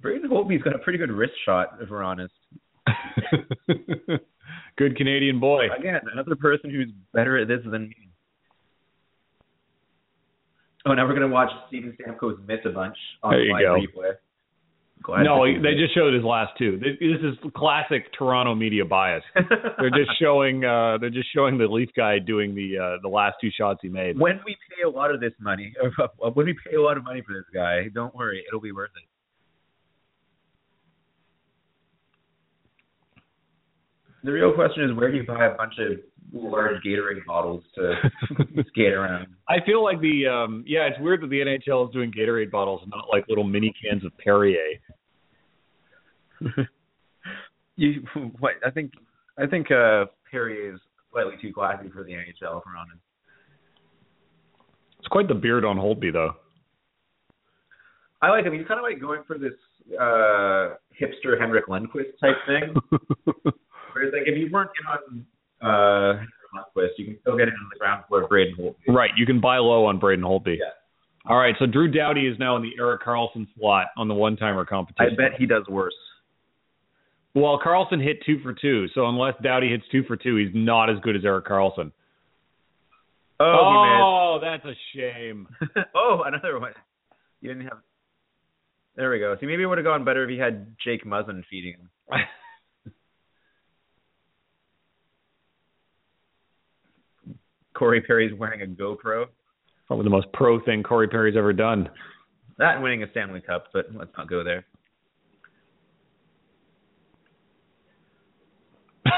[0.00, 2.34] Braden Holtby's got a pretty good wrist shot, if we're honest.
[4.76, 5.68] Good Canadian boy.
[5.76, 8.10] Again, another person who's better at this than me.
[10.86, 13.74] Oh, now we're gonna watch Steven Stamkos miss a bunch on There you go.
[14.00, 14.12] replay.
[15.02, 16.78] Glad No, to he- see they just showed his last two.
[16.78, 19.22] This this is classic Toronto media bias.
[19.34, 23.36] They're just showing uh they're just showing the Leaf guy doing the uh the last
[23.40, 24.18] two shots he made.
[24.18, 25.74] when we pay a lot of this money,
[26.32, 28.90] when we pay a lot of money for this guy, don't worry, it'll be worth
[28.96, 29.08] it.
[34.24, 35.98] The real question is where do you buy a bunch of
[36.32, 37.94] large Gatorade bottles to
[38.68, 39.26] skate around?
[39.50, 42.80] I feel like the um yeah, it's weird that the NHL is doing Gatorade bottles
[42.82, 44.80] and not like little mini cans of Perrier.
[47.76, 48.04] You
[48.38, 48.92] what I think
[49.36, 50.80] I think uh Perrier is
[51.12, 53.00] slightly too classy for the NHL if we're honest.
[55.00, 56.34] It's quite the beard on Holtby though.
[58.22, 58.52] I like him.
[58.54, 59.54] He's kind of like going for this
[60.00, 63.52] uh hipster Henrik Lundqvist type thing.
[63.94, 65.26] Whereas like if you weren't in on
[65.62, 66.22] uh
[66.96, 68.76] you can still get in on the ground floor of Braden Holt.
[68.88, 70.58] right, you can buy low on Braden Holtby.
[70.58, 70.70] Yeah.
[71.26, 74.36] All right, so Drew Doughty is now in the Erik Karlsson slot on the one
[74.36, 75.12] timer competition.
[75.12, 75.94] I bet he does worse.
[77.34, 80.90] Well, Karlsson hit two for two, so unless Doughty hits two for two, he's not
[80.90, 81.92] as good as Erik Karlsson.
[83.40, 85.48] Oh, Oh, that's a shame.
[85.94, 86.72] oh, another one.
[87.40, 87.78] You didn't have.
[88.96, 89.36] There we go.
[89.40, 91.90] See, maybe it would have gone better if he had Jake Muzzin feeding him.
[97.74, 99.26] Corey Perry's wearing a GoPro.
[99.86, 101.88] Probably the most pro thing Corey Perry's ever done.
[102.58, 104.64] That and winning a Stanley Cup, but let's not go there.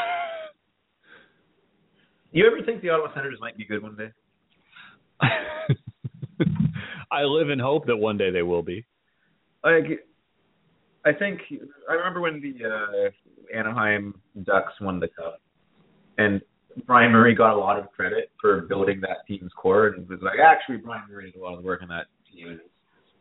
[2.33, 4.11] You ever think the Ottawa Senators might be good one day?
[7.11, 8.85] I live in hope that one day they will be.
[9.65, 10.05] Like,
[11.07, 11.41] I think
[11.89, 15.41] I remember when the uh, Anaheim Ducks won the cup,
[16.19, 16.43] and
[16.85, 20.39] Bryan Murray got a lot of credit for building that team's core, and was like,
[20.39, 22.61] actually, Bryan Murray did a lot of the work on that team, and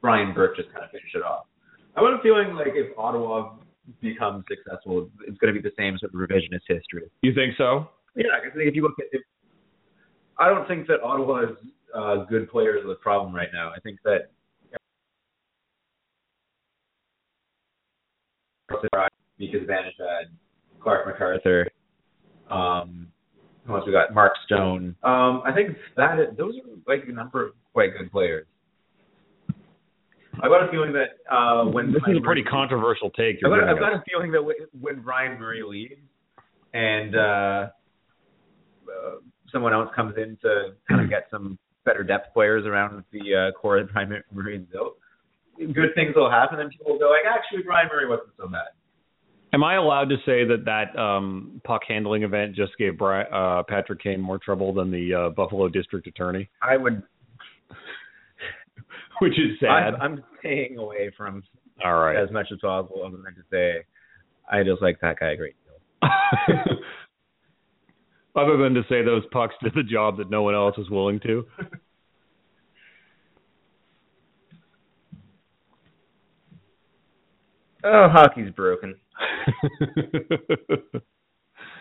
[0.01, 1.45] Brian Burke just kind of finished it off.
[1.95, 3.55] I have a feeling like if Ottawa
[4.01, 7.09] becomes successful, it's going to be the same sort of revisionist history.
[7.21, 7.89] You think so?
[8.15, 9.21] Yeah, I think if you look at it,
[10.37, 11.55] I don't think that Ottawa's
[11.95, 13.71] uh, good players are the problem right now.
[13.75, 14.29] I think that
[19.37, 20.27] because Vanish had
[20.81, 21.67] Clarke MacArthur,
[22.49, 23.07] um,
[23.65, 24.13] who else we got?
[24.13, 24.95] Mark Stone.
[25.03, 28.45] Um, I think that is, those are like a number of quite good players.
[30.41, 33.37] I got a feeling that uh, when This is a pretty Murray- controversial take.
[33.43, 36.01] I've got, I've got a feeling that when, when Bryan Murray leaves
[36.73, 37.69] and uh, uh,
[39.51, 43.51] someone else comes in to kind of get some better depth players around the uh,
[43.57, 44.97] core that Bryan Murray built,
[45.57, 48.75] good things will happen, and people will go like, actually, Bryan Murray wasn't so bad.
[49.53, 53.63] Am I allowed to say that that um, puck handling event just gave Bri- uh,
[53.67, 57.01] Patrick Kane more trouble than the uh, Buffalo District Attorney, I would.
[59.21, 59.95] which is sad.
[59.95, 61.41] I'm, I'm staying away from
[61.83, 62.17] All right.
[62.21, 63.85] as much as possible, other than to say
[64.51, 66.03] I just like that guy a great deal.
[68.35, 71.19] Other than to say those pucks did the job that no one else was willing
[71.21, 71.45] to.
[77.87, 78.95] Oh, hockey's broken.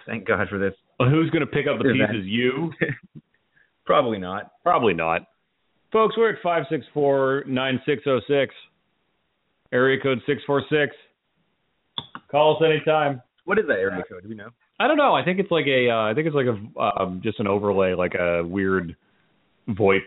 [0.06, 0.74] Thank God for this.
[0.98, 2.27] Well, Who's going to pick up the pieces?
[2.27, 2.73] You?
[3.86, 4.52] Probably not.
[4.62, 5.23] Probably not.
[5.93, 8.55] Folks, we're at five six four nine six zero six.
[9.73, 10.94] Area code six four six.
[12.31, 13.23] Call us anytime.
[13.44, 14.23] What is that area code?
[14.23, 14.48] Do we know?
[14.81, 15.15] I don't know.
[15.15, 15.90] I think it's like a.
[15.90, 18.97] Uh, I think it's like a um, just an overlay, like a weird
[19.69, 20.06] VoIP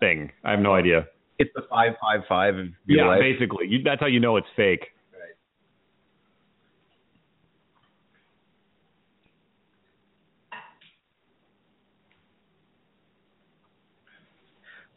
[0.00, 0.30] thing.
[0.44, 1.06] I have no idea.
[1.38, 2.54] It's the five five five
[2.86, 3.20] yeah, life.
[3.20, 4.84] basically, you, that's how you know it's fake.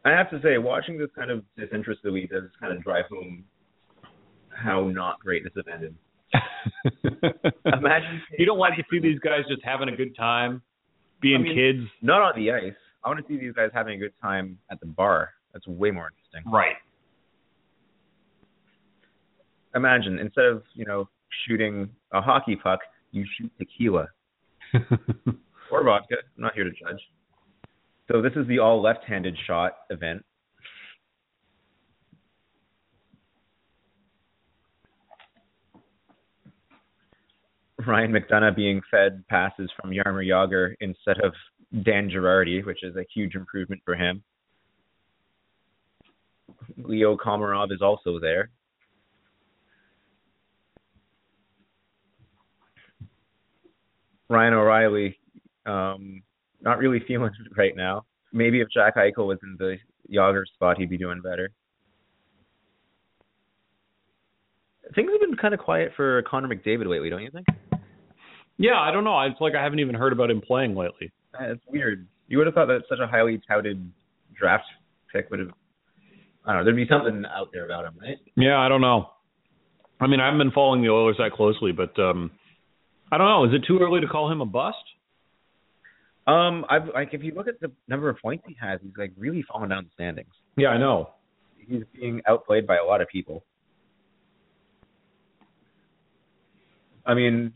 [0.06, 3.44] I have to say, watching this kind of disinterestedly does kind of drive home
[4.50, 5.94] how not great this event is.
[7.66, 10.62] Imagine you don't like to see these guys just having a good time,
[11.22, 11.90] being I mean- kids.
[12.02, 12.74] not on the ice.
[13.04, 15.30] I want to see these guys having a good time at the bar.
[15.54, 16.52] That's way more interesting.
[16.52, 16.76] Right.
[19.76, 21.08] Imagine instead of you know
[21.48, 22.80] shooting a hockey puck,
[23.12, 24.08] you shoot tequila
[25.72, 26.16] or vodka.
[26.36, 27.00] I'm not here to judge.
[28.10, 30.24] So this is the all left-handed shot event.
[37.86, 41.34] Ryan McDonagh being fed passes from Jaromir Jagr instead of
[41.84, 44.24] Dan Girardi, which is a huge improvement for him.
[46.78, 48.50] Leo Komarov is also there.
[54.30, 55.18] Ryan O'Reilly
[55.66, 56.22] um,
[56.68, 58.06] not really feeling it right now.
[58.34, 59.78] Maybe if Jack Eichel was in the
[60.14, 61.50] Jagr spot, he'd be doing better.
[64.96, 67.46] Things have been kind of quiet for Connor McDavid lately, don't you think?
[68.58, 69.20] Yeah, I don't know.
[69.22, 71.12] It's like I haven't even heard about him playing lately.
[71.40, 72.08] Uh, It's weird.
[72.28, 73.92] You would have thought that such a highly touted
[74.38, 74.64] draft
[75.14, 75.50] pick would have.
[76.46, 76.64] I don't know.
[76.66, 78.18] There'd be something out there about him, right?
[78.36, 79.10] Yeah, I don't know.
[80.00, 82.32] I mean, I haven't been following the Oilers that closely, but um
[83.12, 83.46] I don't know.
[83.46, 84.78] Is it too early to call him a bust?
[86.28, 89.14] Um, I've like if you look at the number of points he has, he's like
[89.18, 90.34] really falling down the standings.
[90.58, 91.12] Yeah, I know.
[91.58, 93.46] He's being outplayed by a lot of people.
[97.06, 97.54] I mean,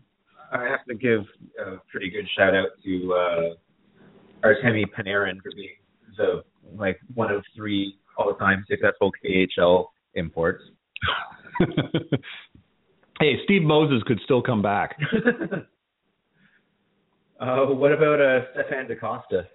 [0.54, 1.26] I have to give
[1.60, 5.70] a pretty good shout out to uh, Artemi Panarin for being
[6.18, 6.44] the
[6.78, 10.64] like one of three all-time successful KHL imports.
[13.20, 14.98] hey, Steve Moses could still come back.
[17.42, 19.48] uh, what about uh, Stefan DaCosta,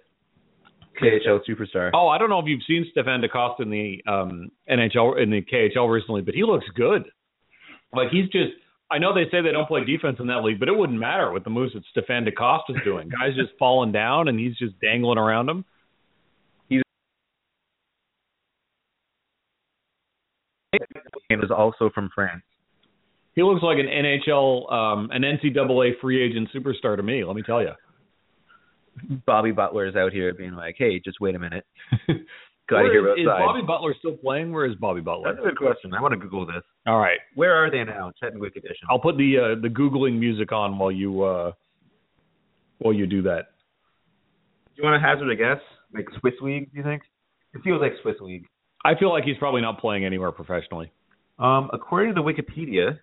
[1.01, 1.91] KHL superstar?
[1.93, 5.41] Oh, I don't know if you've seen Stefan DaCosta in the um NHL in the
[5.41, 7.03] KHL recently, but he looks good.
[7.93, 8.51] Like he's just
[8.91, 11.31] I know they say they don't play defense in that league, but it wouldn't matter
[11.31, 13.09] with the moves that Stefan DaCosta's doing.
[13.09, 15.65] Guys just falling down and he's just dangling around them.
[21.29, 22.43] and is also from France.
[23.37, 27.43] He looks like an NHL um an NCAA free agent superstar to me, let me
[27.43, 27.71] tell you.
[29.27, 31.63] Bobby Butler is out here being like, "Hey, just wait a minute,
[32.67, 33.25] got to hear is, is.
[33.27, 34.51] Bobby Butler still playing?
[34.51, 35.35] Where is Bobby Butler?
[35.35, 35.93] That's a good question.
[35.93, 36.63] I want to Google this.
[36.87, 37.19] All right.
[37.35, 38.11] Where are they now?
[38.19, 38.87] Chattanooga edition.
[38.89, 41.51] I'll put the uh, the googling music on while you uh
[42.79, 43.49] while you do that.
[44.75, 45.61] Do you want to hazard a guess?
[45.93, 46.71] Like Swiss League?
[46.71, 47.03] Do you think?
[47.53, 48.47] It feels like Swiss League.
[48.83, 50.91] I feel like he's probably not playing anywhere professionally.
[51.37, 52.97] Um, according to the Wikipedia,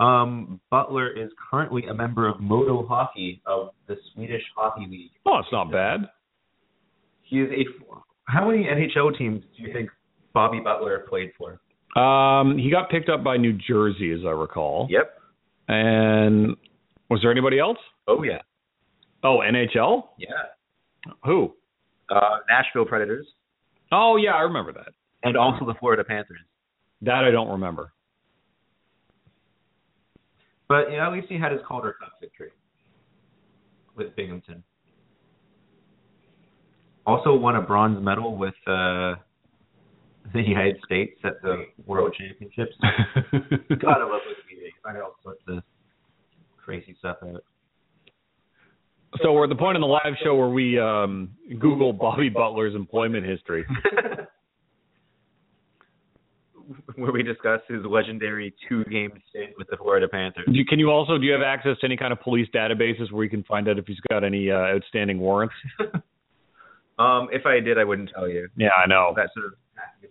[0.00, 5.10] um, Butler is currently a member of Modo Hockey of the Swedish Hockey League.
[5.26, 6.08] Oh, it's not bad.
[7.22, 7.64] He is a.
[8.24, 9.90] How many NHL teams do you think
[10.32, 11.60] Bobby Butler played for?
[12.00, 14.86] Um, he got picked up by New Jersey, as I recall.
[14.90, 15.18] Yep.
[15.68, 16.56] And
[17.08, 17.78] was there anybody else?
[18.08, 18.38] Oh yeah.
[19.22, 20.04] Oh, NHL?
[20.18, 20.28] Yeah.
[21.24, 21.54] Who?
[22.08, 23.26] Uh, Nashville Predators
[23.92, 24.88] Oh, yeah, I remember that.
[25.24, 26.38] and also the Florida Panthers.
[27.02, 27.92] That I don't remember.
[30.70, 32.52] But yeah, at least he had his Calder Cup victory
[33.96, 34.62] with Binghamton.
[37.04, 39.16] Also won a bronze medal with uh,
[40.32, 42.72] the United States at the World Championships.
[42.82, 44.70] God, I love Wikipedia.
[44.84, 45.64] Find out all sorts of
[46.56, 47.42] crazy stuff out.
[49.24, 52.76] so we're at the point in the live show where we um, Google Bobby Butler's
[52.76, 53.66] employment history.
[56.96, 60.46] Where we discuss his legendary two-game stint with the Florida Panthers.
[60.46, 63.10] Do you, can you also do you have access to any kind of police databases
[63.10, 65.54] where you can find out if he's got any uh, outstanding warrants?
[67.00, 68.46] Um, if I did, I wouldn't tell you.
[68.58, 69.14] Yeah, I know.
[69.16, 69.52] That sort of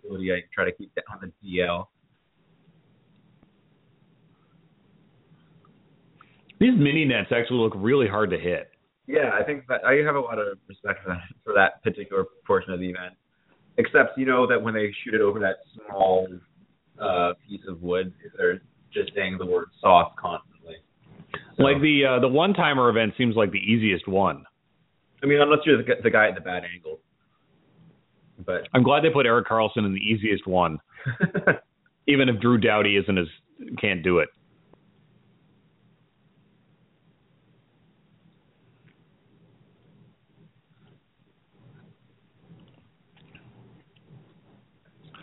[0.04, 1.86] ability I try to keep that on the DL.
[6.58, 8.72] These mini nets actually look really hard to hit.
[9.06, 12.24] Yeah, I think that I have a lot of respect for that for that particular
[12.44, 13.14] portion of the event.
[13.78, 16.26] Except you know that when they shoot it over that small
[17.00, 18.60] uh, piece of wood, if they're
[18.92, 20.76] just saying the word soft constantly.
[21.56, 24.44] So, Like the uh, the one timer event seems like the easiest one.
[25.22, 27.00] I mean, unless you're the, the guy at the bad angle.
[28.44, 30.78] But I'm glad they put Erik Karlsson in the easiest one,
[32.06, 33.26] even if Drew Doughty isn't as
[33.78, 34.28] can't do it.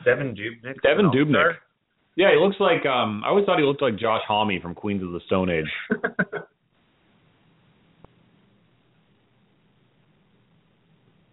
[0.05, 0.81] Devan Dubnyk.
[0.83, 1.55] Devin an Dubnyk.
[2.17, 5.03] Yeah, he looks like um I always thought he looked like Josh Homme from Queens
[5.03, 5.71] of the Stone Age.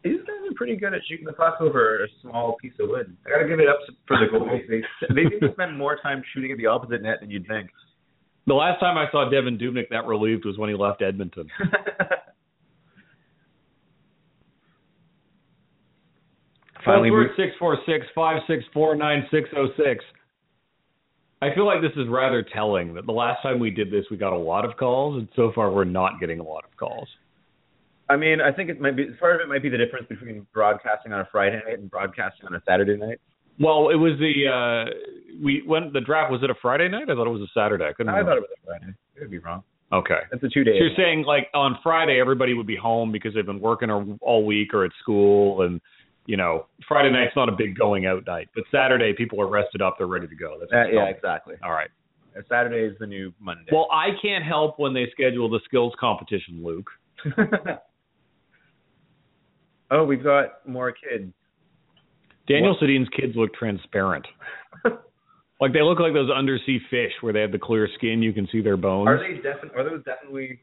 [0.05, 3.16] These guys are pretty good at shooting the puck over a small piece of wood.
[3.27, 4.69] I gotta give it up for the goalies.
[4.69, 4.82] They
[5.15, 7.70] they seem to spend more time shooting at the opposite net than you'd think.
[8.47, 11.48] The last time I saw Devan Dubnyk that relieved was when he left Edmonton.
[16.85, 20.05] Finally, six four six five six four nine six zero six.
[21.43, 24.16] I feel like this is rather telling that the last time we did this, we
[24.16, 27.09] got a lot of calls, and so far we're not getting a lot of calls.
[28.09, 30.47] I mean, I think it might be part of it might be the difference between
[30.52, 33.19] broadcasting on a Friday night and broadcasting on a Saturday night.
[33.59, 34.90] Well, it was the uh
[35.43, 37.05] we when the draft was it a Friday night?
[37.09, 37.85] I thought it was a Saturday.
[37.85, 38.32] I couldn't I remember.
[38.32, 38.94] thought it was a Friday.
[39.16, 39.62] It would be wrong.
[39.93, 40.20] Okay.
[40.32, 40.73] It's a two day.
[40.73, 44.44] So you're saying like on Friday everybody would be home because they've been working all
[44.44, 45.81] week or at school and
[46.26, 49.82] you know Friday night's not a big going out night, but Saturday people are rested
[49.82, 50.56] up, they're ready to go.
[50.59, 51.10] That's what Uh, yeah, me.
[51.10, 51.56] exactly.
[51.62, 51.90] All right.
[52.48, 53.70] Saturday is the new Monday.
[53.70, 56.90] Well, I can't help when they schedule the skills competition, Luke.
[59.90, 61.32] oh, we've got more kids.
[62.48, 64.26] Daniel Sedin's kids look transparent.
[65.60, 68.48] like they look like those undersea fish where they have the clear skin, you can
[68.52, 69.09] see their bones.
[69.09, 69.80] Are they definitely?
[69.80, 70.60] Are those definitely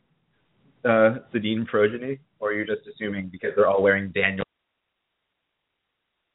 [0.86, 4.46] uh, Sedin progeny, or are you just assuming because they're all wearing Daniel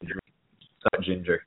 [0.03, 1.43] Scott Ginger?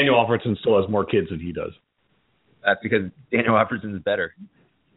[0.00, 1.72] Daniel Alfredsson still has more kids than he does.
[2.64, 4.34] That's because Daniel Alfredsson is better.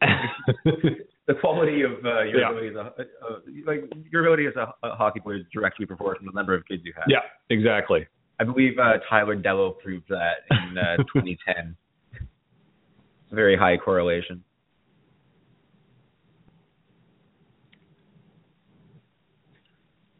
[0.64, 2.50] the quality of uh, your Yeah.
[2.50, 6.26] ability as a uh, like your ability as a, a hockey player is directly proportional
[6.26, 7.04] to the number of kids you have.
[7.08, 7.20] yeah,
[7.50, 8.06] exactly.
[8.40, 11.76] I believe uh, Tyler Dellow proved that in uh, 2010.
[12.12, 14.42] It's a very high correlation.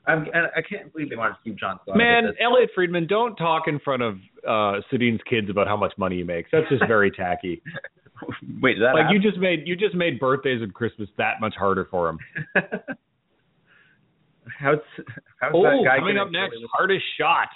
[0.07, 1.97] I'm, I can't believe they wanted to keep John Scott.
[1.97, 2.35] Man.
[2.39, 6.23] Elliotte Friedman, don't talk in front of uh Sedin's kids about how much money he
[6.25, 6.51] makes.
[6.53, 7.63] That's just very tacky.
[8.63, 11.87] wait, that like you just made you just made birthdays and Christmas that much harder
[11.91, 12.19] for him.
[14.59, 14.79] how's
[15.41, 17.49] how's Oh, that guy coming up next, hardest shot.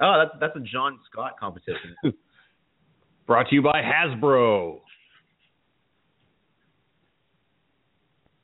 [0.00, 1.94] Oh, that's that's a John Scott competition.
[3.26, 4.80] Brought to you by Hasbro.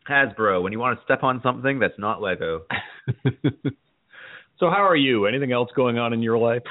[0.09, 2.63] Hasbro, when you want to step on something that's not Lego.
[4.59, 5.25] so how are you?
[5.27, 6.63] Anything else going on in your life?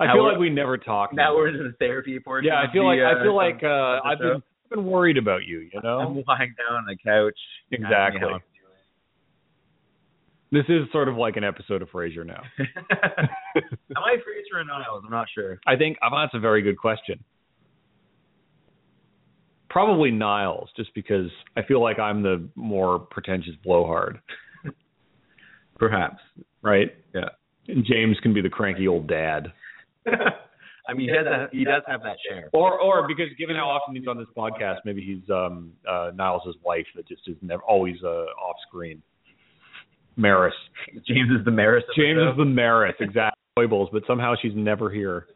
[0.00, 1.12] I Now feel like we never talk.
[1.12, 2.48] now we're into the therapy portion.
[2.48, 5.18] yeah, I feel the, like I uh, feel like uh, I've been I've been worried
[5.18, 5.60] about you.
[5.60, 7.38] You know, I'm lying down on the couch.
[7.70, 8.20] Exactly.
[10.50, 12.42] this is sort of like an episode of Frasier now.
[12.58, 13.28] Am
[13.96, 15.02] I Frasier or Niles?
[15.04, 15.58] I'm not sure.
[15.66, 17.22] I think oh, that's a very good question.
[19.70, 24.20] Probably Niles, just because I feel like I'm the more pretentious blowhard,
[25.78, 26.18] Perhaps.
[26.60, 26.94] right?
[27.14, 27.30] Yeah.
[27.68, 29.50] And James can be the cranky old dad.
[30.88, 32.50] I mean, he does have, he does have that share.
[32.52, 36.56] Or or because given how often he's on this podcast, maybe he's um uh Niles'
[36.64, 39.02] wife that just is never always uh off screen.
[40.16, 40.54] Maris.
[41.06, 41.84] James is the Maris.
[41.88, 43.38] of the James is the Maris, exactly.
[43.56, 45.26] Foibles, but somehow she's never here.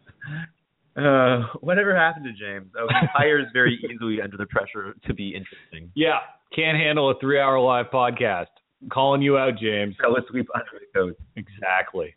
[0.96, 2.72] Uh, whatever happened to James?
[2.78, 5.92] Oh, he hires very easily under the pressure to be interesting.
[5.94, 6.20] Yeah,
[6.54, 8.46] can't handle a three-hour live podcast.
[8.82, 9.94] I'm calling you out, James.
[10.00, 11.18] Fell asleep under the coat.
[11.36, 12.14] Exactly.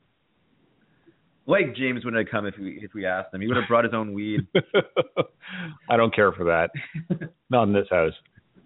[1.50, 3.42] Like James wouldn't have come if we if we asked him.
[3.42, 4.42] He would have brought his own weed.
[5.90, 6.70] I don't care for that.
[7.50, 8.14] Not in this house.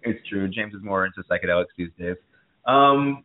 [0.02, 0.48] It's true.
[0.48, 2.16] James is more into psychedelics these days.
[2.66, 3.24] Um,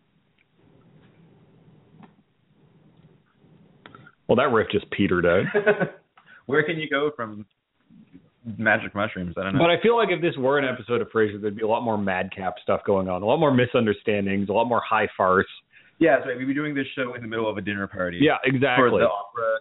[4.30, 5.44] Well, that riff just petered out.
[6.46, 7.48] where can you go from
[8.58, 9.34] magic mushrooms?
[9.38, 9.60] I don't know.
[9.60, 11.82] But I feel like if this were an episode of Frasier, there'd be a lot
[11.82, 15.48] more madcap stuff going on, a lot more misunderstandings, a lot more high farce.
[16.00, 18.20] Yeah, so we'd be doing this show in the middle of a dinner party.
[18.22, 19.00] Yeah, For exactly.
[19.02, 19.60] the opera.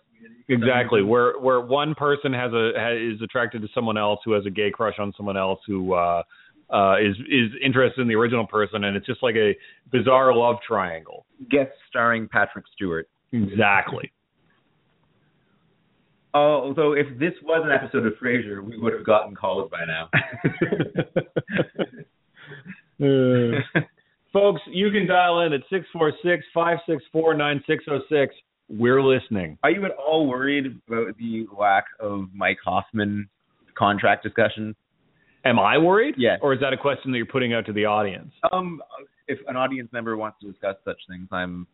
[0.48, 1.02] Exactly.
[1.02, 4.51] Where where one person has a has, is attracted to someone else who has a
[4.51, 6.23] gay crush on someone else who uh
[6.73, 9.55] uh is is interested in the original person and it's just like a
[9.93, 11.27] bizarre love triangle.
[11.51, 13.10] Guest starring Patrick Stewart.
[13.32, 14.10] Exactly.
[16.32, 20.09] Although if this was an episode of Frasier, we would have gotten calls by now.
[23.01, 23.60] Uh,
[24.32, 25.60] folks, you can dial in at
[26.55, 28.28] 646-564-9606.
[28.68, 29.59] We're listening.
[29.62, 33.28] Are you at all worried about the lack of Mike Hoffman
[33.76, 34.76] contract discussion?
[35.44, 36.16] Am I worried?
[36.18, 36.38] Yes.
[36.42, 38.32] Or is that a question that you're putting out to the audience?
[38.52, 38.82] Um,
[39.26, 41.66] if an audience member wants to discuss such things, I'm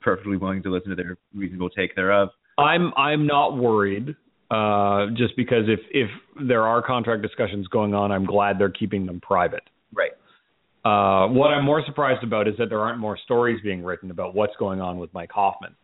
[0.00, 2.30] perfectly willing to listen to their reasonable take thereof.
[2.56, 4.16] I'm I'm not worried.
[4.50, 6.08] Uh, just because if if
[6.48, 9.62] there are contract discussions going on, I'm glad they're keeping them private.
[9.94, 10.12] Right.
[10.84, 14.34] Uh, what I'm more surprised about is that there aren't more stories being written about
[14.34, 15.74] what's going on with Mike Hoffman.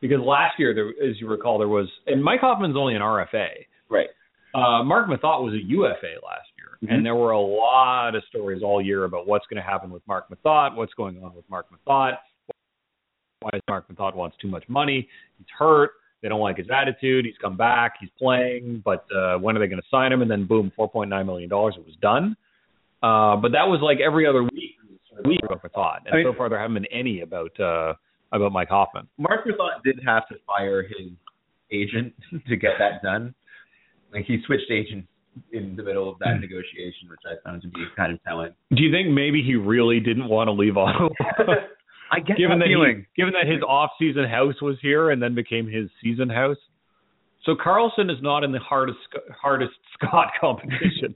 [0.00, 3.48] Because last year, there, as you recall, there was, and Mike Hoffman's only an RFA.
[3.88, 4.08] Right.
[4.54, 6.94] Uh, Marc Methot was a UFA last year, Mhm.
[6.96, 10.02] and there were a lot of stories all year about what's going to happen with
[10.08, 12.16] Marc Methot, what's going on with Marc Methot,
[13.40, 15.08] why is Marc Methot wants too much money,
[15.38, 19.56] he's hurt, they don't like his attitude, he's come back, he's playing, but uh, when
[19.56, 20.20] are they going to sign him?
[20.22, 22.36] And then boom, 4.9 million dollars, it was done.
[23.02, 24.76] Uh, but that was like every other week,
[25.24, 27.94] week about Methot, and I mean- so far there haven't been any about uh,
[28.32, 29.08] about Mike Hoffman.
[29.18, 31.08] Marc Methot did have to fire his
[31.72, 32.12] agent
[32.48, 33.34] to get that done.
[34.12, 35.08] Like he switched agents
[35.52, 38.52] in the middle of that negotiation, which I found to be kind of telling.
[38.74, 41.08] Do you think maybe he really didn't want to leave Ottawa?
[42.12, 43.06] I get given that that feeling.
[43.14, 46.56] he, given that his off-season house was here and then became his season house.
[47.44, 48.98] So Karlsson is not in the hardest
[49.40, 51.14] hardest Scott competition.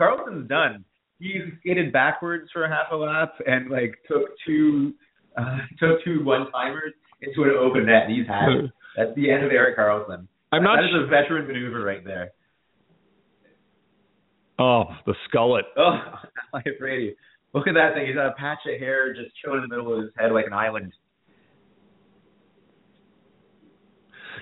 [0.00, 0.84] Karlsson's done.
[1.18, 4.92] He skated backwards for a half a lap and like took two
[5.36, 6.92] uh, took two one timers
[7.22, 8.04] into an open net.
[8.06, 8.70] And he's had.
[8.96, 10.28] That's the end of Erik Karlsson.
[10.52, 10.76] I'm not.
[10.76, 12.30] That is a veteran maneuver right there.
[14.58, 15.62] oh, the skullet.
[15.76, 15.98] Oh,
[16.54, 17.14] I'm afraid.
[17.52, 18.06] Look at that thing.
[18.06, 20.46] He's got a patch of hair just chilling in the middle of his head like
[20.46, 20.92] an island.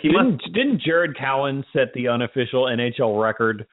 [0.02, 0.52] He didn't must.
[0.52, 3.66] didn't Jared Cowen set the unofficial NHL record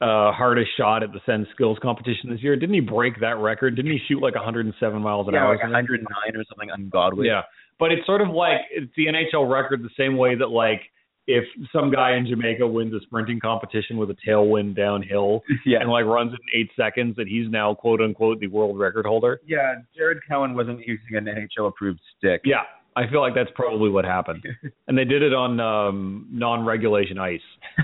[0.00, 2.56] uh hardest shot at the Sens Skills competition this year?
[2.56, 3.76] Didn't he break that record?
[3.76, 5.48] Didn't he shoot like 107 miles an Yeah, hour?
[5.50, 5.72] like or something?
[5.72, 7.26] 109 or something ungodly.
[7.28, 7.42] Yeah,
[7.78, 10.82] but it's sort of like it's the NHL record the same way that like
[11.28, 11.42] if
[11.72, 15.80] some guy in Jamaica wins a sprinting competition with a tailwind downhill yeah.
[15.80, 19.06] and like runs it in eight seconds, that he's now quote unquote the world record
[19.06, 19.40] holder.
[19.44, 22.42] Yeah, Jared Cowen wasn't using an NHL approved stick.
[22.44, 22.62] Yeah,
[22.96, 24.42] I feel like that's probably what happened,
[24.88, 27.40] and they did it on um non-regulation ice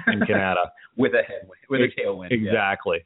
[0.07, 0.73] in Canada.
[0.97, 2.31] with a headwind, with a tailwind.
[2.31, 2.49] yeah.
[2.49, 3.05] exactly.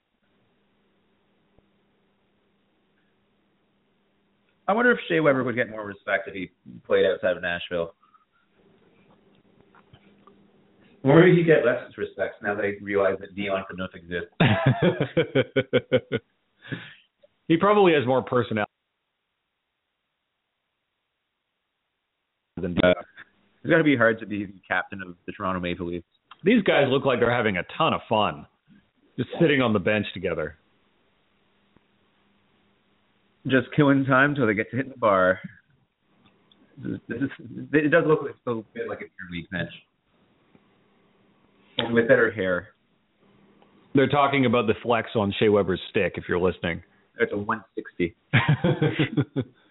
[4.69, 6.51] I wonder if Shea Weber would get more respect if he
[6.85, 7.95] played outside of Nashville.
[11.05, 14.35] Or he get less respect now that they realize that Dion Phaneuf exists?
[17.47, 18.73] he probably has more personality
[22.57, 22.95] than Uh,
[23.63, 26.07] it's got to be hard to be the captain of the Toronto Maple Leafs.
[26.45, 26.85] these guys.
[26.89, 28.47] Look like they're having a ton of fun,
[29.19, 30.57] just sitting on the bench together.
[33.47, 35.41] Just killing time till they get to hit the bar.
[36.79, 37.31] This is,
[37.73, 39.71] it does look like, a bit like a pure league bench.
[41.79, 42.69] And with better hair.
[43.95, 46.15] They're talking about the flex on Shea Weber's stick.
[46.17, 46.83] If you're listening.
[47.19, 48.15] It's a 160.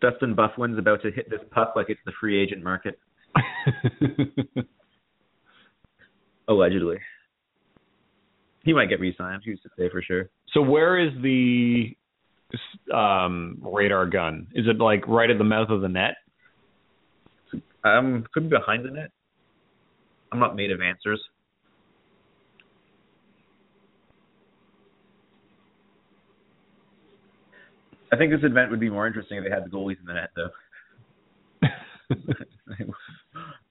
[0.00, 2.98] Dustin Byfuglien's about to hit this puck like it's the free agent market,
[6.48, 6.98] allegedly.
[8.64, 9.42] He might get re-signed.
[9.44, 10.28] Who's to say for sure?
[10.52, 11.96] so where is the
[12.92, 14.48] um, radar gun?
[14.54, 16.14] Is it like right at the mouth of the net?
[17.84, 19.10] Um, could be behind the net.
[20.32, 21.20] I'm not made of answers.
[28.12, 30.14] I think this event would be more interesting if they had the goalies in the
[30.14, 30.50] net, though.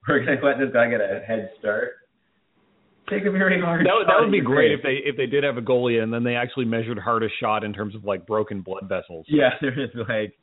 [0.08, 1.90] We're gonna let this guy get a head start.
[3.08, 3.84] Take a very hard.
[3.86, 4.78] That, would- that would be great face.
[4.78, 7.64] if they if they did have a goalie and then they actually measured hardest shot
[7.64, 9.26] in terms of like broken blood vessels.
[9.28, 10.34] Yeah, there is like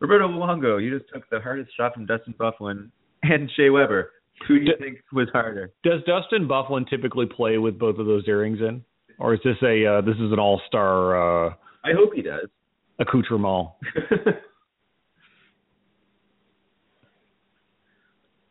[0.00, 0.82] Roberto Luongo.
[0.82, 2.90] You just took the hardest shot from Dustin Byfuglien
[3.22, 4.10] and Shea Weber.
[4.46, 5.72] Who do you D- think was harder?
[5.82, 8.84] Does Dustin Byfuglien typically play with both of those earrings in,
[9.18, 11.54] or is this a uh, this is an all star uh,
[11.84, 12.48] I hope he does.
[12.98, 13.68] Accoutrement?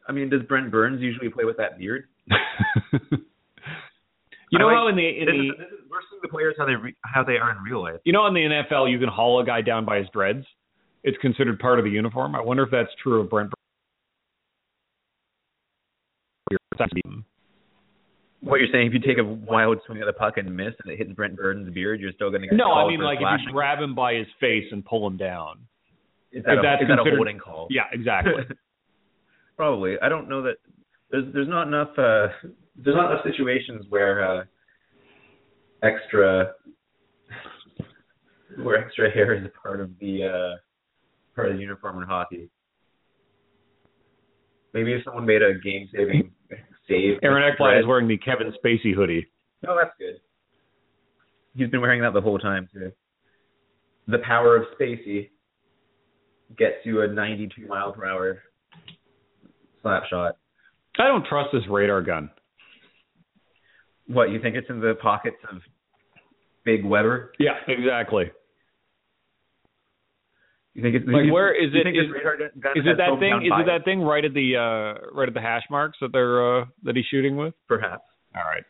[0.07, 2.05] I mean, does Brent Burns usually play with that beard?
[2.29, 2.37] you
[4.59, 6.55] know like- how in the in This the is, this is, we're seeing the players
[6.57, 7.99] how they re, how they are in real life.
[8.05, 10.45] you know in the NFL you can haul a guy down by his dreads.
[11.03, 12.35] It's considered part of the uniform.
[12.35, 13.51] I wonder if that's true of Brent.
[16.49, 17.23] Burns.
[18.41, 18.87] What you're saying?
[18.87, 21.35] If you take a wild swing at the puck and miss, and it hits Brent
[21.35, 23.79] Burns' beard, you're still going to get No, I mean for like if you grab
[23.79, 25.59] him by his face and pull him down.
[26.31, 27.67] is that, if a, that's is that a considered- holding call?
[27.71, 28.43] Yeah, exactly.
[29.57, 29.95] Probably.
[30.01, 30.57] I don't know that
[31.09, 32.27] there's there's not enough uh
[32.75, 34.43] there's not enough situations where uh
[35.81, 36.51] extra
[38.61, 40.57] where extra hair is a part of the uh
[41.35, 42.49] part of the uniform in hockey.
[44.73, 46.31] Maybe if someone made a game saving
[46.87, 47.19] save.
[47.23, 49.27] Aaron with Ekblad is wearing the Kevin Spacey hoodie.
[49.67, 50.19] Oh, that's good.
[51.55, 52.91] He's been wearing that the whole time too.
[54.07, 55.29] The power of Spacey
[56.57, 58.43] gets you a 92 mile per hour
[59.81, 60.37] slap shot.
[60.99, 62.29] I don't trust this radar gun.
[64.07, 65.61] What you think it's in the pockets of
[66.63, 67.33] Big Weber?
[67.39, 68.31] Yeah, exactly.
[70.77, 73.41] You think it's Like, you- where is it- is- Is it that thing?
[73.41, 76.61] Is it that thing right at the uh right at the hash marks that they're
[76.61, 77.55] uh that he's shooting with?
[77.67, 78.03] Perhaps.
[78.35, 78.63] All right.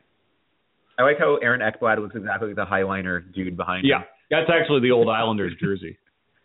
[0.98, 4.06] I like how Aaron Ekblad looks exactly like the Highliner dude behind Yeah, him.
[4.32, 5.98] Yeah, that's actually the old Islanders jersey.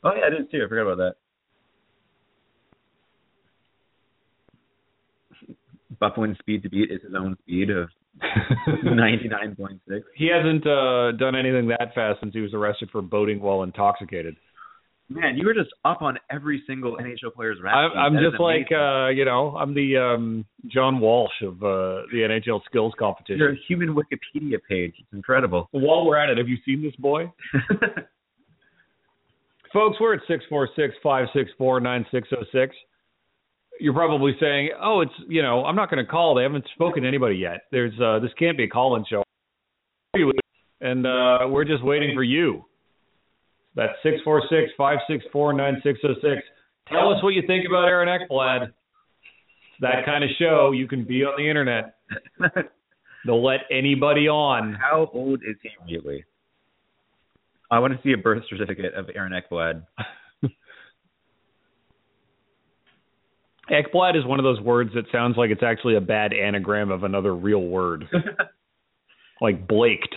[0.03, 0.65] Oh yeah, it is too.
[0.67, 1.15] I forgot about that.
[6.01, 7.89] Byfuglien's speed to beat is his own speed of
[8.69, 10.03] 99.6.
[10.17, 14.37] he hasn't uh done anything that fast since he was arrested for boating while intoxicated.
[15.15, 17.75] Man, you were just up on every single NHL player's rap.
[17.75, 17.99] I'm.
[17.99, 22.61] I'm just like uh you know I'm the um John Walsh of uh the NHL
[22.65, 23.39] skills competition.
[23.39, 24.95] You're a human Wikipedia page.
[24.99, 25.69] It's incredible.
[25.73, 27.31] While we're at it, have you seen this boy?
[29.73, 32.75] Folks, we're at six four six five six four nine six zero six.
[33.81, 36.35] you're probably saying, "Oh, it's you know, I'm not going to call.
[36.35, 37.63] They haven't spoken to anybody yet.
[37.71, 39.23] There's uh, this can't be a call-in show."
[40.81, 42.65] And uh, we're just waiting for you.
[43.75, 46.43] That's six four six five six four nine six zero six.
[46.89, 48.65] Tell us what you think about Aaron Ekblad.
[48.65, 48.73] It's
[49.81, 50.73] that kind of show.
[50.73, 51.97] You can be on the internet.
[53.25, 54.75] They'll let anybody on.
[54.75, 56.25] How old is he really?
[57.71, 59.87] I want to see a birth certificate of Aaron Ekblad.
[63.71, 67.05] Ekblad is one of those words that sounds like it's actually a bad anagram of
[67.05, 68.05] another real word,
[69.41, 70.15] like Blaked.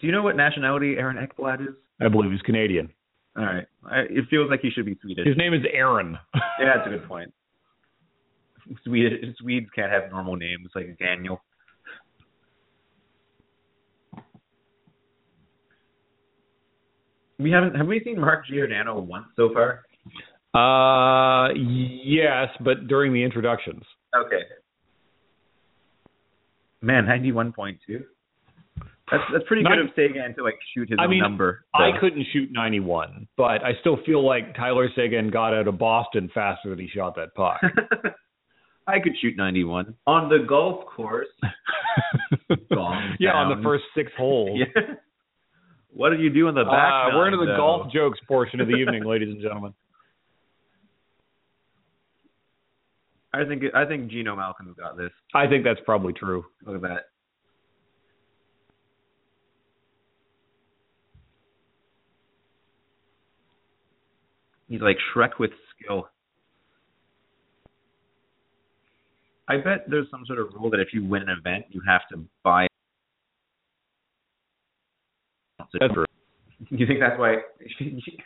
[0.00, 1.74] Do you know what nationality Aaron Ekblad is?
[2.00, 2.90] I believe he's Canadian.
[3.36, 3.66] All right.
[3.84, 5.26] I, it feels like he should be Swedish.
[5.26, 6.18] His name is Aaron.
[6.34, 7.32] yeah, that's a good point.
[8.84, 11.40] Swede, Swedes can't have normal names like Daniel.
[17.38, 19.82] We haven't have we seen Mark Giordano once so far?
[20.54, 23.82] Uh, yes, but during the introductions.
[24.16, 24.40] Okay.
[26.80, 28.04] Man, ninety one point two.
[29.10, 31.64] That's that's pretty good of Seguin to like shoot his I own mean, number.
[31.74, 36.28] I couldn't shoot 91, but I still feel like Tyler Seguin got out of Boston
[36.34, 37.60] faster than he shot that puck.
[38.88, 41.26] I could shoot ninety one on the golf course.
[42.72, 44.60] Gong yeah, on the first six holes.
[44.74, 44.82] Yeah.
[45.90, 47.06] What did you do in the back?
[47.06, 47.56] Uh, we're into the though?
[47.56, 49.72] golf jokes portion of the evening, ladies and gentlemen.
[53.32, 55.10] I think I think Geno Malkin's got this.
[55.34, 56.44] I think that's probably true.
[56.66, 57.02] Look at that.
[64.68, 66.08] He's like Shrek with skill.
[69.48, 72.00] I bet there's some sort of rule that if you win an event, you have
[72.10, 72.66] to buy.
[75.58, 76.04] That's true.
[76.70, 77.36] You think that's why?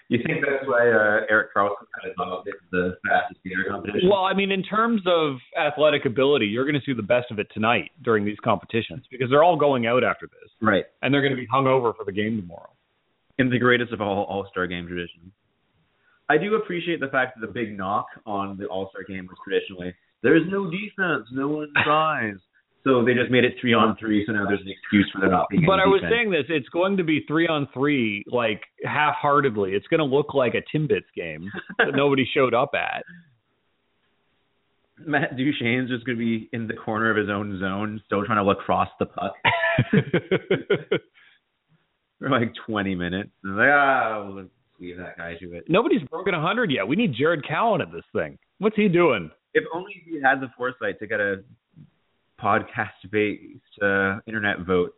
[0.09, 4.09] You think that's why uh, Erik Karlsson kind of dogged it the fastest skater competition?
[4.09, 7.39] Well, I mean, in terms of athletic ability, you're going to see the best of
[7.39, 10.85] it tonight during these competitions because they're all going out after this, right.
[11.03, 12.71] and they're going to be hung over for the game tomorrow.
[13.41, 15.33] in the greatest of all All Star game traditions.
[16.31, 19.37] I do appreciate the fact that the big knock on the All Star game was
[19.45, 22.37] traditionally there's no defense, no one tries.
[22.85, 25.31] so they just made it three on three, so now there's an excuse for there
[25.31, 25.65] not being.
[25.67, 26.15] But I was defense.
[26.15, 29.73] saying this, it's going to be three on three, like half heartedly.
[29.73, 33.03] It's going to look like a Timbits game that nobody showed up at.
[35.05, 38.39] Matt Duchene's just going to be in the corner of his own zone, still trying
[38.39, 39.33] to look across the puck
[42.19, 43.31] for like 20 minutes.
[43.43, 44.43] Like, ah,
[44.81, 45.65] leave that guy to it.
[45.69, 46.87] Nobody's broken 100 yet.
[46.87, 48.39] We need Jared Cowen at this thing.
[48.59, 49.31] What's he doing?
[49.55, 51.43] If only he had the foresight to get a
[52.41, 54.95] podcast-based uh, internet vote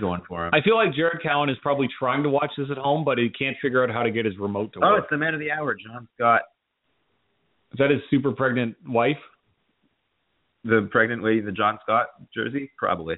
[0.00, 0.54] going for him.
[0.54, 3.28] I feel like Jared Cowen is probably trying to watch this at home, but he
[3.28, 4.94] can't figure out how to get his remote to oh, work.
[4.94, 6.42] Oh, it's the man of the hour, John Scott,
[7.72, 9.18] Is that his super pregnant wife?
[10.64, 13.16] the pregnant lady, the John Scott jersey, probably.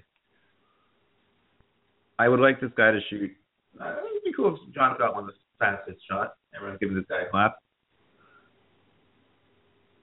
[2.18, 3.30] I would like this guy to shoot.
[3.80, 6.34] Uh, it would be cool if John Scott won the fastest shot.
[6.54, 7.56] Everyone's giving this guy a clap.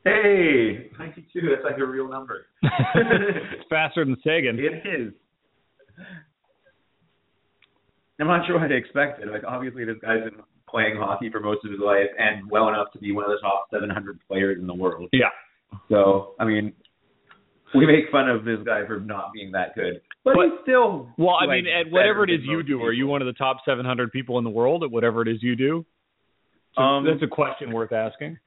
[0.04, 1.42] Hey, 92.
[1.50, 2.48] That's like a real number.
[2.64, 4.58] it's faster than Seguin.
[4.60, 5.14] It is.
[8.20, 9.30] I'm not sure what I expected.
[9.30, 12.92] Like, obviously, this guy's been playing hockey for most of his life and well enough
[12.94, 15.10] to be one of the top 700 players in the world.
[15.12, 15.30] Yeah.
[15.90, 16.74] So, I mean,
[17.76, 21.10] we make fun of this guy for not being that good, but, But- he's still.
[21.18, 23.34] Well, I like, mean, at whatever it is you do, are you one of the
[23.34, 25.86] top 700 people in the world at whatever it is you do?
[26.76, 28.38] So Um, that's a question worth asking.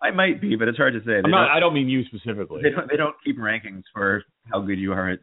[0.00, 1.20] I might be, but it's hard to say.
[1.22, 1.30] Not.
[1.46, 2.62] don't- I don't mean you specifically.
[2.62, 2.88] They don't.
[2.90, 4.22] They don't keep rankings for
[4.52, 5.18] how good you are at.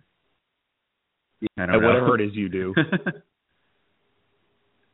[1.58, 1.88] I don't At know.
[1.88, 2.74] whatever it is you do.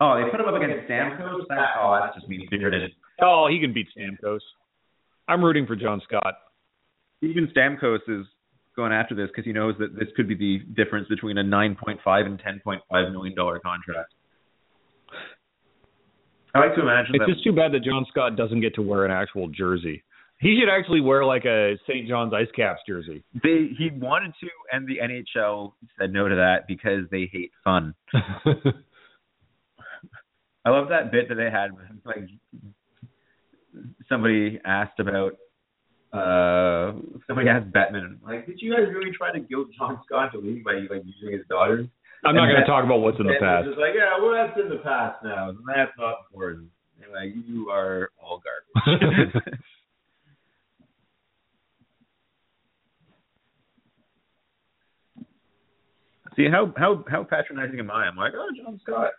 [0.01, 1.47] oh, they put him up against Stamkos.
[1.49, 2.91] That, oh, that's just mean spirited.
[3.21, 4.39] Oh, he can beat Stamkos.
[5.27, 6.35] I'm rooting for John Scott.
[7.21, 8.25] Even Stamkos is
[8.75, 12.25] going after this because he knows that this could be the difference between a 9.5
[12.25, 14.13] and 10.5 million dollar contract.
[16.53, 17.31] I like to imagine It's that.
[17.33, 20.03] just too bad that John Scott doesn't get to wear an actual jersey.
[20.39, 22.07] He should actually wear like a St.
[22.07, 23.23] John's Ice Caps jersey.
[23.43, 27.93] they he wanted to, and the NHL said no to that because they hate fun.
[30.65, 31.71] I love that bit that they had.
[32.05, 32.27] Like
[34.09, 35.33] somebody asked about.
[36.13, 36.91] Uh,
[37.25, 40.63] somebody asked Batman, like, did you guys really try to guilt John Scott to leave
[40.63, 41.87] by like using his daughters?
[42.25, 43.65] I'm not going to talk about what's in the past.
[43.65, 46.69] It's just like, yeah, well, that's in the past now, and that's not important.
[47.01, 49.33] And like, you are all garbage.
[56.35, 58.05] See how how how patronizing am I?
[58.05, 59.11] I'm like, oh, John Scott,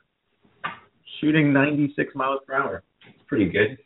[1.21, 2.83] shooting 96 miles per hour.
[3.07, 3.77] It's pretty good.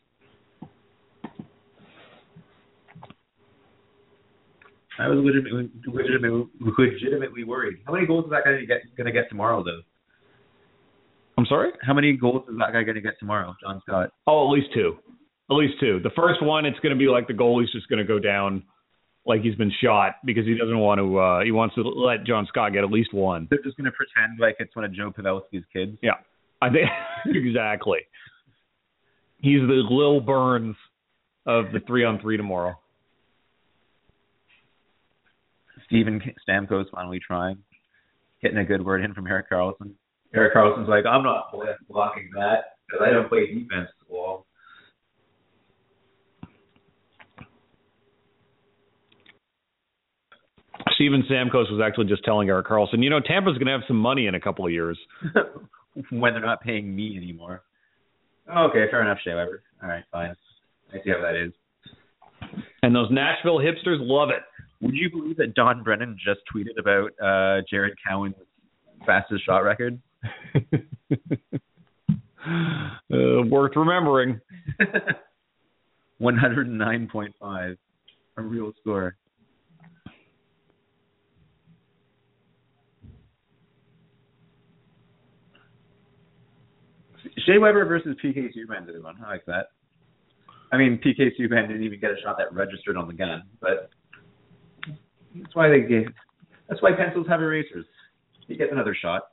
[4.99, 6.47] I was legitimately, legitimately,
[6.79, 7.79] legitimately worried.
[7.87, 9.81] How many goals is that guy get, gonna get tomorrow, though?
[11.39, 11.71] I'm sorry.
[11.83, 14.11] How many goals is that guy gonna get tomorrow, John Scott?
[14.27, 14.97] Oh, at least two.
[15.51, 16.01] At least two.
[16.03, 18.65] The first one, it's going to be like the goalie's just going to go down
[19.27, 21.19] like he's been shot because he doesn't want to.
[21.19, 23.47] uh He wants to let John Scott get at least one.
[23.51, 25.99] They're just gonna pretend like it's one of Joe Pavelski's kids.
[26.03, 26.15] Yeah,
[26.63, 26.89] I think
[27.27, 27.99] exactly.
[29.39, 30.77] He's the Lil Burns
[31.45, 32.79] of the three on three tomorrow.
[35.87, 37.59] Steven Stamkos finally trying,
[38.43, 39.93] getting a good word in from Erik Karlsson.
[40.35, 41.53] Erik Karlsson's like, I'm not
[41.89, 43.89] blocking that because I don't play defense.
[43.89, 44.47] at all.
[50.95, 53.99] Steven Stamkos was actually just telling Erik Karlsson, you know, Tampa's going to have some
[53.99, 54.99] money in a couple of years.
[56.11, 57.63] when they're not paying me anymore.
[58.49, 59.63] Okay, fair enough, Shea Weber.
[59.83, 60.37] All right, fine.
[60.93, 61.53] I see how that is.
[62.83, 64.43] And those Nashville hipsters love it.
[64.87, 68.37] Would you believe that Don Brennan just tweeted about uh, Jared Cowen's
[69.05, 70.01] fastest shot record?
[70.55, 70.61] uh,
[73.49, 74.41] worth remembering.
[76.23, 77.77] 109.5,
[78.37, 79.17] a real score.
[87.45, 89.17] Shea Weber versus PK Subban is one.
[89.25, 89.71] I like that.
[90.73, 93.91] I mean, PK Subban didn't even get a shot that registered on the gun, but
[95.43, 96.09] that's why they gave.
[96.69, 97.87] That's why pencils have erasers.
[98.47, 99.29] You get another shot.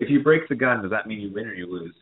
[0.00, 1.94] If you break the gun, does that mean you win or you lose?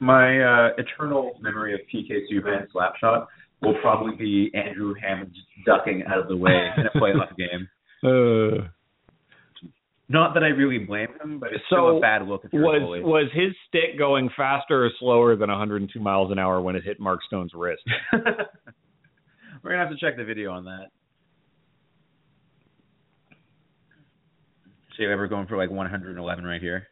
[0.00, 3.26] My uh, eternal memory of PK Subban's slap shot
[3.62, 5.34] will probably be Andrew Hammond
[5.66, 7.68] ducking out of the way in a playoff game.
[8.04, 8.68] Uh,
[10.08, 12.62] Not that I really blame him, but it's So, still a bad look if you're
[12.62, 13.02] a was goalie.
[13.02, 17.00] was his stick going faster or slower than 102 miles an hour when it hit
[17.00, 17.82] Mark Stone's wrist?
[18.12, 20.86] We're gonna have to check the video on that.
[24.96, 26.86] Shea Weber going for like 111 right here.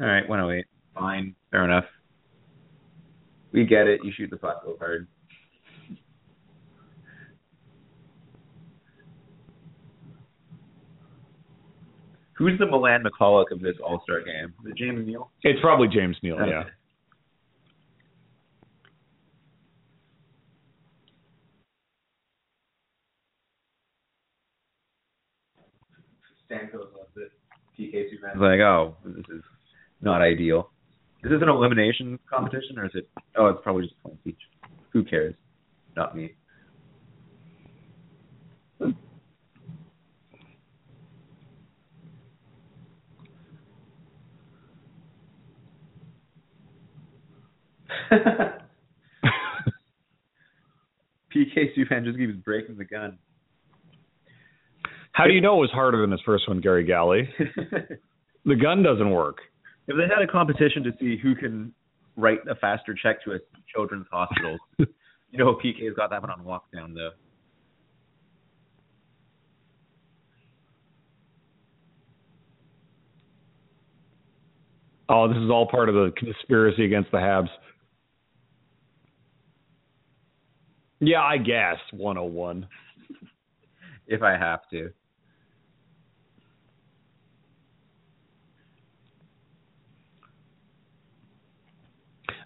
[0.00, 0.64] All right, 108.
[0.94, 1.84] Fine, fair enough.
[3.52, 4.00] We get it.
[4.04, 5.06] You shoot the puck go hard.
[12.38, 14.54] Who's the Milan Michalek of this All Star game?
[14.64, 15.32] Is it James Neal?
[15.42, 16.36] It's probably James Neal.
[16.36, 16.60] Yeah.
[16.60, 16.68] Okay.
[26.48, 27.32] Stamkos loves it.
[27.76, 29.42] PK Subban's like, oh, this is
[30.00, 30.70] not ideal.
[31.24, 33.08] Is this an elimination competition or is it?
[33.36, 34.38] Oh, it's probably just points each.
[34.92, 35.34] Who cares?
[35.96, 36.34] Not me.
[51.34, 53.18] PK Subban just keeps breaking the gun.
[55.12, 57.28] How do you know it was harder than his first one, Garry Galley?
[58.48, 59.38] The gun doesn't work.
[59.88, 61.74] If they had a competition to see who can
[62.16, 63.38] write a faster check to a
[63.74, 64.86] children's hospital, you
[65.34, 67.10] know PK's got that one on lockdown though.
[75.10, 77.48] Oh, this is all part of the conspiracy against the Habs.
[81.00, 82.66] Yeah, I guess 101.
[84.06, 84.90] If I have to.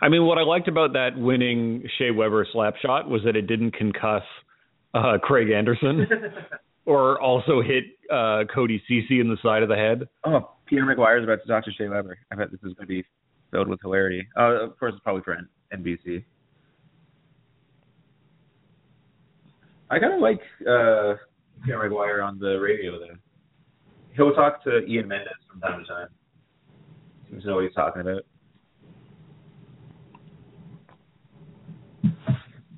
[0.01, 3.47] I mean, what I liked about that winning Shea Weber slap shot was that it
[3.47, 4.23] didn't concuss
[4.95, 6.07] uh, Craig Anderson
[6.87, 10.09] or also hit uh, Cody Cece in the side of the head.
[10.25, 12.19] Oh, Pierre McGuire is about to talk to Shea Weber.
[12.33, 13.05] I bet this is going to be
[13.53, 14.27] filled with hilarity.
[14.37, 16.25] Oh, of course, it's probably for N- NBC.
[19.93, 21.21] I kind of like uh,
[21.65, 23.15] Pierre McGuire on the radio though.
[24.17, 26.09] He'll talk to Ian Mendes from time to time.
[27.31, 28.23] Seems to know what he's talking about.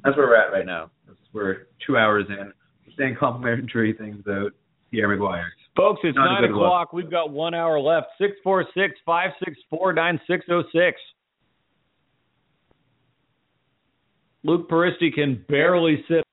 [0.02, 0.90] That's where we're at right now.
[1.32, 2.52] We're two hours in.
[2.86, 4.50] We're saying complimentary things about
[4.90, 5.46] Pierre McGuire.
[5.76, 6.92] Folks, it's Not 9 good o'clock.
[6.92, 8.08] We've got one hour left.
[8.18, 11.00] 646 564 9606.
[14.42, 16.24] Luke Peristy can barely sit,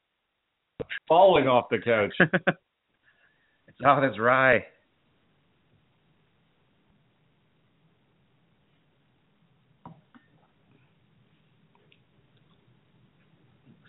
[1.07, 2.13] falling off the couch.
[2.19, 4.63] it's that's right.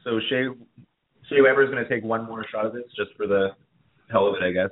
[0.04, 0.48] So Shea
[1.28, 3.50] Shea Weber is going to take one more shot of this just for the
[4.10, 4.70] hell of it, I guess.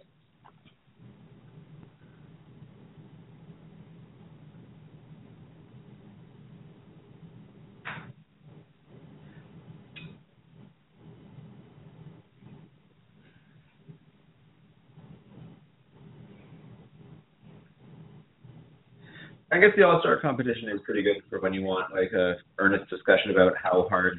[19.60, 22.88] Guess the All Star competition is pretty good for when you want like a earnest
[22.90, 24.14] discussion about how hard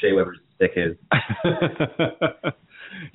[0.00, 0.96] Shea Weber's stick is.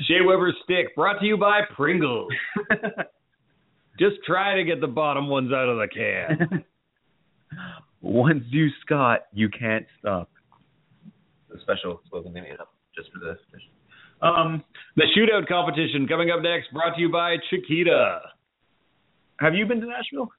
[0.08, 2.32] Shea Weber's stick brought to you by Pringles.
[4.00, 6.64] Just try to get the bottom ones out of the can.
[8.02, 10.30] Once you Scott, you can't stop.
[11.50, 13.38] The special slogan they made up just for this.
[14.22, 14.64] Um,
[14.98, 18.20] The shootout competition coming up next, brought to you by Chiquita.
[19.40, 20.30] have you been to Nashville?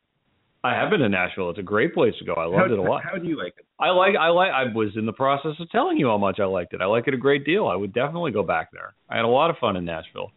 [0.67, 1.51] I have been to Nashville.
[1.51, 2.35] It's a great place to go.
[2.35, 3.03] I loved how, it a lot.
[3.05, 3.67] How do you like it?
[3.79, 6.45] I like I like I was in the process of telling you how much I
[6.45, 6.81] liked it.
[6.81, 7.67] I like it a great deal.
[7.67, 8.95] I would definitely go back there.
[9.09, 10.33] I had a lot of fun in Nashville.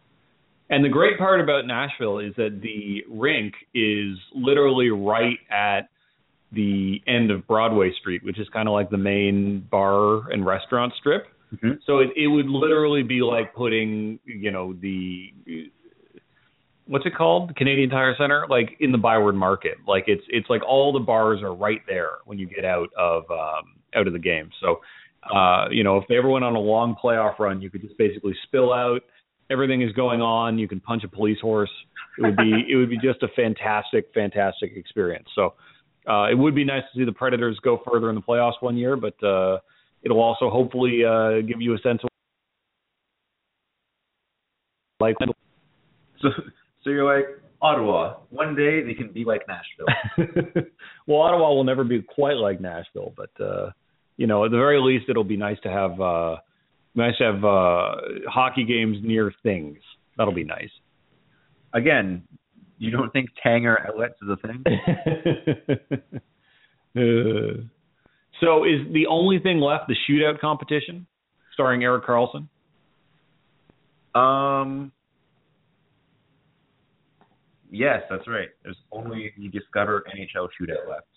[0.69, 5.89] And the great part about Nashville is that the rink is literally right at
[6.51, 10.93] the end of Broadway Street, which is kind of like the main bar and restaurant
[10.99, 11.25] strip.
[11.55, 11.79] Mhm.
[11.85, 15.33] So it, it would literally be like putting, you know, the
[16.89, 17.49] what's it called?
[17.49, 19.77] The Canadian Tire Center, like in the Byward Market.
[19.87, 23.23] Like it's it's like all the bars are right there when you get out of
[23.31, 24.49] um out of the game.
[24.59, 24.81] So
[25.33, 27.97] uh, you know, if they ever went on a long playoff run, you could just
[27.97, 29.01] basically spill out.
[29.51, 30.57] Everything is going on.
[30.57, 31.71] You can punch a police horse.
[32.17, 35.27] It would be it would be just a fantastic, fantastic experience.
[35.35, 35.53] So
[36.09, 38.75] uh, it would be nice to see the Predators go further in the playoffs one
[38.75, 39.59] year, but uh,
[40.01, 42.09] it'll also hopefully uh, give you a sense of
[44.99, 45.15] like
[46.21, 46.29] So,
[46.83, 47.25] so you're like
[47.61, 48.17] Ottawa.
[48.29, 50.63] One day they can be like Nashville.
[51.07, 53.71] well, Ottawa will never be quite like Nashville, but uh,
[54.17, 56.37] you know, at the very least, it'll be nice to have uh,
[56.95, 57.95] nice to have uh,
[58.29, 59.77] hockey games near things.
[60.17, 60.71] That'll be nice.
[61.73, 62.23] Again,
[62.77, 66.11] you don't think Tanger outlets is a thing?
[66.95, 67.61] Uh,
[68.41, 71.05] so, is the only thing left the shootout competition,
[71.53, 72.47] starring Erik Karlsson?
[74.15, 74.91] Um.
[77.69, 78.49] Yes, that's right.
[78.63, 81.07] There's only the Discover NHL shootout left.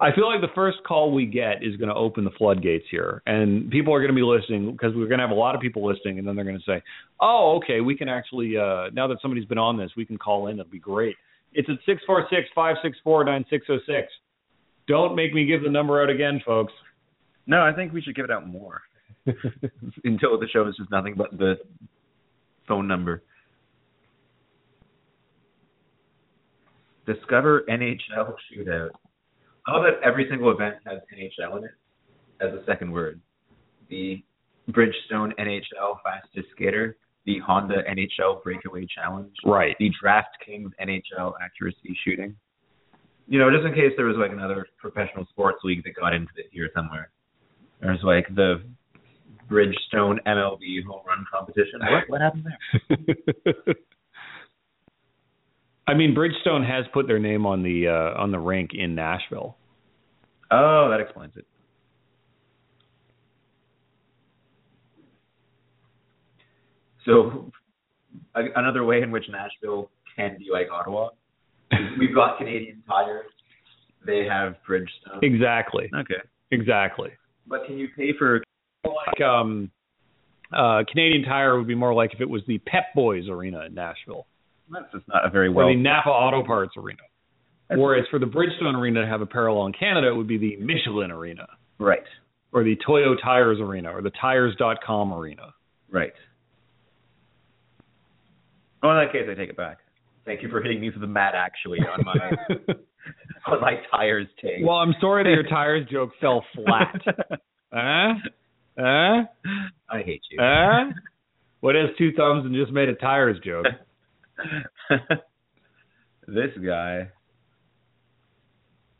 [0.00, 3.22] I feel like the first call we get is going to open the floodgates here,
[3.26, 5.60] and people are going to be listening because we're going to have a lot of
[5.60, 6.80] people listening, and then they're going to say,
[7.20, 10.46] "Oh, okay, we can actually uh, now that somebody's been on this, we can call
[10.46, 10.56] in.
[10.56, 11.16] That'd be great."
[11.52, 14.08] It's at six four six five six four nine six zero six.
[14.86, 16.72] Don't make me give the number out again, folks.
[17.46, 18.82] No, I think we should give it out more
[20.04, 21.54] until the show is just nothing but the
[22.66, 23.22] phone number.
[27.12, 28.90] Discover NHL shootout.
[29.66, 31.70] I love that every single event has NHL in it
[32.40, 33.20] as a second word.
[33.88, 34.22] The
[34.70, 39.74] Bridgestone NHL fastest skater, the Honda NHL breakaway challenge, Right.
[39.78, 42.36] the DraftKings NHL accuracy shooting.
[43.26, 46.30] You know, just in case there was like another professional sports league that got into
[46.36, 47.10] it here somewhere.
[47.80, 48.62] There's like the
[49.50, 51.80] Bridgestone MLB home run competition.
[51.80, 53.74] What what happened there?
[55.88, 59.56] I mean, Bridgestone has put their name on the uh, on the rink in Nashville.
[60.50, 61.46] Oh, that explains it.
[67.04, 67.50] So,
[68.34, 71.08] a, another way in which Nashville can be like Ottawa.
[71.98, 73.26] We've got Canadian tires.
[74.04, 75.22] They have Bridgestone.
[75.22, 75.90] Exactly.
[75.94, 77.10] Okay, Exactly.
[77.46, 78.42] but can you pay for?
[78.84, 79.70] Like um,
[80.52, 83.74] uh, Canadian Tire would be more like if it was the Pep Boys Arena in
[83.74, 84.26] Nashville,
[84.72, 85.68] That's just not a very or well.
[85.68, 86.98] the Napa Auto Parts Arena.
[87.68, 90.38] That's- Whereas for the Bridgestone Arena to have a parallel in Canada, it would be
[90.38, 91.46] the Michelin Arena,
[91.78, 92.02] Right,
[92.52, 95.52] or the Toyo Tires Arena, or the Tires.com Arena.
[95.90, 96.12] right.
[98.82, 99.78] Well, in that case, I take it back.
[100.24, 102.14] Thank you for hitting me for the mat actually on my
[103.46, 104.62] on my tires take.
[104.64, 107.00] well, I'm sorry that your tires joke fell flat.
[107.72, 108.14] huh?
[108.78, 109.22] Huh?
[109.90, 110.38] I hate you.
[110.40, 110.90] Huh?
[111.60, 113.66] What has two thumbs and just made a tires joke?
[116.26, 117.08] this guy.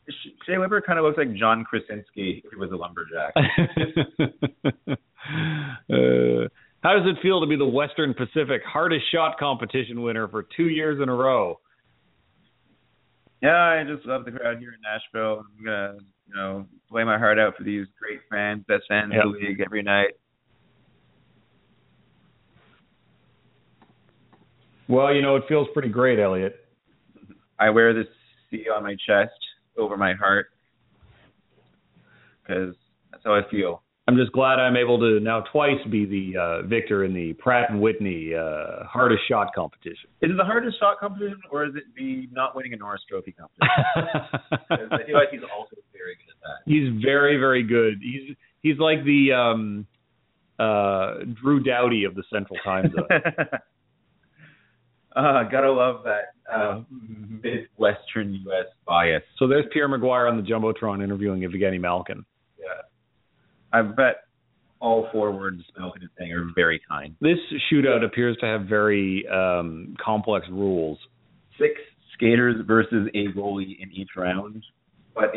[0.09, 3.33] Sh- Shea Weber kind of looks like John Krasinski if he was a lumberjack.
[5.89, 6.47] uh,
[6.81, 10.67] how does it feel to be the Western Pacific hardest shot competition winner for two
[10.69, 11.59] years in a row?
[13.41, 15.45] yeah, I just love the crowd here in Nashville.
[15.57, 15.93] I'm gonna,
[16.27, 19.23] you know, play my heart out for these great fans, best fans Yep.
[19.25, 20.11] in the league every night.
[24.89, 26.55] Well, you know, it feels pretty great, Elliotte.
[27.59, 28.07] I wear this
[28.49, 29.37] C on my chest
[29.77, 30.47] over my heart
[32.41, 32.73] because
[33.11, 33.83] that's how I feel.
[34.07, 37.69] I'm just glad I'm able to now twice be the uh, victor in the Pratt
[37.69, 40.09] and Whitney uh, hardest shot competition.
[40.23, 43.33] Is it the hardest shot competition, or is it the not winning a Norris Trophy
[43.33, 43.69] competition?
[44.71, 46.71] I feel like he's also very good at that.
[46.71, 47.99] he's very, very good.
[48.01, 49.85] He's he's like the um,
[50.57, 53.07] uh, Drew Doughty of the Central Time Zone.
[55.19, 56.81] uh, gotta love that uh,
[57.43, 58.65] Midwestern U.S.
[58.85, 59.23] bias.
[59.37, 62.25] so there's Pierre McGuire on the jumbotron interviewing Evgeny Malkin.
[62.59, 62.81] Yeah,
[63.71, 64.23] I bet
[64.79, 67.15] all four words Malkin is saying are very kind.
[67.21, 67.37] This
[67.71, 70.97] shootout appears to have very um, complex rules.
[71.59, 71.73] Six
[72.13, 74.63] skaters versus a goalie in each round,
[75.13, 75.35] but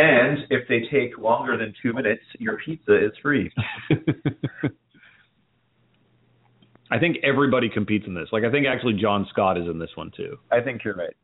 [0.00, 3.52] and if they take longer than two minutes, your pizza is free.
[6.90, 8.28] I think everybody competes in this.
[8.32, 10.38] Like I think actually John Scott is in this one too.
[10.50, 11.14] I think you're right.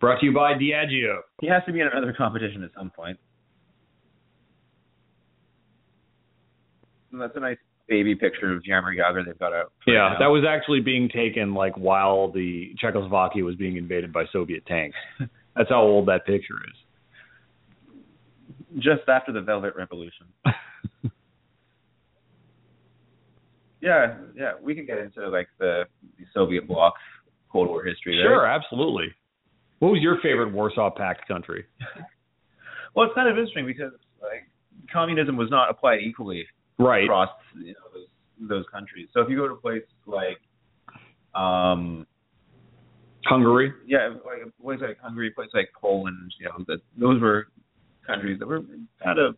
[0.00, 1.20] Brought to you by Diageo.
[1.40, 3.18] He has to be in another competition at some point.
[7.10, 7.56] And that's a nice
[7.88, 9.72] baby picture of Jaromir Jagr they've got out.
[9.86, 10.18] Yeah, now.
[10.18, 14.96] that was actually being taken like while the Czechoslovakia was being invaded by Soviet tanks.
[15.56, 16.76] That's how old that picture is.
[18.76, 20.26] Just after the Velvet Revolution.
[23.80, 25.84] yeah, yeah, we can get into like the,
[26.18, 26.94] the Soviet bloc
[27.50, 28.18] Cold War history.
[28.22, 29.08] Sure, absolutely.
[29.80, 31.64] What was your favorite Warsaw Pact country?
[32.94, 34.46] Well, it's kind of interesting because like
[34.92, 36.44] communism was not applied equally
[36.78, 37.04] Right.
[37.04, 38.06] across you know those
[38.50, 39.08] those countries.
[39.14, 40.36] So if you go to a place like
[41.34, 42.06] um
[43.24, 43.72] Hungary.
[43.86, 47.46] yeah, like a place like Hungary, a place like Poland, you know, that those were
[48.06, 48.62] countries that were
[49.02, 49.36] kind of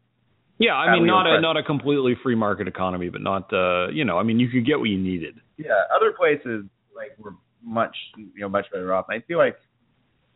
[0.59, 4.05] Yeah, I mean not a not a completely free market economy, but not uh you
[4.05, 5.35] know, I mean you could get what you needed.
[5.57, 6.65] yeah, other places
[6.95, 9.07] like were much you know much better off.
[9.09, 9.57] And I feel like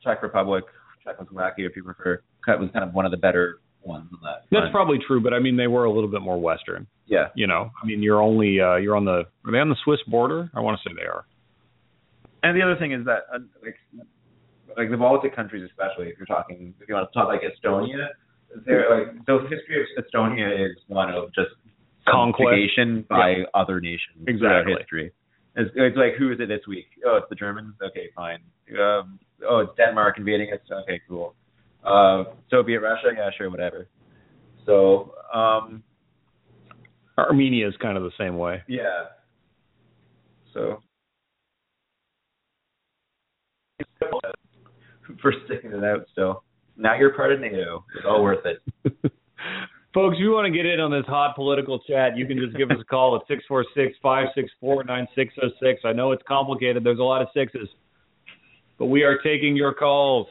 [0.02, 0.64] Czech Republic,
[1.04, 4.44] Czechoslovakia, if you prefer, was kind of one of the better ones in that.
[4.50, 4.72] That's front.
[4.72, 6.86] probably true, but I mean they were a little bit more western.
[7.06, 7.28] yeah.
[7.34, 10.00] You know, I mean you're only uh you're on the are they on the Swiss
[10.06, 10.50] border?
[10.54, 11.24] I want to say they are.
[12.42, 13.76] And the other thing is that uh, like
[14.76, 18.08] like the Baltic countries, especially if you're talking if you want to talk like Estonia,
[18.66, 21.50] they're like the history of Estonia is one of just
[22.08, 22.48] Conquest.
[22.48, 24.74] subjugation by other nations Exactly.
[24.78, 25.12] history.
[25.56, 26.86] It's, it's like who is it this week?
[27.06, 27.74] Oh, it's the Germans.
[27.82, 28.38] Okay, fine.
[28.78, 29.18] Um,
[29.48, 30.60] oh, it's Denmark invading us.
[30.84, 31.34] Okay, cool.
[31.84, 33.08] Uh, Soviet Russia.
[33.16, 33.88] Yeah, sure, whatever.
[34.66, 35.82] So, um,
[37.16, 38.62] Armenia is kind of the same way.
[38.68, 39.04] yeah.
[40.54, 40.80] So,
[45.22, 46.44] for sticking it out still.
[46.76, 47.84] Now you're part of NATO.
[47.96, 48.62] It's all worth it.
[49.94, 52.56] Folks, if you want to get in on this hot political chat, you can just
[52.56, 53.22] give us a call at
[54.62, 55.84] 646-564-9606.
[55.84, 56.84] I know it's complicated.
[56.84, 57.68] There's a lot of sixes.
[58.78, 60.28] But we are taking your calls,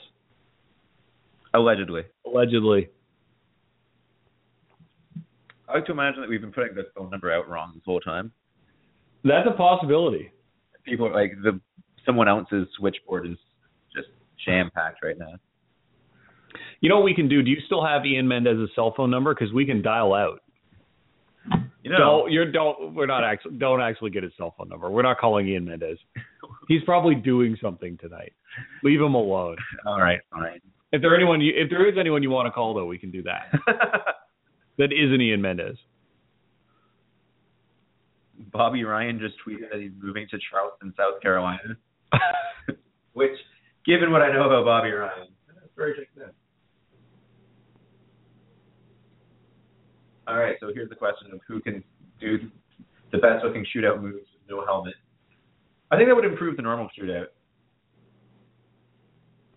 [1.53, 2.03] Allegedly.
[2.25, 2.89] allegedly.
[5.67, 7.99] I like to imagine that we've been putting this phone number out wrong this whole
[7.99, 8.31] time.
[9.23, 10.31] That's a possibility.
[10.85, 11.59] People like the
[12.05, 13.37] someone else's switchboard is
[14.45, 15.33] jam packed right now.
[16.81, 17.41] You know what we can do?
[17.41, 19.33] Do you still have Ian Mendes's cell phone number?
[19.33, 20.41] Because we can dial out.
[21.83, 24.89] You know, Don't you're don't we're not actually don't actually get his cell phone number.
[24.89, 25.97] We're not calling Ian Mendes.
[26.67, 28.33] He's probably doing something tonight.
[28.83, 29.55] Leave him alone.
[29.85, 30.59] all right, fine.
[30.91, 33.11] If there anyone you, if there is anyone you want to call though, we can
[33.11, 33.51] do that.
[34.77, 35.75] That isn't Ian Mendez.
[38.51, 41.75] Bobby Ryan just tweeted that he's moving to Charleston, South Carolina.
[43.13, 43.31] Which,
[43.87, 46.29] given what I know about Bobby Ryan, that's very good.
[50.27, 51.81] All right, so here's the question of who can
[52.19, 52.37] do
[53.13, 54.93] the best looking shootout moves with no helmet.
[55.89, 57.27] I think that would improve the normal shootout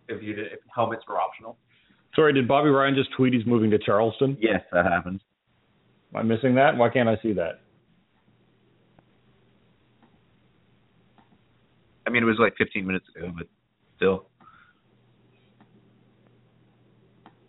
[0.08, 1.58] if you did, if helmets were optional.
[2.14, 4.36] Sorry, did Bobby Ryan just tweet he's moving to Charleston?
[4.40, 5.20] Yes, that happens.
[6.14, 6.76] Am I missing that?
[6.76, 7.60] Why can't I see that?
[12.06, 13.46] I mean, it was like 15 minutes ago, but
[14.00, 14.26] still.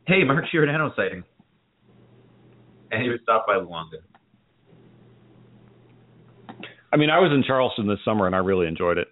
[0.05, 1.23] Hey, Mark Giordano sighting.
[2.91, 4.01] And he was stopped by Luongo.
[6.91, 9.07] I mean, I was in Charleston this summer and I really enjoyed it.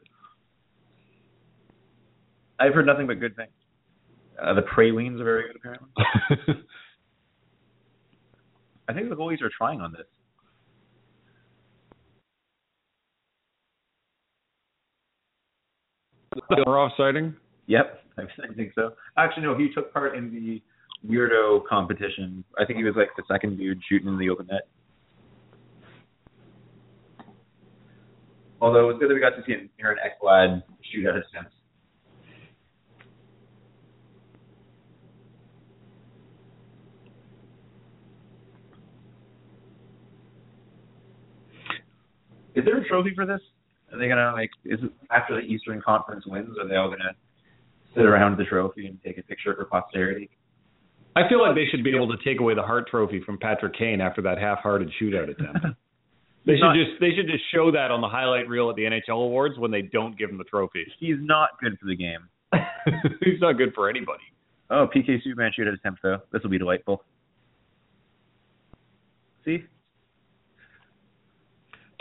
[2.60, 3.54] I've heard nothing but good things.
[4.42, 5.88] Uh, the pralines are very good, apparently.
[8.90, 10.08] I think the goalies are trying on this.
[16.68, 17.36] Off-sighting?
[17.68, 18.94] Yep, I think so.
[19.18, 20.62] Actually, no, he took part in the
[21.08, 22.44] weirdo competition.
[22.60, 24.68] I think he was like the second dude shooting in the open net.
[28.62, 31.24] Although it was good that we got to see an Aaron Ekblad shoot out of
[31.34, 31.54] sense.
[42.56, 43.40] Is there a trophy for this?
[43.92, 44.52] Are they gonna like?
[44.66, 46.58] Is it after the Eastern Conference wins?
[46.62, 47.16] Are they all gonna
[47.96, 50.30] sit around the trophy and take a picture for posterity?
[51.16, 53.74] I feel like they should be able to take away the Hart Trophy from Patrick
[53.78, 55.66] Kane after that half-hearted shootout attempt.
[56.46, 58.84] They should Not- just they should just show that on the highlight reel at the
[58.84, 60.86] NHL awards when they don't give him the trophy.
[60.98, 62.30] He's not good for the game.
[63.22, 64.24] He's not good for anybody.
[64.70, 66.20] Oh, PK Subban shootout attempt though.
[66.32, 67.04] This will be delightful.
[69.44, 69.66] See,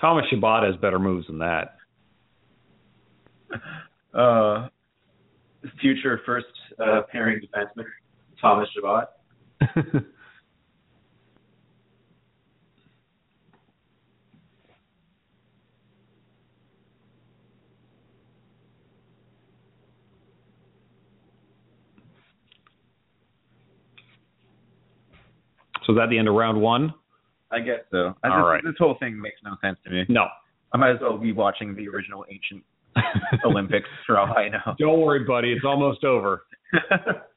[0.00, 1.76] Thomas Chabot has better moves than that.
[4.14, 4.68] Uh,
[5.80, 6.46] future first
[6.84, 7.84] uh, pairing defenseman
[8.40, 9.06] Thomas Chabot.
[25.84, 26.94] so is that the end of round one?
[27.50, 28.14] I guess so.
[28.22, 28.62] I, All this, right.
[28.64, 30.04] this whole thing makes no sense to me.
[30.08, 30.26] No.
[30.72, 32.62] I might as well be watching the original ancient
[33.44, 34.74] Olympics for all I know.
[34.78, 35.52] Don't worry, buddy.
[35.52, 36.42] It's almost over.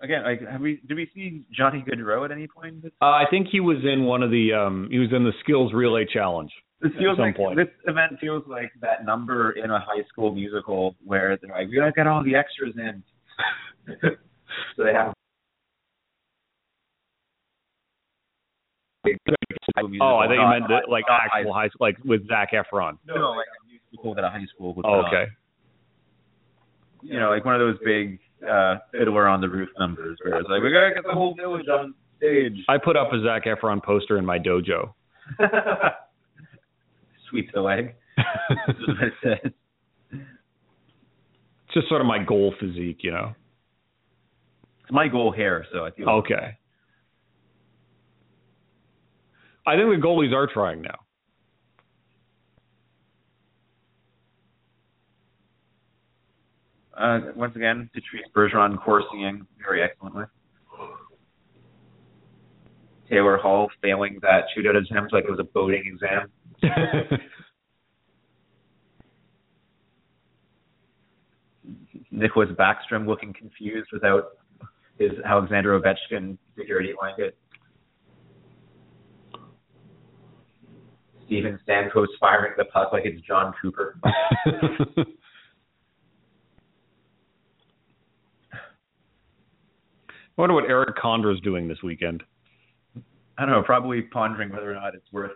[0.00, 0.80] Again, like, have we?
[0.86, 2.84] Did we see Johnny Gaudreau at any point?
[3.02, 5.72] Uh, I think he was in one of the um he was in the skills
[5.72, 6.52] relay challenge.
[6.80, 7.56] this feels some like point.
[7.56, 11.76] this event feels like that number in a high school musical where they're like, "We
[11.76, 13.02] gotta get all the extras in."
[14.76, 15.12] so they have.
[20.00, 22.98] Oh, I think you meant the, like not actual high school, like with Zac Efron.
[23.06, 24.84] No, no, like a musical that a high school would.
[24.86, 25.06] Oh, on.
[25.06, 25.30] okay.
[27.02, 28.18] You know, like one of those big
[28.48, 31.66] uh Fiddler on the Roof numbers where it's like, "We gotta get the whole village
[31.68, 34.92] on stage." I put up a Zac Efron poster in my dojo.
[37.30, 37.94] Sweep the leg.
[38.16, 39.52] That's what it says.
[40.12, 43.34] It's just sort of my goal physique, you know.
[44.82, 46.08] It's my goal hair, so I feel.
[46.08, 46.57] Okay.
[49.68, 50.94] I think the goalies are trying now.
[56.96, 60.24] Uh, once again, Patrice Bergeron coursing very excellently.
[63.10, 66.30] Taylor Hall failing that shootout attempt like it was a boating exam.
[72.10, 74.28] Nicklas Backstrom looking confused without
[74.98, 77.36] his Alexander Ovechkin security blanket.
[81.28, 84.00] Steven Stamkos firing the puck like it's Jon Cooper.
[90.36, 92.22] I wonder what Erik Condra's doing this weekend.
[93.36, 95.32] I don't know, probably pondering whether or not it's worth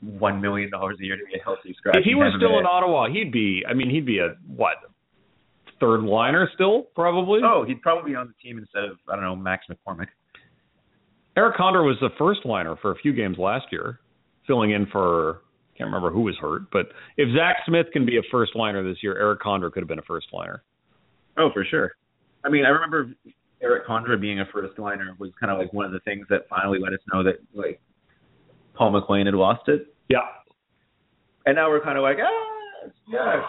[0.00, 1.96] one million dollars a year to be a healthy scratch.
[1.96, 3.62] If he was still in Ottawa, he'd be.
[3.68, 4.76] I mean, he'd be a what
[5.80, 7.40] third liner still probably.
[7.44, 10.08] Oh, he'd probably be on the team instead of I don't know Max McCormick.
[11.36, 14.00] Erik Condra was the first liner for a few games last year,
[14.46, 15.42] filling in for
[15.76, 16.70] can't remember who was hurt.
[16.70, 19.88] But if Zack Smith can be a first liner this year, Erik Condra could have
[19.88, 20.62] been a first liner.
[21.38, 21.92] Oh, for sure.
[22.44, 23.10] I mean, I remember
[23.62, 26.42] Erik Condra being a first liner was kind of like one of the things that
[26.50, 27.80] finally let us know that like
[28.74, 30.18] Paul McLean had lost it, Yeah.
[31.46, 33.42] and now we're kind of like, ah, yeah,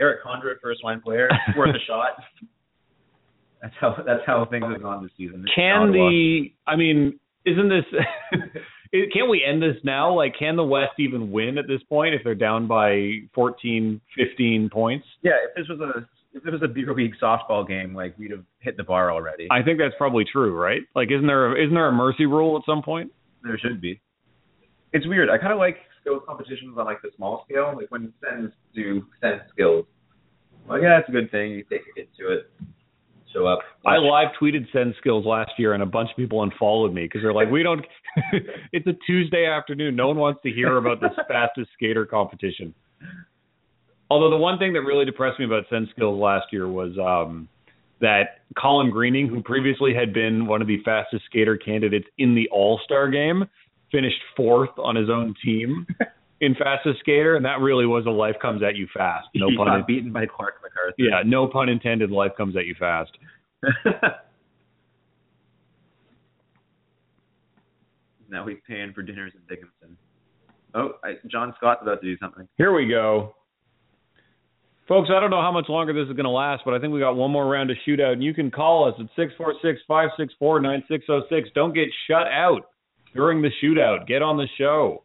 [0.00, 2.12] Erik Condra, first line player, worth a shot.
[3.62, 5.44] That's how that's how things have gone this season.
[5.54, 6.52] Can the?
[6.66, 7.84] I mean, isn't this?
[8.92, 10.12] it- Can't we end this now?
[10.14, 14.70] Like, can the West even win at this point if they're down by 14, 15
[14.70, 15.06] points?
[15.22, 18.30] Yeah, if this was a if this was a beer league softball game, like we'd
[18.30, 19.48] have hit the bar already.
[19.50, 20.82] I think that's probably true, right?
[20.94, 23.10] Like, isn't there a, isn't there a mercy rule at some point?
[23.42, 24.00] There should be.
[24.92, 25.30] It's weird.
[25.30, 29.06] I kind of like skills competitions on like the small scale, like when Sens do
[29.22, 29.86] Sens skills.
[30.68, 31.52] Like, yeah, it's a good thing.
[31.52, 32.50] You take a kid to it,
[33.44, 33.58] up.
[33.84, 37.22] I live tweeted Sens skills last year, and a bunch of people unfollowed me because
[37.22, 37.84] they're like, "We don't."
[38.72, 39.96] it's a Tuesday afternoon.
[39.96, 42.74] No one wants to hear about this fastest skater competition.
[44.08, 47.48] Although the one thing that really depressed me about Sens skills last year was um,
[48.00, 52.48] that Colin Greening, who previously had been one of the fastest skater candidates in the
[52.50, 53.44] All Star game,
[53.90, 55.86] finished fourth on his own team
[56.40, 59.28] in fastest skater, and that really was a life comes at you fast.
[59.34, 59.66] No he pun.
[59.66, 60.94] got beaten by Clarke MacArthur.
[60.98, 62.10] Yeah, no pun intended.
[62.10, 63.12] Life comes at you fast.
[68.28, 69.96] now he's paying for dinners in Dickinson.
[70.74, 72.46] Oh, I, John Scott's about to do something.
[72.58, 73.34] Here we go.
[74.88, 76.92] Folks, I don't know how much longer this is going to last, but I think
[76.92, 79.54] we got one more round of shootout, and you can call us at six four
[79.62, 81.48] six five six four nine six zero six.
[81.54, 82.68] Don't get shut out
[83.14, 84.06] during the shootout.
[84.06, 85.02] Get on the show,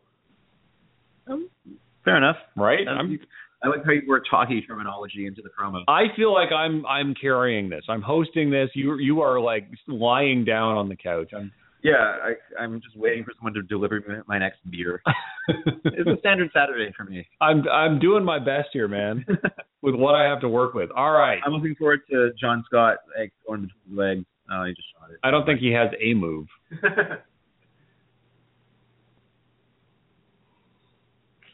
[2.04, 2.38] Fair enough.
[2.56, 2.88] right?
[2.88, 3.20] Um, I'm,
[3.64, 5.84] I like how you worked hockey terminology into the promo.
[5.88, 7.84] I feel like I'm I'm carrying this.
[7.88, 8.70] I'm hosting this.
[8.74, 11.32] You you are like lying down on the couch.
[11.36, 11.52] I'm
[11.84, 15.02] Yeah, I, I'm just waiting for someone to deliver me my next beer.
[15.48, 17.28] it's a standard Saturday for me.
[17.40, 19.26] I'm I'm doing my best here, man,
[19.84, 20.90] with what I have to work with.
[20.96, 21.40] All right.
[21.46, 24.26] I'm looking forward to John Scott like going between his legs.
[24.52, 25.20] Oh, he just shot it.
[25.24, 26.48] I don't think he has a move.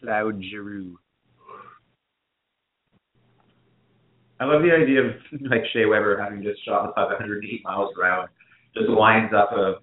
[0.08, 0.98] Claude Giroux.
[4.40, 5.12] I love the idea of
[5.50, 8.32] like Shea Weber having just shot the puck 108 miles per hour,
[8.74, 9.76] just lines up a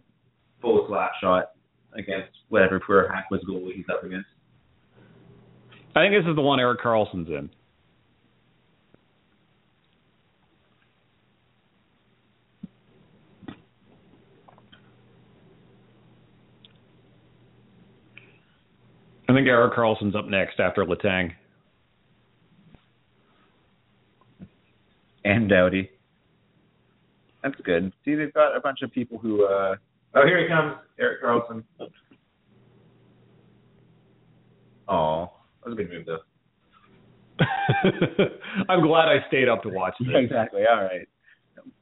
[0.63, 1.51] full slap shot
[1.95, 4.29] against whatever poor hack was goal he's up against.
[5.95, 7.51] I think this is the one Erik Karlsson's in.
[19.35, 21.33] I think Erik Karlsson's up next after Letang.
[25.25, 25.91] And Doughty.
[27.43, 27.93] That's good.
[28.05, 29.45] See, they've got a bunch of people who.
[29.45, 29.75] uh
[30.15, 31.65] Oh, here he comes, Eric Carlson.
[34.87, 35.33] Oh,
[35.65, 36.21] that was a good move, though.
[38.69, 40.11] I'm glad I stayed up to watch this.
[40.15, 40.63] Exactly.
[40.71, 41.09] All right.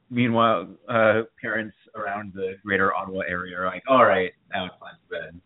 [0.09, 4.95] Meanwhile, uh, parents around the greater Ottawa area are like, "All right, now it's time
[5.07, 5.39] for bed."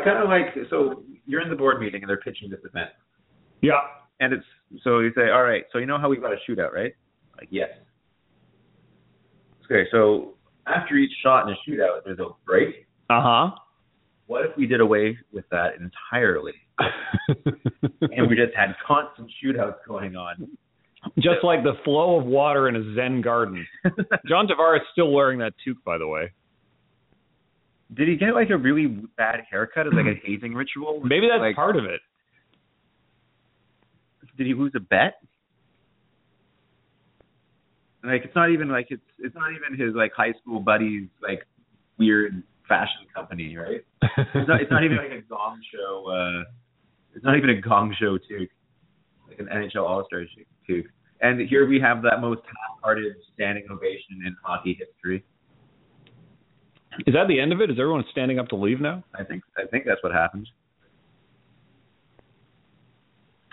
[0.00, 2.90] I kind of like so you're in the board meeting and they're pitching this event,
[3.60, 3.80] Yeah.
[4.20, 4.44] and it's
[4.84, 6.94] so you say, "All right, so you know how we've got a shootout, right?"
[7.38, 7.70] Like, yes.
[9.64, 10.34] Okay, so
[10.66, 12.86] after each shot in a shootout, there's a break.
[13.08, 13.50] Uh huh.
[14.26, 16.52] What if we did away with that entirely,
[17.28, 20.48] and we just had constant shootouts going on?
[21.18, 23.66] Just like the flow of water in a Zen garden.
[24.28, 26.30] John Tavares is still wearing that toque, by the way.
[27.94, 28.86] Did he get like a really
[29.16, 31.00] bad haircut as like a hazing ritual?
[31.04, 32.00] Maybe that's like, part of it.
[34.36, 35.14] Did he lose a bet?
[38.02, 41.46] Like it's not even like it's it's not even his like high school buddies like
[41.98, 43.84] weird fashion company, right?
[44.02, 46.06] It's not it's not even like a gong show.
[46.08, 46.44] uh
[47.14, 48.46] It's not even a gong show too,
[49.28, 50.24] like an NHL All Star
[50.66, 50.84] too.
[51.20, 55.22] And here we have that most half-hearted standing ovation in hockey history.
[57.06, 57.70] Is that the end of it?
[57.70, 59.04] Is everyone standing up to leave now?
[59.14, 60.48] I think I think that's what happens.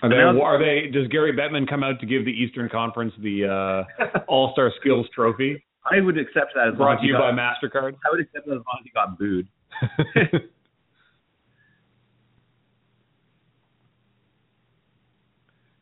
[0.04, 0.92] Are they, are they?
[0.92, 5.08] Does Gary Bettman come out to give the Eastern Conference the uh, All Star Skills
[5.14, 7.96] Trophy, I would accept that as brought to you got, by Mastercard?
[8.06, 9.48] I would accept that as long as he got booed.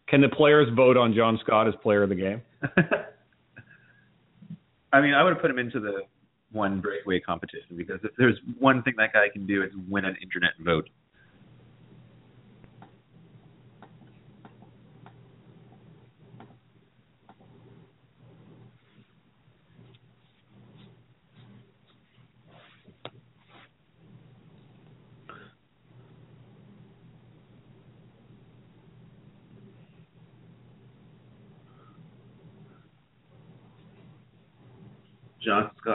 [0.07, 2.41] Can the players vote on John Scott as Player of the Game?
[4.93, 6.03] I mean, I would have put him into the
[6.51, 10.15] one breakaway competition because if there's one thing that guy can do, it's win an
[10.21, 10.89] internet vote.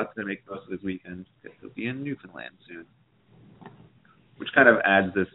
[0.01, 2.87] John Scott's gonna make the most of his weekend because he'll be in Newfoundland soon,
[4.37, 5.29] which kind of adds this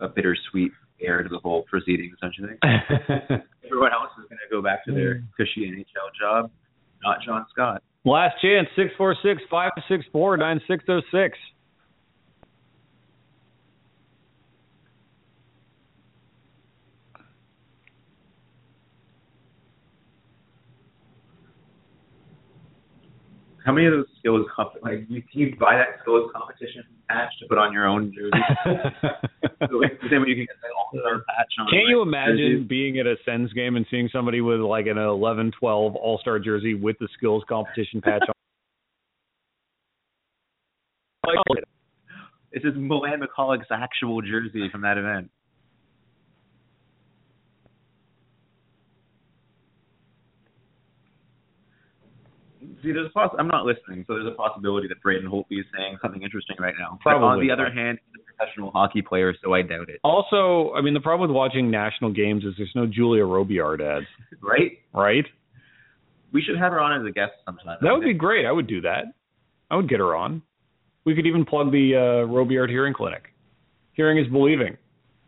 [0.00, 2.60] a bittersweet air to the whole proceedings, don't you think?
[3.64, 5.26] Everyone else is gonna go back to their mm.
[5.36, 6.50] cushy NHL job,
[7.02, 7.82] not John Scott.
[8.04, 11.38] Last chance, 646 564 9606.
[23.66, 27.32] How many of those skills comp- like you can you buy that skills competition patch
[27.40, 28.30] to put on your own jersey?
[29.68, 31.66] So it's the same way you can get all star patch on.
[31.70, 32.68] Can't you imagine jerseys.
[32.68, 36.38] being at a Sens game and seeing somebody with like an 11 12 All Star
[36.38, 38.28] jersey with the skills competition patch on?
[41.26, 41.64] Like,
[42.52, 45.28] This is Milan Michalek's actual jersey from that event.
[52.86, 55.98] See, there's poss- I'm not listening, so there's a possibility that Braden Holtby is saying
[56.00, 57.00] something interesting right now.
[57.04, 59.98] But on the other hand, he's a professional hockey player, so I doubt it.
[60.04, 64.06] Also, I mean, the problem with watching national games is there's no Julia Robillard ads,
[64.40, 64.78] Right?
[64.94, 65.24] right?
[66.32, 67.78] We should have her on as a guest sometime.
[67.82, 68.46] That would be great.
[68.46, 69.06] I would do that.
[69.68, 70.42] I would get her on.
[71.04, 73.32] We could even plug the uh, Robillard Hearing Clinic.
[73.94, 74.76] Hearing is believing.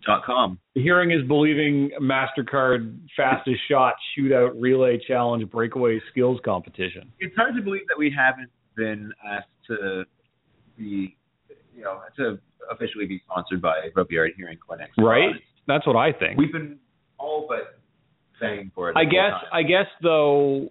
[0.06, 0.58] Dot com.
[0.74, 7.12] Hearing is believing Mastercard fastest shot shootout relay challenge breakaway skills competition.
[7.18, 10.04] It's hard to believe that we haven't been asked to
[10.78, 11.16] be,
[11.76, 12.38] you know, to
[12.70, 14.92] officially be sponsored by Robillard Hearing Clinics.
[14.96, 15.34] Right?
[15.66, 16.38] That's what I think.
[16.38, 16.78] We've been
[17.18, 17.78] all but
[18.40, 18.96] paying for it.
[18.96, 19.32] I guess.
[19.52, 20.70] I guess though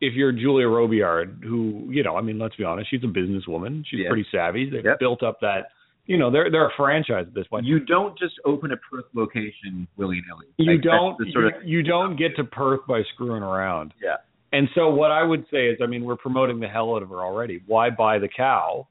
[0.00, 3.84] if you're Julia Robillard, who, you know, I mean, let's be honest, she's a businesswoman.
[3.86, 4.08] She's Yeah.
[4.08, 4.68] pretty savvy.
[4.68, 4.98] They've Yep.
[4.98, 5.68] built up that
[6.06, 7.64] you know, they're they're a franchise at this point.
[7.64, 10.46] you don't just open a Perth location willy nilly.
[10.58, 13.94] You don't sort you, of you don't get to Perth by screwing around.
[14.02, 14.16] yeah.
[14.52, 17.08] And so what I would say is, I mean, we're promoting the hell out of
[17.08, 17.60] her already.
[17.66, 18.86] Why buy the cow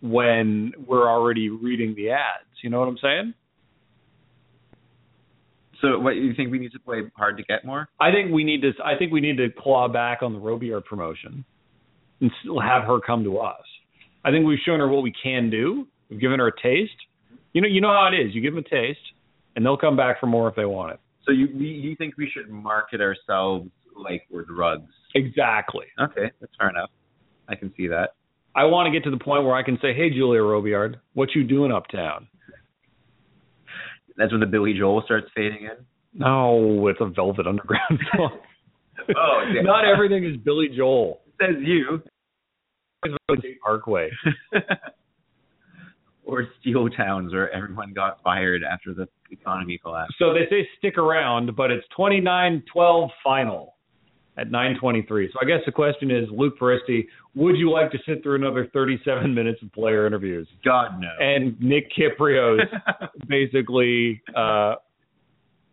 [0.00, 2.46] when we're already reading the ads?
[2.62, 3.34] You know what I'm saying?
[5.80, 7.88] So what you think we need to play hard to get more?
[8.00, 8.72] I think we need to.
[8.84, 11.44] I think we need to claw back on the Robillard promotion
[12.20, 13.64] and still have her come to us.
[14.24, 15.86] I think we've shown her what we can do.
[16.08, 16.92] We've given her a taste.
[17.52, 18.34] You know, you know how it is.
[18.34, 19.00] You give them a taste,
[19.56, 21.00] and they'll come back for more if they want it.
[21.24, 24.92] So you we- you think we should market ourselves like we're drugs?
[25.14, 25.86] Exactly.
[25.98, 26.90] Okay, that's fair enough.
[27.48, 28.10] I can see that.
[28.54, 31.34] I want to get to the point where I can say, "Hey, Julia Robillard, what
[31.34, 32.28] you doing uptown?"
[34.16, 35.84] That's when the Billy Joel starts fading in.
[36.14, 38.38] No, it's a Velvet Underground song.
[39.14, 39.60] Oh, yeah.
[39.60, 41.20] Not everything is Billy Joel.
[41.40, 42.02] Says you.
[43.62, 44.10] Parkway.
[46.26, 50.14] or Steel Towns, where everyone got fired after the economy collapsed.
[50.18, 53.76] So they say stick around, but it's 29-12 final
[54.36, 55.32] at 9:23.
[55.32, 58.68] So I guess the question is, Luke Peristy, would you like to sit through another
[58.72, 60.46] 37 minutes of player interviews?
[60.64, 61.08] God no.
[61.20, 62.60] And Nick Kypreos
[63.28, 64.20] basically.
[64.34, 64.74] Uh,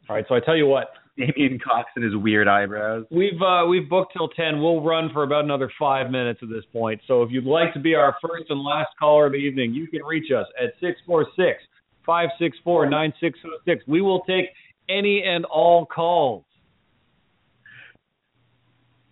[0.09, 3.05] all right, so I tell you what, Damien Cox and his weird eyebrows.
[3.11, 4.61] we've uh, we've booked till 10.
[4.61, 7.01] We'll run for about another five minutes at this point.
[7.07, 9.87] So if you'd like to be our first and last caller of the evening, you
[9.87, 11.61] can reach us at 646
[12.05, 13.87] 564 9606.
[13.87, 14.45] We will take
[14.89, 16.45] any and all calls.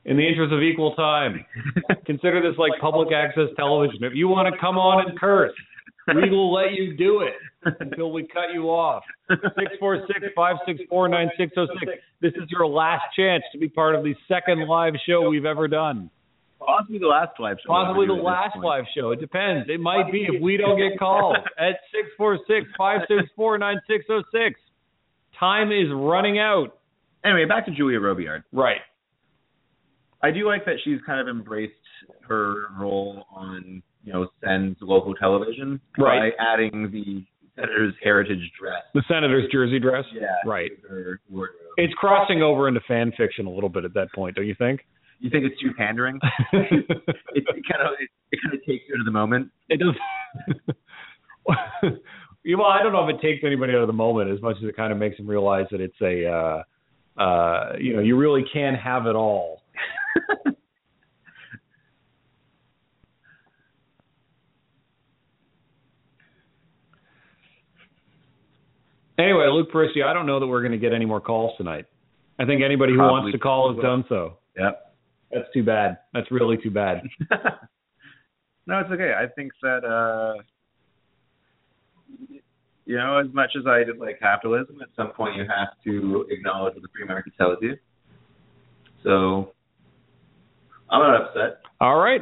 [0.04, 1.46] In the interest of equal time,
[2.08, 4.04] consider this like public access television.
[4.04, 5.54] If you want to come on and curse,
[6.16, 7.34] we will let you do it
[7.80, 9.04] until we cut you off.
[9.30, 11.68] 646-564-9606.
[12.22, 15.68] This is your last chance to be part of the second live show we've ever
[15.68, 16.10] done.
[16.60, 17.70] Possibly the last live show.
[17.70, 19.10] Possibly the we'll ever do at this last live show.
[19.12, 19.68] It depends.
[19.70, 21.80] It might be if we don't get called at
[22.20, 24.52] 646-564-9606.
[25.40, 26.78] Time is running out.
[27.26, 28.44] Anyway, back to Julia Robillard.
[28.52, 28.82] Right.
[30.24, 31.74] I do like that she's kind of embraced
[32.28, 36.34] her role on, you know, Sen's local television Right.
[36.38, 37.24] by adding the
[37.56, 38.82] senator's heritage dress.
[38.94, 40.06] The senator's jersey dress.
[40.14, 40.28] Yeah.
[40.46, 40.72] Right.
[40.84, 41.58] to Her wardrobe.
[41.78, 44.82] It's crossing over into fan fiction a little bit at that point, don't you think?
[45.20, 46.20] You think it's too pandering?
[46.54, 46.86] it,
[47.36, 49.50] it kind of it, it kind of takes you to the moment.
[49.70, 49.96] It does.
[52.44, 54.56] You- well, I don't know if it takes anybody out of the moment as much
[54.58, 56.64] as it kind of makes them realize that it's a, uh,
[57.22, 59.62] uh, you know, you really can have it all.
[69.22, 71.86] Anyway, Luke Peristy, I don't know that we're going to get any more calls tonight.
[72.40, 74.38] I think anybody who Probably wants to call has done so.
[74.58, 74.96] Yep.
[75.32, 76.00] That's too bad.
[76.14, 77.04] That's really too bad.
[78.66, 79.14] no, it's okay.
[79.18, 80.42] I think that uh
[82.86, 86.26] you know, as much as I did like capitalism, at some point you have to
[86.30, 87.78] acknowledge what the free market tells you.
[89.04, 89.54] So
[90.90, 91.62] I'm not upset.
[91.80, 92.22] All right.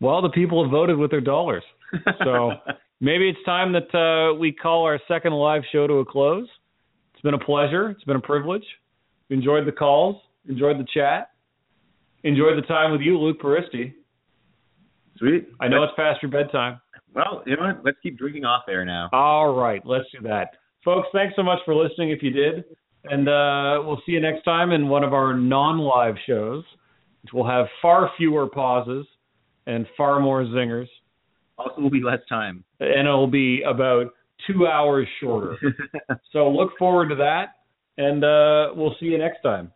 [0.00, 1.62] Well, the people have voted with their dollars.
[2.24, 2.52] So
[3.02, 6.48] maybe it's time that uh, we call our second live show to a close.
[7.12, 7.90] It's been a pleasure.
[7.90, 8.64] It's been a privilege.
[9.28, 10.16] Enjoyed the calls.
[10.48, 11.30] Enjoyed the chat.
[12.24, 13.94] Enjoyed the time with you, Luke Peristy.
[15.18, 15.48] Sweet.
[15.60, 16.80] I know it's past your bedtime.
[17.14, 17.84] Well, you know what?
[17.84, 19.10] Let's keep drinking off air now.
[19.12, 20.52] All right, let's do that.
[20.84, 22.64] Folks, thanks so much for listening if you did.
[23.04, 26.64] And uh, we'll see you next time in one of our non live shows,
[27.22, 29.06] which will have far fewer pauses
[29.66, 30.88] and far more zingers.
[31.62, 32.64] Also, will be less time.
[32.80, 34.06] And it'll be about
[34.46, 35.56] two hours shorter.
[36.32, 37.56] so look forward to that.
[37.98, 39.72] And uh, we'll see you next time.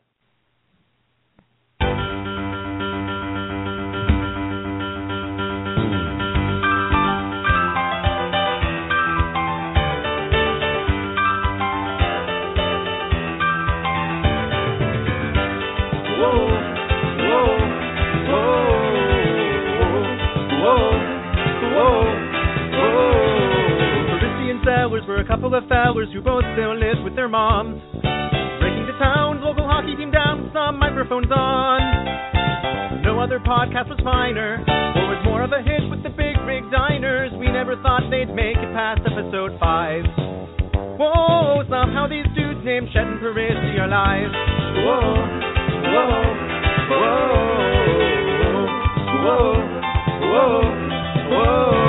[25.47, 27.79] Couple of fellers who both still lived with their moms.
[28.59, 31.79] Breaking the town's local hockey team down with some microphones on.
[33.07, 36.67] No other podcast was finer, or was more of a hit with the big rig
[36.75, 37.31] diners.
[37.39, 40.03] We never thought they'd make it past episode five.
[40.99, 44.35] Whoa, somehow these dudes named Chet and Parisi are alive.
[44.83, 45.15] Whoa,
[45.95, 46.27] whoa,
[46.91, 47.23] whoa,
[49.23, 49.63] whoa,
[50.27, 50.67] whoa,
[51.31, 51.86] whoa.